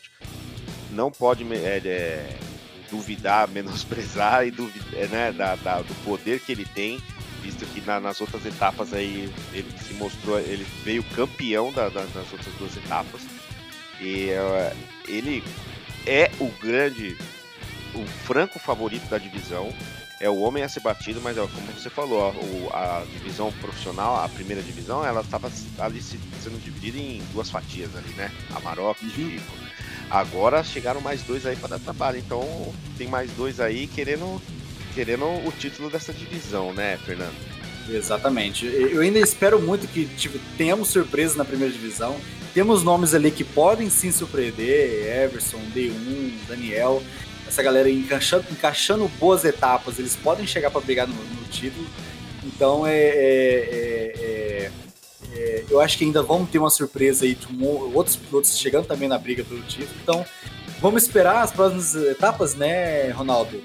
Não 0.91 1.11
pode 1.11 1.45
é, 1.55 1.81
é, 1.85 2.39
duvidar, 2.91 3.49
menosprezar 3.51 4.47
e 4.47 4.51
duvidar, 4.51 4.95
é, 4.95 5.07
né, 5.09 5.33
da, 5.33 5.57
da, 5.57 5.83
do 5.83 5.95
poder 6.05 6.41
que 6.41 6.53
ele 6.53 6.65
tem, 6.65 7.03
visto 7.43 7.67
que 7.67 7.81
na, 7.81 7.99
nas 7.99 8.21
outras 8.21 8.47
etapas 8.47 8.93
aí 8.93 9.33
ele 9.53 9.71
se 9.79 9.95
mostrou, 9.95 10.39
ele 10.39 10.67
veio 10.85 11.03
campeão 11.03 11.73
da, 11.73 11.89
da, 11.89 12.05
das 12.05 12.33
outras 12.33 12.55
duas 12.59 12.77
etapas. 12.77 13.23
E 14.01 14.31
uh, 14.31 14.77
ele 15.09 15.43
é 16.07 16.31
o 16.39 16.49
grande, 16.61 17.17
o 17.95 18.05
franco 18.07 18.59
favorito 18.59 19.09
da 19.09 19.19
divisão 19.19 19.73
é 20.23 20.31
o 20.31 20.39
homem 20.39 20.63
a 20.63 20.69
ser 20.69 20.79
batido, 20.79 21.21
mas 21.21 21.37
é 21.37 21.41
como 21.41 21.67
você 21.73 21.91
falou, 21.91 22.33
a, 22.73 23.01
a 23.01 23.05
divisão 23.05 23.53
profissional, 23.61 24.25
a 24.25 24.29
primeira 24.29 24.63
divisão, 24.63 25.05
ela 25.05 25.21
estava 25.21 25.51
ali 25.81 26.01
sendo 26.01 26.63
dividida 26.63 26.97
em 26.97 27.21
duas 27.33 27.51
fatias 27.51 27.91
ali, 27.97 28.09
né? 28.15 28.31
Amarok 28.55 29.05
e 29.05 29.11
Chico. 29.11 29.53
Uhum. 29.53 29.67
Agora 30.09 30.63
chegaram 30.63 31.01
mais 31.01 31.23
dois 31.23 31.45
aí 31.45 31.57
para 31.57 31.71
dar 31.71 31.81
trabalho, 31.81 32.19
então 32.19 32.73
tem 32.97 33.09
mais 33.09 33.33
dois 33.33 33.59
aí 33.59 33.89
querendo, 33.89 34.41
querendo 34.95 35.25
o 35.25 35.53
título 35.59 35.91
dessa 35.91 36.13
divisão, 36.13 36.73
né, 36.73 36.97
Fernando? 37.05 37.35
Exatamente. 37.91 38.65
Eu 38.65 39.01
ainda 39.01 39.19
espero 39.19 39.61
muito 39.61 39.89
que 39.89 40.07
tipo, 40.07 40.39
tenhamos 40.57 40.91
surpresas 40.91 41.37
na 41.37 41.45
primeira 41.45 41.73
divisão. 41.73 42.17
temos 42.55 42.85
nomes 42.85 43.13
ali 43.13 43.33
que 43.33 43.43
podem 43.43 43.91
sim 43.91 44.13
surpreender, 44.13 45.25
Everson, 45.25 45.59
D1, 45.75 46.33
Daniel, 46.47 47.03
essa 47.47 47.63
galera 47.63 47.91
encaixando, 47.91 48.45
encaixando 48.51 49.09
boas 49.19 49.45
etapas, 49.45 49.99
eles 49.99 50.17
podem 50.17 50.47
chegar 50.47 50.71
para 50.71 50.81
brigar 50.81 51.07
no, 51.07 51.15
no, 51.15 51.45
título. 51.51 51.87
Então 52.45 52.87
é, 52.87 52.95
é, 52.95 54.13
é, 54.19 54.71
é, 55.33 55.37
é 55.37 55.65
eu 55.69 55.81
acho 55.81 55.99
que 55.99 56.05
ainda 56.05 56.23
vamos 56.23 56.51
ter 56.51 56.59
uma 56.59 56.71
surpresa 56.71 57.25
aí 57.25 57.35
de 57.35 57.47
outros 57.95 58.17
pilotos 58.17 58.59
chegando 58.59 58.87
também 58.87 59.09
na 59.09 59.19
briga 59.19 59.45
pelo 59.45 59.63
título. 59.63 59.97
Então 60.03 60.25
vamos 60.81 61.03
esperar 61.05 61.43
as 61.43 61.53
próximas 61.53 61.95
etapas, 61.95 62.55
né, 62.55 63.11
Ronaldo? 63.11 63.63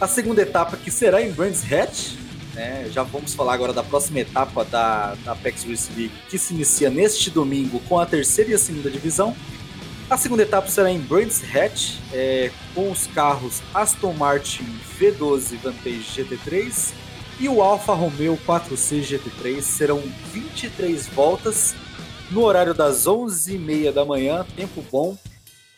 A 0.00 0.06
segunda 0.06 0.42
etapa 0.42 0.76
que 0.76 0.90
será 0.90 1.20
em 1.20 1.32
Brands 1.32 1.64
Hatch, 1.70 2.12
né? 2.58 2.88
Já 2.90 3.02
vamos 3.04 3.34
falar 3.34 3.54
agora 3.54 3.72
da 3.72 3.82
próxima 3.82 4.20
etapa 4.20 4.64
da, 4.64 5.14
da 5.24 5.32
Apex 5.32 5.64
Race 5.64 5.90
League, 5.96 6.12
que 6.28 6.38
se 6.38 6.54
inicia 6.54 6.90
neste 6.90 7.30
domingo 7.30 7.80
com 7.88 7.98
a 7.98 8.06
terceira 8.06 8.50
e 8.50 8.54
a 8.54 8.58
segunda 8.58 8.90
divisão. 8.90 9.34
A 10.10 10.16
segunda 10.16 10.42
etapa 10.42 10.68
será 10.68 10.90
em 10.90 10.98
Brands 10.98 11.42
Hatch, 11.54 11.98
é, 12.12 12.50
com 12.74 12.90
os 12.90 13.06
carros 13.08 13.62
Aston 13.74 14.14
Martin 14.14 14.64
V12 14.98 15.58
Vantage 15.58 16.04
GT3 16.16 16.92
e 17.38 17.48
o 17.48 17.60
Alfa 17.62 17.92
Romeo 17.92 18.38
4C 18.46 19.02
GT3. 19.02 19.60
Serão 19.60 20.02
23 20.32 21.06
voltas 21.08 21.74
no 22.30 22.42
horário 22.42 22.72
das 22.72 23.04
11h30 23.04 23.92
da 23.92 24.04
manhã, 24.04 24.46
tempo 24.56 24.82
bom 24.90 25.16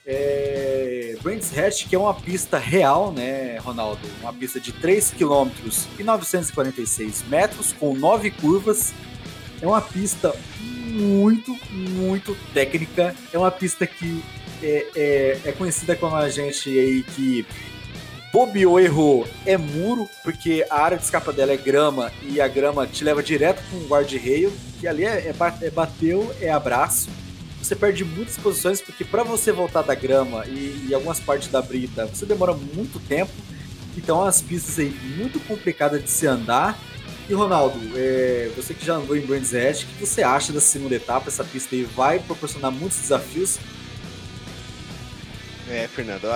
é, 0.06 1.16
Brands 1.22 1.56
Hatch, 1.56 1.86
que 1.88 1.94
é 1.94 1.98
uma 1.98 2.14
pista 2.14 2.58
real, 2.58 3.12
né, 3.12 3.58
Ronaldo? 3.58 4.00
Uma 4.20 4.32
pista 4.32 4.58
de 4.58 4.72
3 4.72 5.12
km 5.12 5.50
e 5.98 6.02
946 6.02 7.24
metros, 7.28 7.72
com 7.72 7.94
9 7.94 8.30
curvas. 8.32 8.92
É 9.60 9.66
uma 9.66 9.80
pista 9.80 10.34
muito, 10.90 11.56
muito 11.70 12.36
técnica. 12.52 13.14
É 13.32 13.38
uma 13.38 13.50
pista 13.50 13.86
que 13.86 14.22
é, 14.62 14.86
é, 14.94 15.40
é 15.46 15.52
conhecida 15.52 15.96
como 15.96 16.16
a 16.16 16.28
gente 16.28 16.68
aí 16.68 17.02
que 17.02 17.46
bobeou, 18.32 18.78
errou, 18.78 19.26
é 19.44 19.56
muro, 19.56 20.08
porque 20.22 20.64
a 20.70 20.82
área 20.82 20.98
de 20.98 21.04
escapa 21.04 21.32
dela 21.32 21.52
é 21.52 21.56
grama 21.56 22.12
e 22.22 22.40
a 22.40 22.46
grama 22.46 22.86
te 22.86 23.02
leva 23.02 23.22
direto 23.22 23.62
com 23.70 23.76
o 23.78 23.88
guarda-reio, 23.88 24.52
que 24.78 24.86
ali 24.86 25.04
é, 25.04 25.28
é, 25.28 25.34
é 25.62 25.70
bateu, 25.70 26.32
é 26.40 26.50
abraço 26.50 27.08
você 27.62 27.76
perde 27.76 28.04
muitas 28.04 28.36
posições, 28.38 28.80
porque 28.80 29.04
para 29.04 29.22
você 29.22 29.52
voltar 29.52 29.82
da 29.82 29.94
grama 29.94 30.46
e, 30.46 30.86
e, 30.88 30.94
algumas 30.94 31.20
partes 31.20 31.48
da 31.48 31.60
brita, 31.60 32.06
você 32.06 32.24
demora 32.24 32.54
muito 32.54 32.98
tempo. 33.00 33.30
Então, 33.96 34.24
as 34.24 34.40
pistas 34.40 34.78
aí 34.78 34.90
muito 35.16 35.38
complicadas 35.40 36.02
de 36.02 36.10
se 36.10 36.26
andar. 36.26 36.78
E 37.30 37.32
Ronaldo, 37.32 37.78
é, 37.94 38.50
você 38.56 38.74
que 38.74 38.84
já 38.84 38.94
andou 38.94 39.16
em 39.16 39.20
Brands 39.20 39.54
Hatch, 39.54 39.84
o 39.84 39.86
que 39.86 40.04
você 40.04 40.20
acha 40.20 40.52
dessa 40.52 40.66
segunda 40.66 40.96
etapa? 40.96 41.28
Essa 41.28 41.44
pista 41.44 41.76
aí 41.76 41.84
vai 41.84 42.18
proporcionar 42.18 42.72
muitos 42.72 42.98
desafios? 42.98 43.56
É, 45.68 45.86
Fernando, 45.86 46.26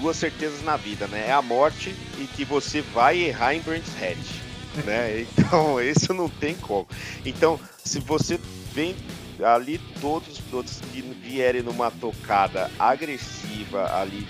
duas 0.00 0.16
certezas 0.16 0.60
na 0.64 0.76
vida, 0.76 1.06
né? 1.06 1.26
É 1.28 1.32
a 1.32 1.40
morte 1.40 1.94
e 2.18 2.26
que 2.26 2.44
você 2.44 2.82
vai 2.82 3.16
errar 3.16 3.54
em 3.54 3.60
Brands 3.60 3.92
Hatch, 4.02 4.42
né? 4.84 5.20
Então, 5.20 5.78
isso 5.80 6.12
não 6.12 6.28
tem 6.28 6.56
como. 6.56 6.88
Então, 7.24 7.60
se 7.84 8.00
você 8.00 8.40
vem 8.74 8.96
ali 9.40 9.78
todos 10.00 10.30
os 10.32 10.40
pilotos 10.40 10.80
que 10.92 11.00
vierem 11.00 11.62
numa 11.62 11.92
tocada 11.92 12.68
agressiva 12.76 13.94
ali 13.94 14.26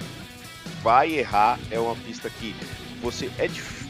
vai 0.82 1.14
errar. 1.14 1.58
É 1.70 1.78
uma 1.78 1.96
pista 1.96 2.28
que 2.28 2.54
você 3.00 3.30
é 3.38 3.48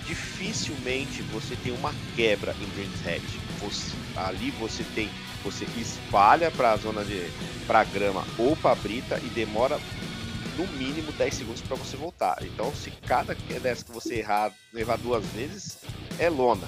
dificilmente 0.08 1.22
você 1.22 1.54
tem 1.56 1.72
uma 1.72 1.94
quebra 2.16 2.56
em 2.60 2.66
Brands 2.70 3.06
Hatch. 3.06 3.38
Você, 3.60 3.94
ali 4.16 4.50
você 4.52 4.82
tem 4.94 5.08
você 5.44 5.64
espalha 5.76 6.50
para 6.50 6.72
a 6.72 6.76
zona 6.76 7.04
de 7.04 7.30
para 7.66 7.84
grama 7.84 8.26
ou 8.36 8.56
para 8.56 8.74
brita 8.74 9.20
e 9.22 9.28
demora 9.28 9.78
no 10.56 10.66
mínimo 10.78 11.12
10 11.12 11.34
segundos 11.34 11.60
para 11.60 11.76
você 11.76 11.96
voltar. 11.96 12.38
Então, 12.42 12.74
se 12.74 12.90
cada 13.06 13.34
dessa 13.34 13.84
que 13.84 13.92
você 13.92 14.16
errar, 14.16 14.52
levar 14.72 14.98
duas 14.98 15.24
vezes, 15.26 15.78
é 16.18 16.28
lona. 16.28 16.66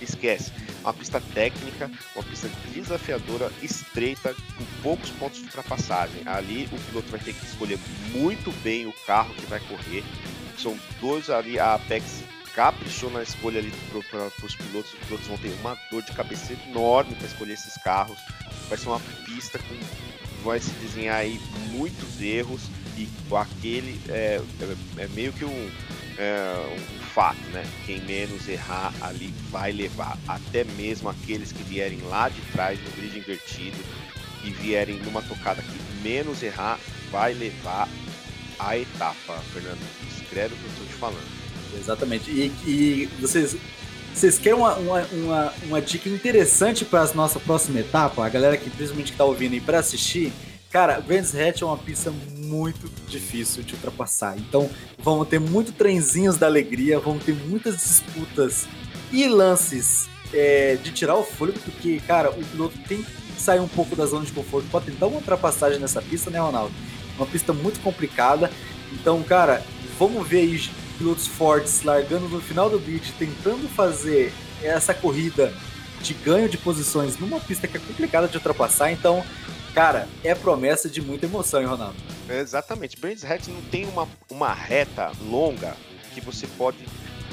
Esquece 0.00 0.52
uma 0.82 0.92
pista 0.92 1.20
técnica, 1.32 1.90
uma 2.14 2.24
pista 2.24 2.48
desafiadora, 2.72 3.50
estreita, 3.62 4.34
com 4.56 4.64
poucos 4.82 5.10
pontos 5.10 5.38
de 5.38 5.46
ultrapassagem. 5.46 6.22
Ali 6.26 6.68
o 6.70 6.78
piloto 6.78 7.08
vai 7.08 7.20
ter 7.20 7.32
que 7.32 7.44
escolher 7.44 7.78
muito 8.12 8.52
bem 8.62 8.86
o 8.86 8.92
carro 9.06 9.34
que 9.34 9.46
vai 9.46 9.60
correr. 9.60 10.04
São 10.58 10.78
dois 11.00 11.30
ali, 11.30 11.58
a 11.58 11.74
Apex 11.74 12.22
caprichou 12.54 13.10
na 13.10 13.22
escolha 13.22 13.58
ali 13.58 13.72
para 14.10 14.26
os 14.46 14.54
pilotos. 14.54 14.92
Os 14.92 15.06
pilotos 15.06 15.26
vão 15.26 15.38
ter 15.38 15.52
uma 15.60 15.76
dor 15.90 16.02
de 16.02 16.12
cabeça 16.12 16.52
enorme 16.68 17.14
para 17.14 17.26
escolher 17.26 17.54
esses 17.54 17.74
carros. 17.82 18.18
Vai 18.68 18.78
ser 18.78 18.88
uma 18.88 19.00
pista 19.24 19.58
com. 19.58 20.42
Vai 20.42 20.58
se 20.58 20.70
desenhar 20.72 21.16
aí 21.16 21.40
muitos 21.70 22.20
erros 22.20 22.62
e 22.96 23.08
aquele 23.36 24.00
é, 24.08 24.40
é, 24.60 25.02
é 25.04 25.08
meio 25.08 25.32
que 25.32 25.44
um, 25.44 25.70
é, 26.18 26.76
um 26.76 27.04
fato, 27.14 27.40
né? 27.52 27.64
Quem 27.86 28.00
menos 28.00 28.48
errar 28.48 28.92
ali 29.00 29.32
vai 29.50 29.70
levar. 29.70 30.18
Até 30.26 30.64
mesmo 30.64 31.08
aqueles 31.08 31.52
que 31.52 31.62
vierem 31.62 32.00
lá 32.02 32.28
de 32.28 32.40
trás 32.52 32.78
no 32.82 32.90
grid 32.90 33.16
invertido 33.16 33.78
e 34.44 34.50
vierem 34.50 34.96
numa 34.96 35.22
tocada 35.22 35.62
que 35.62 36.02
menos 36.02 36.42
errar, 36.42 36.78
vai 37.10 37.32
levar 37.32 37.88
a 38.58 38.76
etapa, 38.76 39.38
Fernando. 39.52 39.80
Escreve 40.10 40.54
o 40.54 40.58
que 40.58 40.64
eu 40.64 40.70
estou 40.70 40.86
te 40.86 40.94
falando. 40.94 41.41
Exatamente. 41.78 42.30
E, 42.30 42.52
e 42.66 43.08
vocês, 43.20 43.56
vocês 44.14 44.38
querem 44.38 44.58
uma, 44.58 44.74
uma, 44.76 45.02
uma, 45.12 45.52
uma 45.64 45.80
dica 45.80 46.08
interessante 46.08 46.84
para 46.84 47.02
a 47.02 47.14
nossa 47.14 47.40
próxima 47.40 47.80
etapa? 47.80 48.24
A 48.24 48.28
galera 48.28 48.56
que 48.56 48.70
principalmente 48.70 49.12
está 49.12 49.24
ouvindo 49.24 49.54
aí 49.54 49.60
para 49.60 49.78
assistir, 49.78 50.32
cara, 50.70 51.00
Brands 51.00 51.34
Hatch 51.34 51.62
é 51.62 51.64
uma 51.64 51.78
pista 51.78 52.12
muito 52.36 52.90
difícil 53.08 53.62
de 53.62 53.74
ultrapassar. 53.74 54.36
Então, 54.38 54.70
vamos 54.98 55.28
ter 55.28 55.40
muito 55.40 55.72
trenzinhos 55.72 56.36
da 56.36 56.46
alegria, 56.46 56.98
vamos 56.98 57.24
ter 57.24 57.34
muitas 57.34 57.76
disputas 57.76 58.66
e 59.10 59.26
lances 59.26 60.08
é, 60.32 60.76
de 60.82 60.90
tirar 60.92 61.16
o 61.16 61.24
fôlego, 61.24 61.58
porque, 61.60 62.00
cara, 62.06 62.30
o 62.30 62.44
piloto 62.44 62.78
tem 62.88 63.02
que 63.02 63.40
sair 63.40 63.60
um 63.60 63.68
pouco 63.68 63.94
da 63.96 64.06
zona 64.06 64.24
de 64.24 64.32
conforto 64.32 64.68
para 64.70 64.80
tentar 64.80 65.06
uma 65.06 65.16
ultrapassagem 65.16 65.78
nessa 65.78 66.00
pista, 66.00 66.30
né, 66.30 66.38
Ronaldo? 66.38 66.72
Uma 67.16 67.26
pista 67.26 67.52
muito 67.52 67.80
complicada. 67.80 68.50
Então, 68.92 69.22
cara, 69.22 69.62
vamos 69.98 70.26
ver 70.26 70.40
aí 70.40 70.70
pilotos 70.92 71.26
fortes 71.26 71.82
largando 71.82 72.28
no 72.28 72.40
final 72.40 72.70
do 72.70 72.78
grid, 72.78 73.12
tentando 73.18 73.68
fazer 73.68 74.32
essa 74.62 74.94
corrida 74.94 75.52
de 76.00 76.14
ganho 76.14 76.48
de 76.48 76.58
posições 76.58 77.18
numa 77.18 77.40
pista 77.40 77.68
que 77.68 77.76
é 77.76 77.80
complicada 77.80 78.28
de 78.28 78.36
ultrapassar. 78.36 78.90
Então, 78.90 79.24
cara, 79.74 80.08
é 80.22 80.34
promessa 80.34 80.88
de 80.88 81.00
muita 81.00 81.26
emoção, 81.26 81.60
hein, 81.60 81.66
Ronaldo? 81.66 81.96
Exatamente. 82.28 82.98
Brands 82.98 83.24
Hatch 83.24 83.48
não 83.48 83.62
tem 83.62 83.86
uma, 83.86 84.08
uma 84.30 84.52
reta 84.52 85.12
longa 85.22 85.76
que 86.14 86.20
você 86.20 86.46
pode 86.46 86.78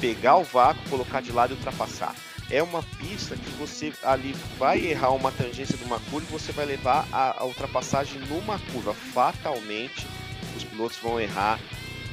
pegar 0.00 0.36
o 0.36 0.44
vácuo, 0.44 0.88
colocar 0.88 1.20
de 1.20 1.32
lado 1.32 1.52
e 1.52 1.56
ultrapassar. 1.56 2.14
É 2.50 2.62
uma 2.62 2.82
pista 2.82 3.36
que 3.36 3.50
você 3.50 3.92
ali 4.02 4.34
vai 4.58 4.84
errar 4.84 5.10
uma 5.10 5.30
tangência 5.30 5.76
de 5.76 5.84
uma 5.84 6.00
curva 6.00 6.26
e 6.28 6.32
você 6.32 6.50
vai 6.50 6.66
levar 6.66 7.06
a, 7.12 7.42
a 7.42 7.44
ultrapassagem 7.44 8.20
numa 8.22 8.58
curva. 8.72 8.92
Fatalmente, 8.92 10.06
os 10.56 10.64
pilotos 10.64 10.98
vão 10.98 11.20
errar 11.20 11.60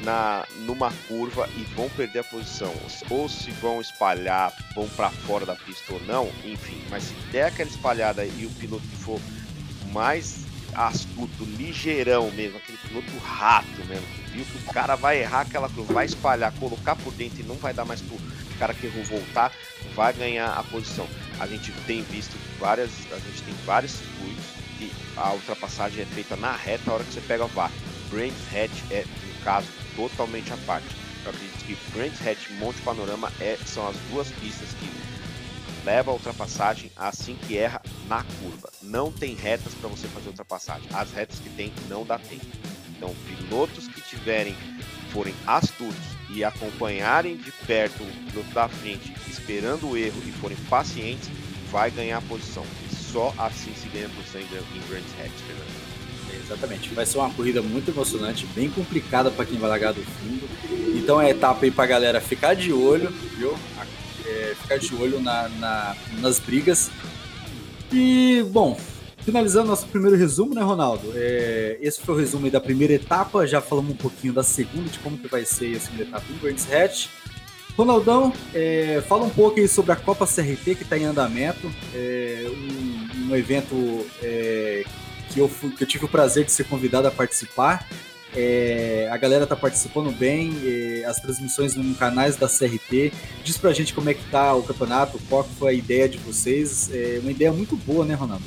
na 0.03 0.45
numa 0.57 0.91
curva 1.07 1.49
e 1.55 1.63
vão 1.75 1.89
perder 1.89 2.19
a 2.19 2.23
posição. 2.23 2.73
Ou 3.09 3.27
se 3.27 3.51
vão 3.51 3.81
espalhar, 3.81 4.53
vão 4.75 4.87
para 4.89 5.09
fora 5.09 5.45
da 5.45 5.55
pista 5.55 5.93
ou 5.93 6.01
não, 6.01 6.29
enfim. 6.43 6.81
Mas 6.89 7.03
se 7.03 7.13
der 7.31 7.47
aquela 7.47 7.69
espalhada 7.69 8.25
e 8.25 8.45
o 8.45 8.49
piloto 8.51 8.85
for 8.99 9.19
mais 9.91 10.45
astuto, 10.73 11.43
ligeirão 11.57 12.29
mesmo, 12.31 12.57
aquele 12.57 12.77
piloto 12.77 13.17
rato 13.17 13.85
mesmo, 13.87 14.05
que 14.07 14.31
viu 14.31 14.45
que 14.45 14.57
o 14.57 14.73
cara 14.73 14.95
vai 14.95 15.21
errar 15.21 15.41
aquela 15.41 15.69
curva, 15.69 15.93
vai 15.93 16.05
espalhar, 16.05 16.51
colocar 16.53 16.95
por 16.95 17.13
dentro 17.13 17.39
e 17.39 17.43
não 17.43 17.55
vai 17.55 17.73
dar 17.73 17.85
mais 17.85 18.01
pro 18.01 18.17
cara 18.59 18.73
que 18.73 18.85
errou 18.85 19.03
voltar, 19.05 19.51
vai 19.95 20.13
ganhar 20.13 20.49
a 20.53 20.63
posição. 20.63 21.07
A 21.39 21.47
gente 21.47 21.71
tem 21.85 22.01
visto 22.03 22.35
várias, 22.59 22.91
a 23.11 23.19
gente 23.19 23.43
tem 23.43 23.55
vários 23.65 23.93
circuitos 23.93 24.45
que 24.77 24.91
a 25.15 25.33
ultrapassagem 25.33 26.03
é 26.03 26.05
feita 26.05 26.35
na 26.35 26.55
reta 26.55 26.91
a 26.91 26.93
hora 26.95 27.03
que 27.03 27.13
você 27.13 27.21
pega 27.21 27.45
o 27.45 27.47
VAR. 27.47 27.71
Brands 28.09 28.37
Hatch 28.53 28.83
é 28.91 29.03
um 29.03 29.43
caso 29.43 29.67
totalmente 29.97 30.53
à 30.53 30.57
parte. 30.57 30.87
Eu 31.25 31.31
acredito 31.31 31.65
que 31.65 31.91
Brands 31.91 32.25
Hatch 32.25 32.49
e 32.49 32.53
Monte 32.53 32.79
Panorama 32.83 33.33
é, 33.41 33.57
são 33.65 33.85
as 33.85 33.97
duas 34.11 34.29
pistas 34.29 34.69
que 34.79 34.89
leva 35.83 36.11
a 36.11 36.13
ultrapassagem 36.13 36.91
assim 36.95 37.35
que 37.47 37.57
erra 37.57 37.81
na 38.07 38.23
curva. 38.39 38.69
Não 38.81 39.11
tem 39.11 39.35
retas 39.35 39.73
para 39.73 39.89
você 39.89 40.07
fazer 40.07 40.29
ultrapassagem. 40.29 40.87
As 40.93 41.11
retas 41.11 41.39
que 41.39 41.49
tem 41.49 41.73
não 41.89 42.05
dá 42.05 42.19
tempo. 42.19 42.45
Então, 42.95 43.13
pilotos 43.25 43.87
que 43.87 44.01
tiverem 44.01 44.55
forem 45.11 45.33
astutos 45.45 46.17
e 46.29 46.43
acompanharem 46.43 47.37
de 47.37 47.51
perto 47.51 48.03
o 48.03 48.31
piloto 48.31 48.53
da 48.53 48.67
frente, 48.67 49.13
esperando 49.27 49.89
o 49.89 49.97
erro 49.97 50.21
e 50.25 50.31
forem 50.31 50.57
pacientes, 50.69 51.29
vai 51.71 51.89
ganhar 51.89 52.17
a 52.17 52.21
posição. 52.21 52.65
E 52.89 52.95
só 52.95 53.33
assim 53.37 53.73
se 53.73 53.87
ganha 53.89 54.07
a 54.07 54.09
posição 54.09 54.41
em 54.41 54.87
Grand 54.89 54.99
Hatch, 54.99 55.39
Fernando. 55.45 55.96
Exatamente. 56.33 56.93
Vai 56.93 57.05
ser 57.05 57.17
uma 57.17 57.29
corrida 57.29 57.61
muito 57.61 57.89
emocionante, 57.91 58.45
bem 58.55 58.69
complicada 58.69 59.29
para 59.29 59.45
quem 59.45 59.57
vai 59.57 59.69
largar 59.69 59.93
do 59.93 60.01
fundo. 60.01 60.47
Então 60.95 61.21
é 61.21 61.29
etapa 61.29 61.65
aí 61.65 61.71
para 61.71 61.83
a 61.83 61.87
galera 61.87 62.21
ficar 62.21 62.53
de 62.53 62.71
olho, 62.71 63.11
viu? 63.37 63.53
é, 64.27 64.55
ficar 64.61 64.77
de 64.77 64.93
olho 64.95 65.19
na, 65.19 65.47
na, 65.49 65.95
nas 66.19 66.39
brigas. 66.39 66.91
E, 67.91 68.45
bom, 68.51 68.77
finalizando 69.19 69.67
nosso 69.67 69.87
primeiro 69.87 70.17
resumo, 70.17 70.53
né, 70.53 70.61
Ronaldo? 70.61 71.11
É, 71.15 71.77
esse 71.81 72.01
foi 72.01 72.15
o 72.15 72.17
resumo 72.17 72.49
da 72.51 72.59
primeira 72.59 72.93
etapa. 72.93 73.47
Já 73.47 73.61
falamos 73.61 73.91
um 73.91 73.95
pouquinho 73.95 74.33
da 74.33 74.43
segunda, 74.43 74.89
de 74.89 74.99
como 74.99 75.17
que 75.17 75.27
vai 75.27 75.45
ser 75.45 75.77
a 75.77 75.79
segunda 75.79 76.03
etapa 76.03 76.25
em 76.29 76.35
Brands 76.35 76.71
Hatch. 76.71 77.07
Ronaldão, 77.77 78.33
é, 78.55 79.03
fala 79.07 79.23
um 79.23 79.29
pouco 79.29 79.59
aí 79.59 79.67
sobre 79.67 79.91
a 79.91 79.95
Copa 79.95 80.25
CRT 80.25 80.75
que 80.75 80.83
está 80.83 80.97
em 80.97 81.05
andamento. 81.05 81.71
É, 81.93 82.45
um, 82.47 83.29
um, 83.29 83.35
evento 83.35 84.05
é, 84.21 84.83
que, 85.37 85.41
eu 85.41 85.47
fui, 85.47 85.69
que 85.69 85.83
eu 85.83 85.87
tive 85.87 86.05
o 86.05 86.07
prazer 86.07 86.43
de 86.45 86.51
ser 86.51 86.63
convidado 86.63 87.07
a 87.07 87.11
participar. 87.11 87.87
É, 88.35 89.07
a 89.11 89.17
galera 89.17 89.47
tá 89.47 89.55
participando 89.55 90.11
bem, 90.11 90.51
é, 90.63 91.05
as 91.05 91.17
transmissões 91.17 91.75
nos 91.75 91.97
canais 91.97 92.35
da 92.35 92.47
CRT. 92.47 93.13
Diz 93.43 93.57
pra 93.57 93.71
gente 93.71 93.93
como 93.93 94.09
é 94.09 94.13
que 94.15 94.23
tá 94.31 94.53
o 94.55 94.63
campeonato, 94.63 95.19
qual 95.29 95.43
foi 95.43 95.71
a 95.71 95.73
ideia 95.73 96.09
de 96.09 96.17
vocês. 96.17 96.89
É 96.91 97.19
uma 97.21 97.31
ideia 97.31 97.51
muito 97.53 97.75
boa, 97.75 98.03
né, 98.03 98.15
Ronaldo? 98.15 98.43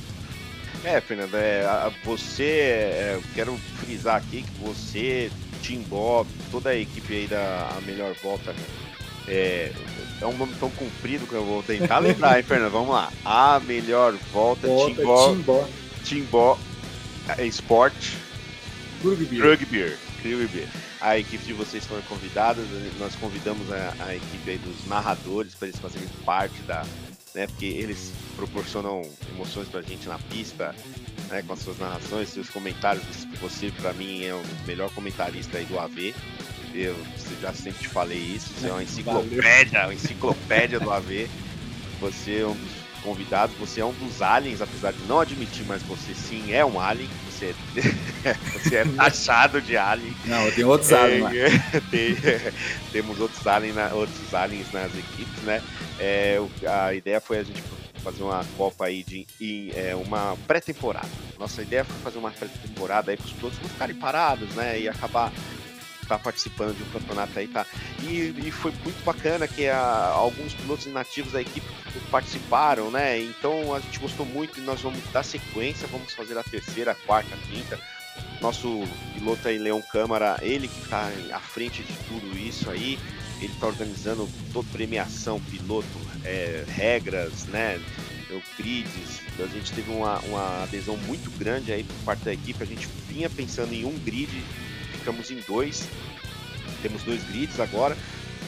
É, 0.84 1.00
Fernando, 1.00 1.34
é, 1.34 1.92
você, 2.04 2.42
é, 2.42 3.12
eu 3.14 3.22
quero 3.34 3.56
frisar 3.78 4.16
aqui 4.16 4.42
que 4.42 4.60
você, 4.60 5.30
Timbó, 5.62 6.26
toda 6.50 6.70
a 6.70 6.76
equipe 6.76 7.14
aí 7.14 7.26
da 7.26 7.68
a 7.76 7.80
Melhor 7.82 8.14
Volta, 8.22 8.54
é, 9.28 9.72
é 10.20 10.26
um 10.26 10.36
nome 10.36 10.54
tão 10.58 10.70
comprido 10.70 11.26
que 11.26 11.34
eu 11.34 11.44
vou 11.44 11.62
tentar 11.62 11.98
lembrar, 12.00 12.38
hein, 12.38 12.42
Fernando? 12.42 12.72
Vamos 12.72 12.90
lá. 12.90 13.12
A 13.24 13.60
Melhor 13.60 14.14
Volta, 14.32 14.66
volta 14.66 14.94
Timbó, 14.94 15.32
Timbó, 15.32 15.68
Timbó 16.02 16.58
Esporte 17.38 18.16
Rugby. 19.02 19.40
Rugby. 19.40 19.96
Rugby. 20.22 20.68
A 21.00 21.18
equipe 21.18 21.44
de 21.44 21.52
vocês 21.54 21.86
foram 21.86 22.02
convidadas, 22.02 22.66
nós 22.98 23.14
convidamos 23.16 23.70
a, 23.72 23.94
a 24.06 24.14
equipe 24.14 24.58
dos 24.58 24.86
narradores 24.86 25.54
para 25.54 25.68
eles 25.68 25.80
fazerem 25.80 26.08
parte 26.24 26.60
da. 26.62 26.84
Né, 27.32 27.46
porque 27.46 27.66
eles 27.66 28.12
proporcionam 28.34 29.08
emoções 29.32 29.68
para 29.68 29.78
a 29.78 29.82
gente 29.84 30.08
na 30.08 30.18
pista, 30.18 30.74
né, 31.28 31.42
com 31.46 31.52
as 31.52 31.60
suas 31.60 31.78
narrações, 31.78 32.28
seus 32.28 32.50
comentários. 32.50 33.04
Você, 33.40 33.70
para 33.70 33.92
mim, 33.92 34.24
é 34.24 34.34
o 34.34 34.42
melhor 34.66 34.90
comentarista 34.90 35.58
aí 35.58 35.64
do 35.64 35.78
AV. 35.78 36.12
Eu 36.74 36.96
já 37.40 37.54
sempre 37.54 37.82
te 37.82 37.88
falei 37.88 38.18
isso. 38.18 38.52
Você 38.52 38.68
é 38.68 38.72
uma 38.72 38.82
enciclopédia, 38.82 39.84
uma 39.84 39.94
enciclopédia 39.94 40.80
do 40.80 40.90
AV. 40.90 41.28
Você 42.00 42.40
é 42.40 42.46
um 42.46 42.54
dos 42.54 42.79
convidados, 43.02 43.56
você 43.56 43.80
é 43.80 43.84
um 43.84 43.92
dos 43.92 44.22
aliens, 44.22 44.60
apesar 44.60 44.92
de 44.92 45.02
não 45.06 45.20
admitir, 45.20 45.64
mas 45.66 45.82
você 45.82 46.14
sim 46.14 46.52
é 46.52 46.64
um 46.64 46.80
alien 46.80 47.08
você, 47.40 47.54
você 48.52 48.76
é 48.76 48.84
taxado 48.84 49.60
de 49.62 49.76
alien. 49.76 50.14
Não, 50.26 50.50
tem 50.50 50.64
outros 50.64 50.92
aliens 50.92 51.22
lá. 51.22 51.30
tem, 51.90 52.16
temos 52.92 53.18
outros, 53.18 53.46
alien 53.46 53.72
na, 53.72 53.92
outros 53.94 54.34
aliens 54.34 54.70
nas 54.72 54.92
equipes, 54.94 55.42
né? 55.42 55.62
É, 55.98 56.38
a 56.66 56.94
ideia 56.94 57.20
foi 57.20 57.38
a 57.38 57.42
gente 57.42 57.62
fazer 58.02 58.22
uma 58.22 58.44
Copa 58.56 58.86
aí 58.86 59.02
de, 59.02 59.26
de 59.38 59.72
é, 59.74 59.94
uma 59.94 60.36
pré-temporada. 60.46 61.08
Nossa 61.38 61.62
ideia 61.62 61.84
foi 61.84 61.96
fazer 62.02 62.18
uma 62.18 62.30
pré-temporada 62.30 63.10
aí 63.10 63.16
para 63.16 63.26
os 63.26 63.32
pilotos 63.32 63.58
não 63.62 63.68
ficarem 63.68 63.96
parados, 63.96 64.48
né? 64.54 64.80
E 64.80 64.88
acabar 64.88 65.32
tá 66.10 66.18
participando 66.18 66.76
de 66.76 66.82
um 66.82 66.86
campeonato 66.86 67.38
aí, 67.38 67.46
tá? 67.46 67.64
E, 68.02 68.34
e 68.44 68.50
foi 68.50 68.72
muito 68.84 69.02
bacana 69.04 69.46
que 69.46 69.68
a, 69.68 69.78
alguns 69.78 70.52
pilotos 70.54 70.86
inativos 70.86 71.32
da 71.32 71.40
equipe 71.40 71.66
participaram, 72.10 72.90
né? 72.90 73.20
Então 73.20 73.74
a 73.74 73.80
gente 73.80 73.98
gostou 73.98 74.26
muito 74.26 74.58
e 74.58 74.62
nós 74.62 74.80
vamos 74.80 75.00
dar 75.12 75.22
sequência, 75.22 75.86
vamos 75.88 76.12
fazer 76.12 76.36
a 76.36 76.42
terceira, 76.42 76.92
a 76.92 76.94
quarta, 76.94 77.34
a 77.34 77.38
quinta. 77.38 77.78
Nosso 78.40 78.82
piloto 79.14 79.46
aí, 79.46 79.58
Leão 79.58 79.80
Câmara, 79.80 80.38
ele 80.42 80.66
que 80.66 80.80
está 80.82 81.10
à 81.32 81.40
frente 81.40 81.82
de 81.82 81.92
tudo 82.08 82.36
isso 82.36 82.68
aí, 82.70 82.98
ele 83.40 83.52
está 83.52 83.66
organizando 83.66 84.28
toda 84.52 84.68
premiação, 84.72 85.40
piloto, 85.40 85.86
é, 86.24 86.64
regras, 86.66 87.44
né? 87.46 87.80
grids, 88.56 89.20
a 89.38 89.46
gente 89.46 89.72
teve 89.72 89.90
uma, 89.90 90.18
uma 90.20 90.62
adesão 90.62 90.96
muito 90.98 91.30
grande 91.36 91.72
aí 91.72 91.82
por 91.82 91.96
parte 92.04 92.24
da 92.24 92.32
equipe. 92.32 92.62
A 92.62 92.66
gente 92.66 92.86
vinha 93.08 93.28
pensando 93.28 93.72
em 93.72 93.84
um 93.84 93.98
grid 93.98 94.30
ficamos 95.00 95.30
em 95.30 95.40
dois. 95.40 95.88
Temos 96.82 97.02
dois 97.02 97.22
grids 97.24 97.58
agora. 97.58 97.96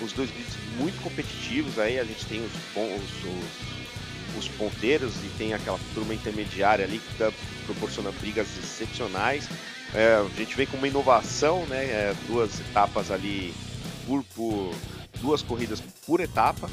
Os 0.01 0.13
dois 0.13 0.31
grids 0.31 0.55
muito 0.79 1.01
competitivos 1.03 1.79
aí. 1.79 1.99
A 1.99 2.05
gente 2.05 2.25
tem 2.27 2.41
os, 2.41 2.53
os, 2.77 4.37
os, 4.37 4.39
os 4.39 4.49
ponteiros 4.49 5.15
e 5.25 5.29
tem 5.37 5.53
aquela 5.53 5.79
turma 5.95 6.15
intermediária 6.15 6.85
ali 6.85 6.99
que 6.99 7.19
tá, 7.19 7.33
proporciona 7.67 8.11
brigas 8.13 8.47
excepcionais. 8.59 9.49
É, 9.95 10.15
a 10.15 10.39
gente 10.39 10.57
vem 10.57 10.67
com 10.67 10.77
uma 10.77 10.89
inovação, 10.89 11.67
né? 11.67 11.85
É, 11.85 12.15
duas 12.27 12.61
etapas 12.61 13.11
ali 13.11 13.53
por, 14.07 14.25
por, 14.35 14.75
duas 15.21 15.43
corridas 15.43 15.83
por 16.07 16.21
etapa. 16.21 16.71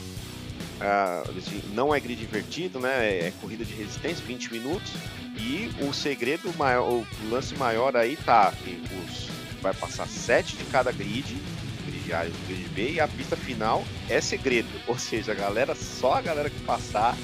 Uh, 0.79 1.73
não 1.73 1.93
é 1.93 1.99
grid 1.99 2.23
invertido, 2.23 2.79
né? 2.79 3.05
É, 3.05 3.27
é 3.27 3.33
corrida 3.41 3.65
de 3.65 3.73
resistência, 3.73 4.25
20 4.25 4.53
minutos. 4.53 4.93
E 5.37 5.69
o 5.85 5.93
segredo 5.93 6.53
maior, 6.57 6.89
o 6.89 7.05
lance 7.29 7.53
maior 7.55 7.97
aí 7.97 8.15
tá 8.15 8.53
que 8.63 8.81
os 9.05 9.38
vai 9.59 9.73
passar 9.73 10.07
sete 10.07 10.55
de 10.55 10.63
cada 10.65 10.91
grid, 10.91 11.37
grid 11.85 12.13
A 12.13 12.25
e 12.25 12.33
grid 12.47 12.69
B, 12.69 12.91
e 12.93 12.99
a 12.99 13.07
pista 13.07 13.35
final 13.35 13.83
é 14.07 14.19
segredo. 14.21 14.69
Ou 14.87 14.97
seja, 14.97 15.31
a 15.31 15.35
galera, 15.35 15.75
só 15.75 16.15
a 16.15 16.21
galera 16.21 16.49
que 16.49 16.59
passar 16.63 17.15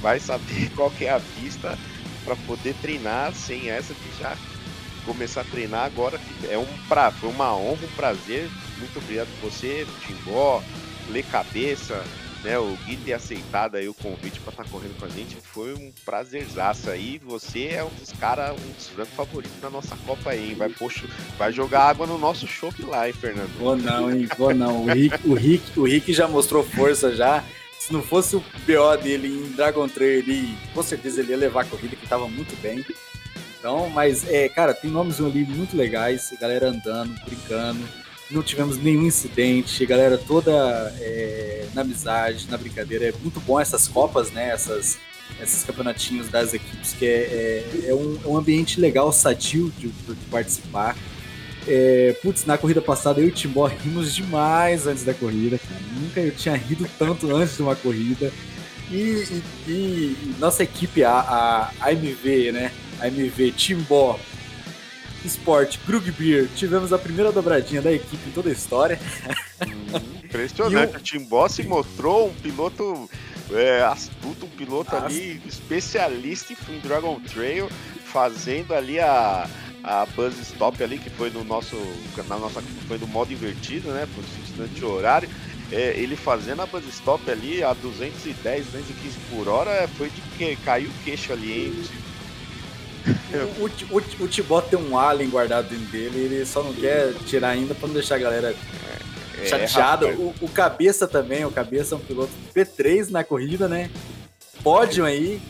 vai 0.00 0.20
saber 0.20 0.70
qual 0.76 0.92
é 1.00 1.10
a 1.10 1.20
pista 1.20 1.78
para 2.24 2.36
poder 2.36 2.74
treinar 2.74 3.34
sem 3.34 3.70
essa 3.70 3.94
que 3.94 4.18
já 4.18 4.36
começar 5.04 5.40
a 5.40 5.44
treinar 5.44 5.86
agora. 5.86 6.20
É 6.48 6.58
um 6.58 6.66
pra, 6.88 7.10
foi 7.10 7.30
uma 7.30 7.56
honra, 7.56 7.86
um 7.86 7.96
prazer. 7.96 8.50
Muito 8.78 8.98
obrigado 8.98 9.28
por 9.40 9.50
você, 9.50 9.86
Timbó, 10.06 10.62
Lê 11.08 11.22
Cabeça, 11.22 12.04
né, 12.42 12.58
o 12.58 12.76
Gui 12.84 12.96
ter 12.96 13.12
aceitado 13.14 13.76
aí 13.76 13.88
o 13.88 13.94
convite 13.94 14.38
para 14.40 14.50
estar 14.50 14.64
tá 14.64 14.70
correndo 14.70 14.98
com 14.98 15.06
a 15.06 15.08
gente 15.08 15.36
foi 15.42 15.74
um 15.74 15.92
prazerzaço 16.04 16.90
aí. 16.90 17.20
Você 17.24 17.66
é 17.66 17.84
um 17.84 17.90
dos 17.98 18.12
caras, 18.12 18.52
um 18.52 18.72
dos 18.72 18.88
francos 18.88 19.14
favoritos 19.14 19.60
da 19.60 19.70
nossa 19.70 19.96
Copa 20.06 20.30
aí, 20.30 20.50
hein? 20.50 20.54
Vai, 20.54 20.68
poxa, 20.68 21.06
vai 21.36 21.52
jogar 21.52 21.82
água 21.82 22.06
no 22.06 22.18
nosso 22.18 22.46
chopp 22.46 22.80
lá, 22.82 23.06
hein, 23.08 23.12
Fernando? 23.12 23.50
Vou 23.58 23.76
não, 23.76 24.10
hein? 24.10 24.28
Vou 24.36 24.54
não. 24.54 24.84
O 24.84 24.92
Rick, 24.92 25.28
o, 25.28 25.34
Rick, 25.34 25.80
o 25.80 25.84
Rick 25.84 26.12
já 26.12 26.28
mostrou 26.28 26.62
força 26.62 27.14
já. 27.14 27.44
Se 27.78 27.92
não 27.92 28.02
fosse 28.02 28.36
o 28.36 28.40
BO 28.40 29.02
dele 29.02 29.28
em 29.28 29.52
Dragon 29.52 29.88
Trail, 29.88 30.18
ele, 30.18 30.56
com 30.74 30.82
certeza 30.82 31.20
ele 31.20 31.30
ia 31.30 31.36
levar 31.36 31.62
a 31.62 31.64
corrida, 31.64 31.96
que 31.96 32.04
estava 32.04 32.28
muito 32.28 32.54
bem. 32.60 32.84
Então, 33.58 33.88
mas, 33.90 34.28
é, 34.28 34.48
cara, 34.48 34.74
tem 34.74 34.90
nomes 34.90 35.20
ali 35.20 35.44
muito 35.44 35.76
legais, 35.76 36.32
galera 36.40 36.68
andando, 36.68 37.14
brincando 37.24 37.82
não 38.30 38.42
tivemos 38.42 38.76
nenhum 38.78 39.06
incidente, 39.06 39.84
galera 39.86 40.18
toda 40.18 40.52
é, 41.00 41.66
na 41.74 41.80
amizade, 41.82 42.46
na 42.50 42.56
brincadeira. 42.56 43.08
É 43.08 43.12
muito 43.22 43.40
bom 43.40 43.58
essas 43.58 43.88
copas, 43.88 44.30
né? 44.30 44.50
Essas, 44.50 44.98
esses 45.40 45.64
campeonatinhos 45.64 46.28
das 46.28 46.52
equipes, 46.52 46.92
que 46.92 47.06
é, 47.06 47.08
é, 47.08 47.88
é 47.88 47.94
um, 47.94 48.18
é 48.24 48.28
um, 48.28 48.36
ambiente 48.36 48.80
legal, 48.80 49.12
sadio 49.12 49.72
de, 49.78 49.88
de 49.88 50.24
participar. 50.30 50.96
É, 51.66 52.16
putz, 52.22 52.44
na 52.46 52.56
corrida 52.56 52.80
passada 52.80 53.20
eu 53.20 53.26
e 53.26 53.28
o 53.28 53.34
Timbó 53.34 53.66
rimos 53.66 54.14
demais 54.14 54.86
antes 54.86 55.04
da 55.04 55.14
corrida, 55.14 55.58
cara. 55.58 55.80
Nunca 56.00 56.20
eu 56.20 56.34
tinha 56.34 56.56
rido 56.56 56.88
tanto 56.98 57.34
antes 57.34 57.56
de 57.56 57.62
uma 57.62 57.76
corrida. 57.76 58.32
E, 58.90 59.42
e, 59.66 59.70
e 59.70 60.34
nossa 60.38 60.62
equipe, 60.62 61.04
a, 61.04 61.12
a, 61.12 61.70
a 61.80 61.92
MV, 61.92 62.52
né? 62.52 62.72
A 63.00 63.08
MV 63.08 63.52
Timbó, 63.52 64.18
Sport, 65.28 65.78
Krug 65.86 66.10
Beer, 66.12 66.48
tivemos 66.56 66.92
a 66.92 66.98
primeira 66.98 67.30
dobradinha 67.30 67.80
da 67.80 67.92
equipe 67.92 68.28
em 68.28 68.32
toda 68.32 68.48
a 68.48 68.52
história. 68.52 68.98
Impressionante, 70.24 70.96
o... 70.96 70.98
o 70.98 71.00
Tim 71.00 71.20
Boss 71.20 71.58
mostrou 71.60 72.28
um 72.28 72.34
piloto 72.34 73.08
é, 73.52 73.82
astuto, 73.82 74.46
um 74.46 74.50
piloto 74.50 74.94
ali 74.96 75.40
especialista 75.46 76.54
em 76.68 76.78
Dragon 76.80 77.20
Trail, 77.20 77.68
fazendo 78.06 78.74
ali 78.74 78.98
a, 78.98 79.48
a 79.82 80.06
Buzz 80.06 80.38
Stop 80.38 80.82
ali, 80.82 80.98
que 80.98 81.10
foi 81.10 81.30
no 81.30 81.44
nosso, 81.44 81.76
na 82.28 82.38
nossa, 82.38 82.62
foi 82.86 82.98
no 82.98 83.06
modo 83.06 83.32
invertido, 83.32 83.90
né, 83.90 84.06
por 84.14 84.24
instante 84.42 84.84
horário. 84.84 85.28
É, 85.70 85.94
ele 85.98 86.16
fazendo 86.16 86.62
a 86.62 86.66
Buzz 86.66 86.86
Stop 86.88 87.30
ali 87.30 87.62
a 87.62 87.74
210, 87.74 88.66
215 88.66 89.18
por 89.30 89.48
hora, 89.48 89.86
foi 89.96 90.08
de 90.10 90.20
que 90.36 90.56
caiu 90.64 90.88
o 90.88 91.04
queixo 91.04 91.32
ali, 91.32 91.66
hein? 91.66 91.84
O, 93.58 93.64
o, 93.64 93.98
o, 93.98 94.24
o 94.24 94.28
Tibó 94.28 94.60
tem 94.60 94.78
um 94.78 94.98
alien 94.98 95.28
guardado 95.28 95.68
dentro 95.68 95.86
dele, 95.86 96.18
ele 96.18 96.46
só 96.46 96.62
não 96.62 96.72
quer 96.72 97.12
tirar 97.26 97.50
ainda 97.50 97.74
pra 97.74 97.86
não 97.86 97.94
deixar 97.94 98.16
a 98.16 98.18
galera 98.18 98.54
é, 99.40 99.46
chateada. 99.46 100.08
É, 100.08 100.12
o, 100.12 100.34
o, 100.40 100.48
Cabeça 100.48 101.06
também, 101.06 101.44
o 101.44 101.50
Cabeça 101.50 101.94
é 101.94 101.98
um 101.98 102.00
piloto 102.00 102.32
P3 102.54 103.10
na 103.10 103.22
corrida, 103.22 103.68
né? 103.68 103.90
Pódio 104.62 105.04
aí. 105.04 105.40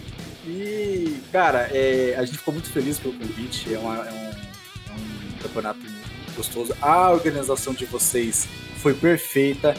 E, 0.47 1.21
cara, 1.33 1.69
é, 1.73 2.15
a 2.17 2.25
gente 2.25 2.39
ficou 2.39 2.55
muito 2.55 2.71
feliz 2.71 2.99
pelo 2.99 3.15
convite. 3.15 3.73
É, 3.73 3.79
uma, 3.79 3.97
é, 3.97 4.13
um, 4.13 4.17
é 4.17 4.95
um 4.95 5.43
campeonato 5.43 5.81
gostoso. 6.37 6.75
A 6.81 7.11
organização 7.11 7.75
de 7.75 7.85
vocês 7.85 8.47
foi 8.79 8.95
perfeita. 8.95 9.75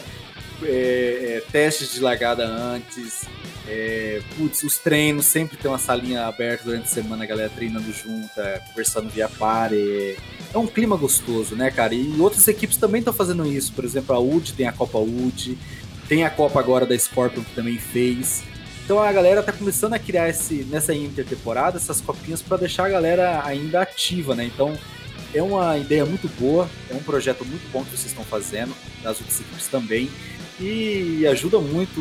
É, 0.64 1.38
é, 1.38 1.52
testes 1.52 1.94
de 1.94 2.02
largada 2.02 2.46
antes, 2.46 3.24
é, 3.68 4.22
putz, 4.36 4.64
os 4.64 4.78
treinos 4.78 5.26
sempre 5.26 5.58
tem 5.58 5.70
uma 5.70 5.78
salinha 5.78 6.26
aberta 6.26 6.66
durante 6.66 6.86
a 6.86 6.88
semana, 6.88 7.24
a 7.24 7.28
galera 7.28 7.50
treinando 7.50 7.92
junta, 7.94 8.62
conversando 8.68 9.10
via 9.10 9.30
pare. 9.30 10.18
É 10.54 10.58
um 10.58 10.68
clima 10.68 10.98
gostoso, 10.98 11.56
né, 11.56 11.70
cara? 11.70 11.94
E 11.94 12.20
outras 12.20 12.48
equipes 12.48 12.78
também 12.78 13.00
estão 13.00 13.14
fazendo 13.14 13.46
isso. 13.46 13.72
Por 13.74 13.86
exemplo, 13.86 14.16
a 14.16 14.20
UD 14.20 14.54
tem 14.54 14.68
a 14.68 14.72
Copa 14.72 14.98
UD, 14.98 15.58
tem 16.08 16.26
a 16.26 16.30
Copa 16.30 16.60
agora 16.60 16.86
da 16.86 16.98
Scorpion 16.98 17.44
que 17.44 17.54
também 17.54 17.78
fez. 17.78 18.44
Então 18.84 19.00
a 19.00 19.12
galera 19.12 19.44
tá 19.44 19.54
começando 19.54 19.94
a 19.94 20.00
criar 20.00 20.30
esse, 20.30 20.64
nessa 20.64 20.96
intertemporada 20.96 21.78
essas 21.78 22.02
copinhas 22.02 22.42
para 22.42 22.58
deixar 22.58 22.86
a 22.86 22.90
galera 22.90 23.46
ainda 23.46 23.82
ativa, 23.82 24.34
né? 24.34 24.46
Então 24.46 24.76
é 25.32 25.44
uma 25.44 25.78
ideia 25.78 26.04
muito 26.08 26.28
boa, 26.40 26.68
é 26.90 26.96
um 26.96 27.04
projeto 27.04 27.46
muito 27.46 27.72
bom 27.72 27.84
que 27.84 27.92
vocês 27.92 28.08
estão 28.08 28.24
fazendo, 28.24 28.74
das 29.04 29.20
outras 29.20 29.40
equipes 29.40 29.68
também, 29.68 30.10
e 30.60 31.26
ajuda 31.28 31.60
muito 31.60 32.00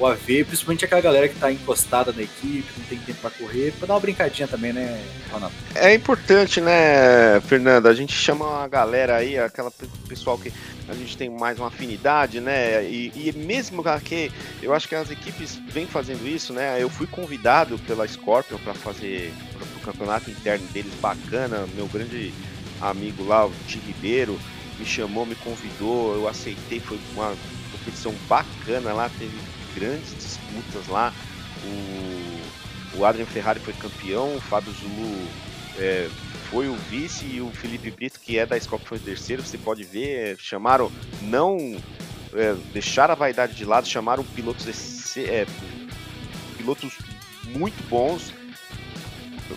o 0.00 0.06
AV, 0.06 0.44
principalmente 0.46 0.84
aquela 0.84 1.00
galera 1.02 1.28
que 1.28 1.34
está 1.34 1.52
encostada 1.52 2.10
na 2.10 2.22
equipe, 2.22 2.66
não 2.78 2.86
tem 2.86 2.98
tempo 2.98 3.20
para 3.20 3.30
correr, 3.30 3.72
para 3.72 3.86
dar 3.86 3.94
uma 3.94 4.00
brincadinha 4.00 4.48
também, 4.48 4.72
né, 4.72 4.98
Ronaldo? 5.30 5.54
É 5.74 5.94
importante, 5.94 6.58
né, 6.60 7.38
Fernando? 7.42 7.86
A 7.86 7.92
gente 7.92 8.14
chama 8.14 8.64
a 8.64 8.66
galera 8.66 9.16
aí, 9.16 9.38
aquela 9.38 9.70
pessoal 10.08 10.38
que 10.38 10.50
a 10.88 10.94
gente 10.94 11.16
tem 11.18 11.28
mais 11.28 11.58
uma 11.58 11.68
afinidade, 11.68 12.40
né? 12.40 12.82
E, 12.84 13.12
e 13.14 13.32
mesmo 13.36 13.84
que 14.02 14.32
eu 14.62 14.72
acho 14.72 14.88
que 14.88 14.94
as 14.94 15.10
equipes 15.10 15.60
vêm 15.68 15.86
fazendo 15.86 16.26
isso, 16.26 16.54
né? 16.54 16.82
Eu 16.82 16.88
fui 16.88 17.06
convidado 17.06 17.78
pela 17.80 18.08
Scorpion 18.08 18.58
para 18.58 18.72
fazer 18.72 19.32
o 19.76 19.80
campeonato 19.80 20.30
interno 20.30 20.66
deles 20.68 20.92
bacana. 21.00 21.66
Meu 21.74 21.86
grande 21.86 22.32
amigo 22.80 23.24
lá, 23.24 23.46
o 23.46 23.52
Ti 23.68 23.78
Ribeiro, 23.86 24.38
me 24.80 24.86
chamou, 24.86 25.26
me 25.26 25.34
convidou, 25.34 26.14
eu 26.14 26.26
aceitei, 26.26 26.80
foi 26.80 26.98
uma 27.12 27.36
competição 27.70 28.12
bacana 28.26 28.94
lá, 28.94 29.10
teve 29.18 29.38
grandes 29.74 30.14
disputas 30.14 30.88
lá. 30.88 31.12
O, 31.62 32.98
o 32.98 33.04
Adrian 33.04 33.26
Ferrari 33.26 33.60
foi 33.60 33.74
campeão, 33.74 34.34
o 34.34 34.40
Fábio 34.40 34.72
Zulu 34.72 35.28
é, 35.78 36.08
foi 36.50 36.68
o 36.68 36.74
vice 36.74 37.26
e 37.26 37.40
o 37.42 37.50
Felipe 37.50 37.90
Brito, 37.90 38.18
que 38.18 38.38
é 38.38 38.46
da 38.46 38.58
Scorpion, 38.58 38.88
foi 38.88 38.98
o 38.98 39.02
terceiro. 39.02 39.42
Você 39.42 39.58
pode 39.58 39.84
ver, 39.84 40.36
chamaram, 40.38 40.90
não 41.20 41.76
é, 42.32 42.56
deixaram 42.72 43.12
a 43.12 43.16
vaidade 43.16 43.54
de 43.54 43.66
lado, 43.66 43.86
chamaram 43.86 44.24
pilotos, 44.24 45.16
é, 45.18 45.46
pilotos 46.56 46.94
muito 47.54 47.86
bons 47.88 48.32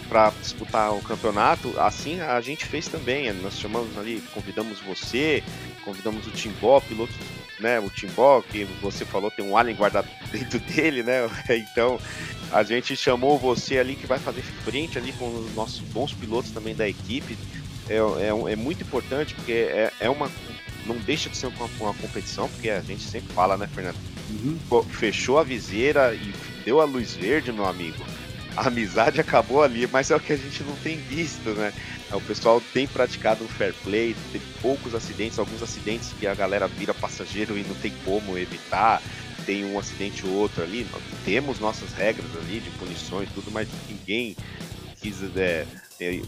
para 0.07 0.31
disputar 0.41 0.93
o 0.93 1.01
campeonato, 1.01 1.73
assim 1.79 2.19
a 2.19 2.39
gente 2.41 2.65
fez 2.65 2.87
também. 2.87 3.31
Nós 3.33 3.57
chamamos 3.57 3.97
ali, 3.97 4.21
convidamos 4.33 4.79
você, 4.79 5.43
convidamos 5.83 6.27
o 6.27 6.31
Timbó, 6.31 6.79
piloto, 6.79 7.13
né? 7.59 7.79
O 7.79 7.89
Timbó, 7.89 8.41
que 8.41 8.65
você 8.81 9.05
falou, 9.05 9.31
tem 9.31 9.45
um 9.45 9.57
alien 9.57 9.75
guardado 9.75 10.07
dentro 10.31 10.59
dele, 10.59 11.03
né? 11.03 11.29
Então 11.49 11.99
a 12.51 12.63
gente 12.63 12.95
chamou 12.95 13.37
você 13.37 13.77
ali 13.77 13.95
que 13.95 14.05
vai 14.05 14.19
fazer 14.19 14.41
frente 14.41 14.97
ali 14.97 15.11
com 15.13 15.27
os 15.27 15.53
nossos 15.55 15.79
bons 15.79 16.13
pilotos 16.13 16.51
também 16.51 16.75
da 16.75 16.87
equipe. 16.87 17.37
É, 17.89 17.95
é, 17.95 18.53
é 18.53 18.55
muito 18.55 18.83
importante 18.83 19.33
porque 19.33 19.51
é, 19.51 19.91
é 19.99 20.09
uma. 20.09 20.29
Não 20.85 20.97
deixa 20.97 21.29
de 21.29 21.37
ser 21.37 21.47
uma, 21.47 21.69
uma, 21.79 21.93
competição, 21.93 22.49
porque 22.49 22.69
a 22.69 22.81
gente 22.81 23.03
sempre 23.03 23.33
fala, 23.33 23.55
né, 23.55 23.69
Fernando? 23.73 23.95
Uhum. 24.29 24.83
Fechou 24.83 25.39
a 25.39 25.43
viseira 25.43 26.13
e 26.13 26.33
deu 26.65 26.81
a 26.81 26.85
luz 26.85 27.13
verde, 27.15 27.51
meu 27.53 27.65
amigo 27.65 28.03
a 28.57 28.67
amizade 28.67 29.19
acabou 29.19 29.63
ali, 29.63 29.87
mas 29.87 30.11
é 30.11 30.15
o 30.15 30.19
que 30.19 30.33
a 30.33 30.37
gente 30.37 30.63
não 30.63 30.75
tem 30.77 30.97
visto, 30.97 31.49
né? 31.51 31.73
O 32.11 32.21
pessoal 32.21 32.61
tem 32.73 32.87
praticado 32.87 33.43
um 33.43 33.47
fair 33.47 33.73
play, 33.83 34.15
tem 34.31 34.41
poucos 34.61 34.93
acidentes, 34.93 35.39
alguns 35.39 35.61
acidentes 35.63 36.13
que 36.19 36.27
a 36.27 36.35
galera 36.35 36.67
vira 36.67 36.93
passageiro 36.93 37.57
e 37.57 37.63
não 37.63 37.75
tem 37.75 37.91
como 38.05 38.37
evitar, 38.37 39.01
tem 39.45 39.65
um 39.65 39.79
acidente 39.79 40.25
ou 40.25 40.33
outro 40.33 40.63
ali. 40.63 40.87
Nós 40.91 41.01
temos 41.25 41.59
nossas 41.59 41.91
regras 41.93 42.29
ali 42.35 42.59
de 42.59 42.69
punições, 42.71 43.29
tudo, 43.33 43.51
mas 43.51 43.67
ninguém 43.89 44.35
quis 45.01 45.23
é, 45.35 45.65
é, 45.99 46.21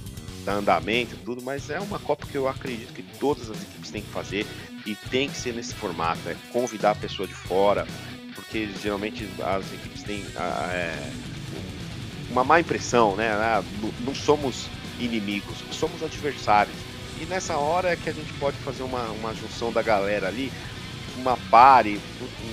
dar 0.43 0.53
andamento, 0.53 1.15
tudo, 1.23 1.41
mas 1.41 1.69
é 1.69 1.79
uma 1.79 1.99
Copa 1.99 2.25
que 2.25 2.35
eu 2.35 2.47
acredito 2.47 2.93
que 2.93 3.03
todas 3.19 3.49
as 3.49 3.61
equipes 3.61 3.91
têm 3.91 4.01
que 4.01 4.11
fazer 4.11 4.45
e 4.85 4.95
tem 4.95 5.29
que 5.29 5.37
ser 5.37 5.53
nesse 5.53 5.73
formato, 5.73 6.27
é 6.27 6.35
convidar 6.51 6.91
a 6.91 6.95
pessoa 6.95 7.27
de 7.27 7.33
fora, 7.33 7.87
porque 8.33 8.69
geralmente 8.81 9.27
as 9.43 9.71
equipes 9.73 10.03
têm. 10.03 10.23
É, 10.71 11.34
uma 12.35 12.43
má 12.43 12.59
impressão, 12.59 13.15
né? 13.15 13.31
Ah, 13.31 13.63
não 14.01 14.13
somos 14.13 14.67
inimigos, 14.99 15.55
somos 15.71 16.03
adversários. 16.03 16.75
E 17.21 17.25
nessa 17.25 17.57
hora 17.57 17.93
é 17.93 17.95
que 17.95 18.09
a 18.09 18.13
gente 18.13 18.33
pode 18.33 18.57
fazer 18.57 18.83
uma, 18.83 19.03
uma 19.11 19.33
junção 19.33 19.71
da 19.71 19.81
galera 19.81 20.27
ali, 20.27 20.51
uma 21.15 21.37
pare. 21.49 21.99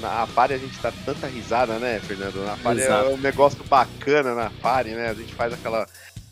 Na 0.00 0.24
pare 0.28 0.54
a 0.54 0.58
gente 0.58 0.78
dá 0.80 0.92
tanta 1.04 1.26
risada, 1.26 1.80
né, 1.80 2.00
Fernando? 2.06 2.44
Na 2.44 2.56
pare 2.56 2.80
é 2.80 2.84
Exato. 2.84 3.10
é 3.10 3.14
um 3.14 3.18
negócio 3.18 3.64
bacana 3.64 4.36
na 4.36 4.50
pare, 4.50 4.90
né? 4.90 5.10
A 5.10 5.14
gente 5.14 5.34
faz 5.34 5.52
aquela, 5.52 5.84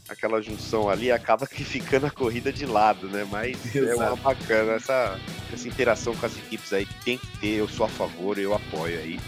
aquela 0.09 0.41
junção 0.41 0.89
ali 0.89 1.11
acaba 1.11 1.45
que 1.45 1.65
ficando 1.65 2.07
a 2.07 2.11
corrida 2.11 2.53
de 2.53 2.67
lado, 2.67 3.09
né? 3.09 3.27
Mas 3.29 3.75
Exato. 3.75 4.01
é 4.01 4.07
uma 4.07 4.17
bacana. 4.17 4.75
Essa, 4.75 5.19
essa 5.53 5.67
interação 5.67 6.15
com 6.15 6.25
as 6.25 6.37
equipes 6.37 6.73
aí 6.73 6.87
tem 7.05 7.19
que 7.19 7.27
ter, 7.39 7.57
eu 7.57 7.69
sou 7.69 7.85
a 7.85 7.89
favor, 7.89 8.39
eu 8.39 8.55
apoio 8.55 8.97
aí. 8.97 9.19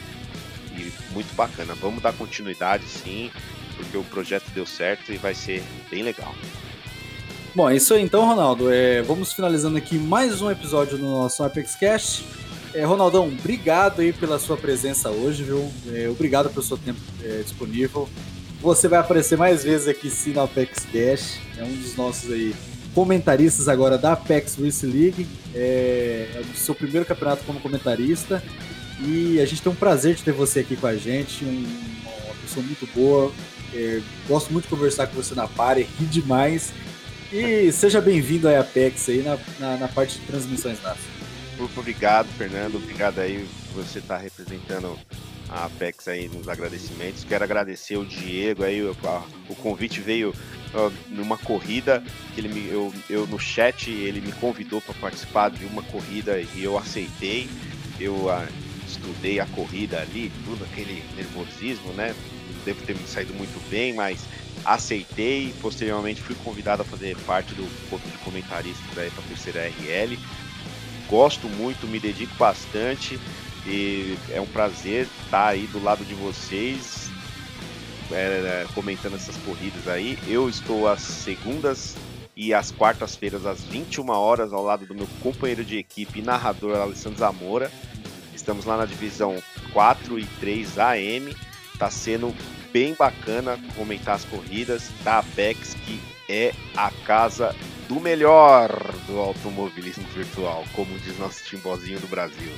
E 0.76 0.92
muito 1.10 1.34
bacana. 1.34 1.74
Vamos 1.74 2.00
dar 2.00 2.12
continuidade 2.12 2.84
sim 2.86 3.32
porque 3.83 3.97
o 3.97 4.05
projeto 4.05 4.49
deu 4.55 4.64
certo 4.64 5.12
e 5.12 5.16
vai 5.16 5.35
ser 5.35 5.62
bem 5.91 6.03
legal. 6.03 6.35
Bom, 7.55 7.68
é 7.68 7.76
isso 7.76 7.93
aí 7.93 8.03
então, 8.03 8.24
Ronaldo. 8.24 8.72
É, 8.72 9.03
vamos 9.03 9.33
finalizando 9.33 9.76
aqui 9.76 9.99
mais 9.99 10.41
um 10.41 10.51
episódio 10.51 10.97
do 10.97 11.05
nosso 11.05 11.43
Apex 11.45 11.74
Cash. 11.74 12.24
É, 12.72 12.85
Ronaldão, 12.85 13.28
obrigado 13.28 14.01
aí 14.01 14.12
pela 14.12 14.39
sua 14.39 14.57
presença 14.57 15.11
hoje, 15.11 15.45
viu? 15.45 15.70
É, 15.93 16.09
obrigado 16.09 16.49
pelo 16.49 16.62
seu 16.62 16.78
tempo 16.78 16.99
é, 17.22 17.43
disponível. 17.43 18.09
Você 18.62 18.89
vai 18.89 19.01
aparecer 19.01 19.37
mais 19.37 19.62
vezes 19.64 19.89
aqui 19.89 20.09
sim 20.09 20.33
no 20.33 20.41
Apex 20.41 20.87
Cash. 20.87 21.41
É 21.59 21.64
um 21.64 21.74
dos 21.74 21.95
nossos 21.97 22.30
aí 22.30 22.55
comentaristas 22.95 23.68
agora 23.68 23.99
da 23.99 24.12
Apex 24.12 24.57
Race 24.57 24.87
League. 24.87 25.26
É, 25.55 26.28
é 26.37 26.41
o 26.41 26.57
seu 26.57 26.74
primeiro 26.74 27.05
campeonato 27.05 27.45
como 27.45 27.61
comentarista. 27.61 28.43
E 29.01 29.41
a 29.41 29.45
gente 29.45 29.61
tem 29.61 29.72
um 29.72 29.74
prazer 29.74 30.14
de 30.14 30.22
ter 30.22 30.33
você 30.33 30.61
aqui 30.61 30.76
com 30.76 30.87
a 30.87 30.97
gente. 30.97 31.45
Um, 31.45 31.66
uma 32.24 32.35
pessoa 32.41 32.64
muito 32.64 32.89
boa, 32.95 33.33
é, 33.74 34.00
gosto 34.28 34.52
muito 34.52 34.64
de 34.64 34.70
conversar 34.70 35.06
com 35.06 35.14
você 35.14 35.34
na 35.34 35.48
Pare, 35.48 35.86
ri 35.98 36.06
demais. 36.06 36.72
E 37.32 37.72
seja 37.72 38.00
bem-vindo 38.00 38.46
à 38.46 38.60
Apex 38.60 39.08
aí 39.08 39.22
na, 39.22 39.38
na, 39.58 39.76
na, 39.78 39.88
parte 39.88 40.18
de 40.18 40.26
transmissões. 40.26 40.78
Muito 41.58 41.80
obrigado, 41.80 42.28
Fernando. 42.36 42.76
Obrigado 42.76 43.20
aí 43.20 43.48
você 43.74 44.00
estar 44.00 44.18
representando 44.18 44.98
a 45.48 45.64
Apex 45.64 46.08
aí 46.08 46.28
nos 46.28 46.46
agradecimentos. 46.48 47.24
Quero 47.24 47.42
agradecer 47.42 47.96
o 47.96 48.04
Diego 48.04 48.64
aí, 48.64 48.82
o, 48.82 48.94
a, 49.04 49.22
o 49.48 49.54
convite 49.54 50.00
veio 50.00 50.34
uh, 50.74 50.92
numa 51.08 51.38
corrida 51.38 52.02
que 52.34 52.40
ele 52.40 52.48
me, 52.48 52.68
eu, 52.68 52.92
eu 53.08 53.26
no 53.26 53.38
chat 53.38 53.90
ele 53.90 54.20
me 54.20 54.32
convidou 54.32 54.80
para 54.82 54.94
participar 54.94 55.50
de 55.50 55.64
uma 55.64 55.82
corrida 55.82 56.38
e 56.38 56.62
eu 56.62 56.76
aceitei. 56.76 57.48
Eu 57.98 58.14
uh, 58.26 58.46
estudei 58.86 59.40
a 59.40 59.46
corrida 59.46 60.00
ali, 60.00 60.30
tudo 60.44 60.64
aquele 60.64 61.02
nervosismo, 61.16 61.92
né? 61.92 62.14
Devo 62.64 62.82
ter 62.82 62.94
me 62.96 63.07
saído 63.07 63.34
muito 63.34 63.61
bem, 63.68 63.92
mas 63.92 64.20
aceitei. 64.64 65.55
Posteriormente 65.61 66.20
fui 66.20 66.34
convidado 66.36 66.82
a 66.82 66.84
fazer 66.84 67.16
parte 67.18 67.55
do 67.55 67.68
corpo 67.88 68.09
de 68.09 68.18
comentarista 68.18 68.82
para 68.94 69.07
a 69.07 69.28
terceira 69.28 69.68
RL. 69.68 70.18
Gosto 71.09 71.48
muito, 71.48 71.86
me 71.86 72.00
dedico 72.00 72.34
bastante 72.36 73.18
e 73.66 74.16
é 74.30 74.40
um 74.40 74.46
prazer 74.46 75.07
estar 75.24 75.48
aí 75.48 75.66
do 75.66 75.82
lado 75.82 76.05
de 76.05 76.14
vocês 76.14 77.11
é, 78.11 78.66
comentando 78.74 79.14
essas 79.14 79.36
corridas 79.38 79.86
aí. 79.88 80.18
Eu 80.26 80.48
estou 80.48 80.88
às 80.88 81.03
segundas 81.03 81.96
e 82.36 82.55
às 82.55 82.70
quartas-feiras 82.70 83.44
às 83.44 83.62
21 83.62 84.09
horas 84.11 84.53
ao 84.53 84.62
lado 84.62 84.86
do 84.86 84.94
meu 84.94 85.07
companheiro 85.22 85.64
de 85.64 85.78
equipe 85.78 86.20
e 86.20 86.22
narrador 86.22 86.76
Alessandro 86.76 87.18
Zamora. 87.18 87.70
Estamos 88.34 88.64
lá 88.64 88.76
na 88.76 88.86
divisão 88.86 89.36
4 89.72 90.18
e 90.18 90.24
3 90.40 90.78
AM 90.78 91.36
Tá 91.83 91.91
sendo 91.91 92.33
bem 92.72 92.95
bacana 92.97 93.59
comentar 93.74 94.14
as 94.14 94.24
corridas 94.24 94.85
da 95.03 95.18
Apex, 95.18 95.74
que 95.85 96.01
é 96.28 96.55
a 96.76 96.93
casa 97.05 97.57
do 97.89 97.99
melhor 97.99 98.70
do 99.09 99.18
automobilismo 99.18 100.05
virtual, 100.14 100.62
como 100.76 100.97
diz 101.01 101.18
nosso 101.18 101.43
timbozinho 101.43 101.99
do 101.99 102.07
Brasil. 102.07 102.53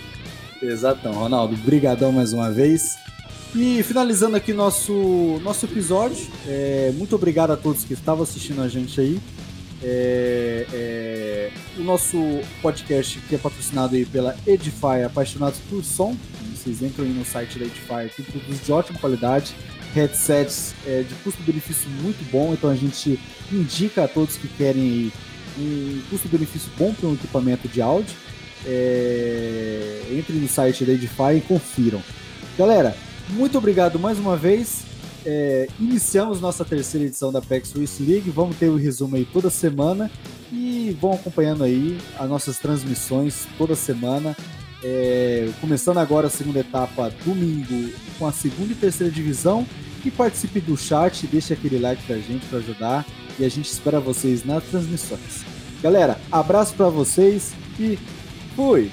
Exatão, 0.60 1.14
Ronaldo. 1.14 1.56
Brigadão 1.56 2.12
mais 2.12 2.34
uma 2.34 2.50
vez. 2.50 2.98
E 3.54 3.82
finalizando 3.82 4.36
aqui 4.36 4.52
nosso, 4.52 5.40
nosso 5.42 5.64
episódio, 5.64 6.26
é, 6.46 6.92
muito 6.94 7.14
obrigado 7.14 7.52
a 7.52 7.56
todos 7.56 7.82
que 7.82 7.94
estavam 7.94 8.24
assistindo 8.24 8.60
a 8.60 8.68
gente 8.68 9.00
aí. 9.00 9.18
É, 9.82 10.66
é, 10.70 11.50
o 11.78 11.82
nosso 11.82 12.18
podcast 12.60 13.18
que 13.20 13.36
é 13.36 13.38
patrocinado 13.38 13.96
aí 13.96 14.04
pela 14.04 14.36
Edify 14.46 15.02
Apaixonados 15.06 15.60
por 15.70 15.82
Som, 15.82 16.14
vocês 16.64 16.82
entram 16.82 17.04
aí 17.04 17.12
no 17.12 17.24
site 17.24 17.58
da 17.58 17.66
Edifier, 17.66 18.10
tem 18.16 18.24
produtos 18.24 18.64
de 18.64 18.72
ótima 18.72 18.98
qualidade, 18.98 19.54
headsets 19.94 20.74
é, 20.86 21.02
de 21.02 21.14
custo-benefício 21.16 21.90
muito 21.90 22.24
bom, 22.30 22.54
então 22.54 22.70
a 22.70 22.74
gente 22.74 23.20
indica 23.52 24.04
a 24.04 24.08
todos 24.08 24.36
que 24.36 24.48
querem 24.48 25.12
um 25.58 26.02
custo-benefício 26.08 26.70
bom 26.78 26.92
para 26.94 27.08
um 27.08 27.14
equipamento 27.14 27.68
de 27.68 27.82
áudio. 27.82 28.16
É, 28.66 30.02
entrem 30.10 30.40
no 30.40 30.48
site 30.48 30.84
da 30.86 30.92
Edify 30.92 31.36
e 31.36 31.40
confiram. 31.42 32.02
Galera, 32.56 32.96
muito 33.30 33.58
obrigado 33.58 33.98
mais 33.98 34.18
uma 34.18 34.36
vez. 34.36 34.84
É, 35.26 35.68
iniciamos 35.78 36.40
nossa 36.40 36.64
terceira 36.64 37.06
edição 37.06 37.30
da 37.30 37.42
PEX 37.42 37.68
Swiss 37.68 38.00
League. 38.00 38.30
Vamos 38.30 38.56
ter 38.56 38.68
o 38.68 38.74
um 38.74 38.78
resumo 38.78 39.16
aí 39.16 39.26
toda 39.26 39.50
semana 39.50 40.10
e 40.50 40.96
vão 40.98 41.12
acompanhando 41.12 41.62
aí 41.62 41.98
as 42.18 42.28
nossas 42.28 42.58
transmissões 42.58 43.46
toda 43.58 43.74
semana 43.74 44.34
É, 44.86 45.48
começando 45.62 45.96
agora 45.96 46.26
a 46.26 46.30
segunda 46.30 46.60
etapa, 46.60 47.10
domingo, 47.24 47.90
com 48.18 48.26
a 48.26 48.32
segunda 48.32 48.72
e 48.72 48.76
terceira 48.76 49.10
divisão. 49.10 49.66
E 50.04 50.10
participe 50.10 50.60
do 50.60 50.76
chat, 50.76 51.26
deixe 51.26 51.54
aquele 51.54 51.78
like 51.78 52.02
pra 52.04 52.18
gente 52.18 52.44
para 52.46 52.58
ajudar. 52.58 53.06
E 53.38 53.44
a 53.44 53.48
gente 53.48 53.64
espera 53.64 53.98
vocês 53.98 54.44
nas 54.44 54.62
transmissões. 54.64 55.42
Galera, 55.82 56.20
abraço 56.30 56.74
para 56.74 56.90
vocês 56.90 57.54
e 57.80 57.98
fui! 58.54 58.90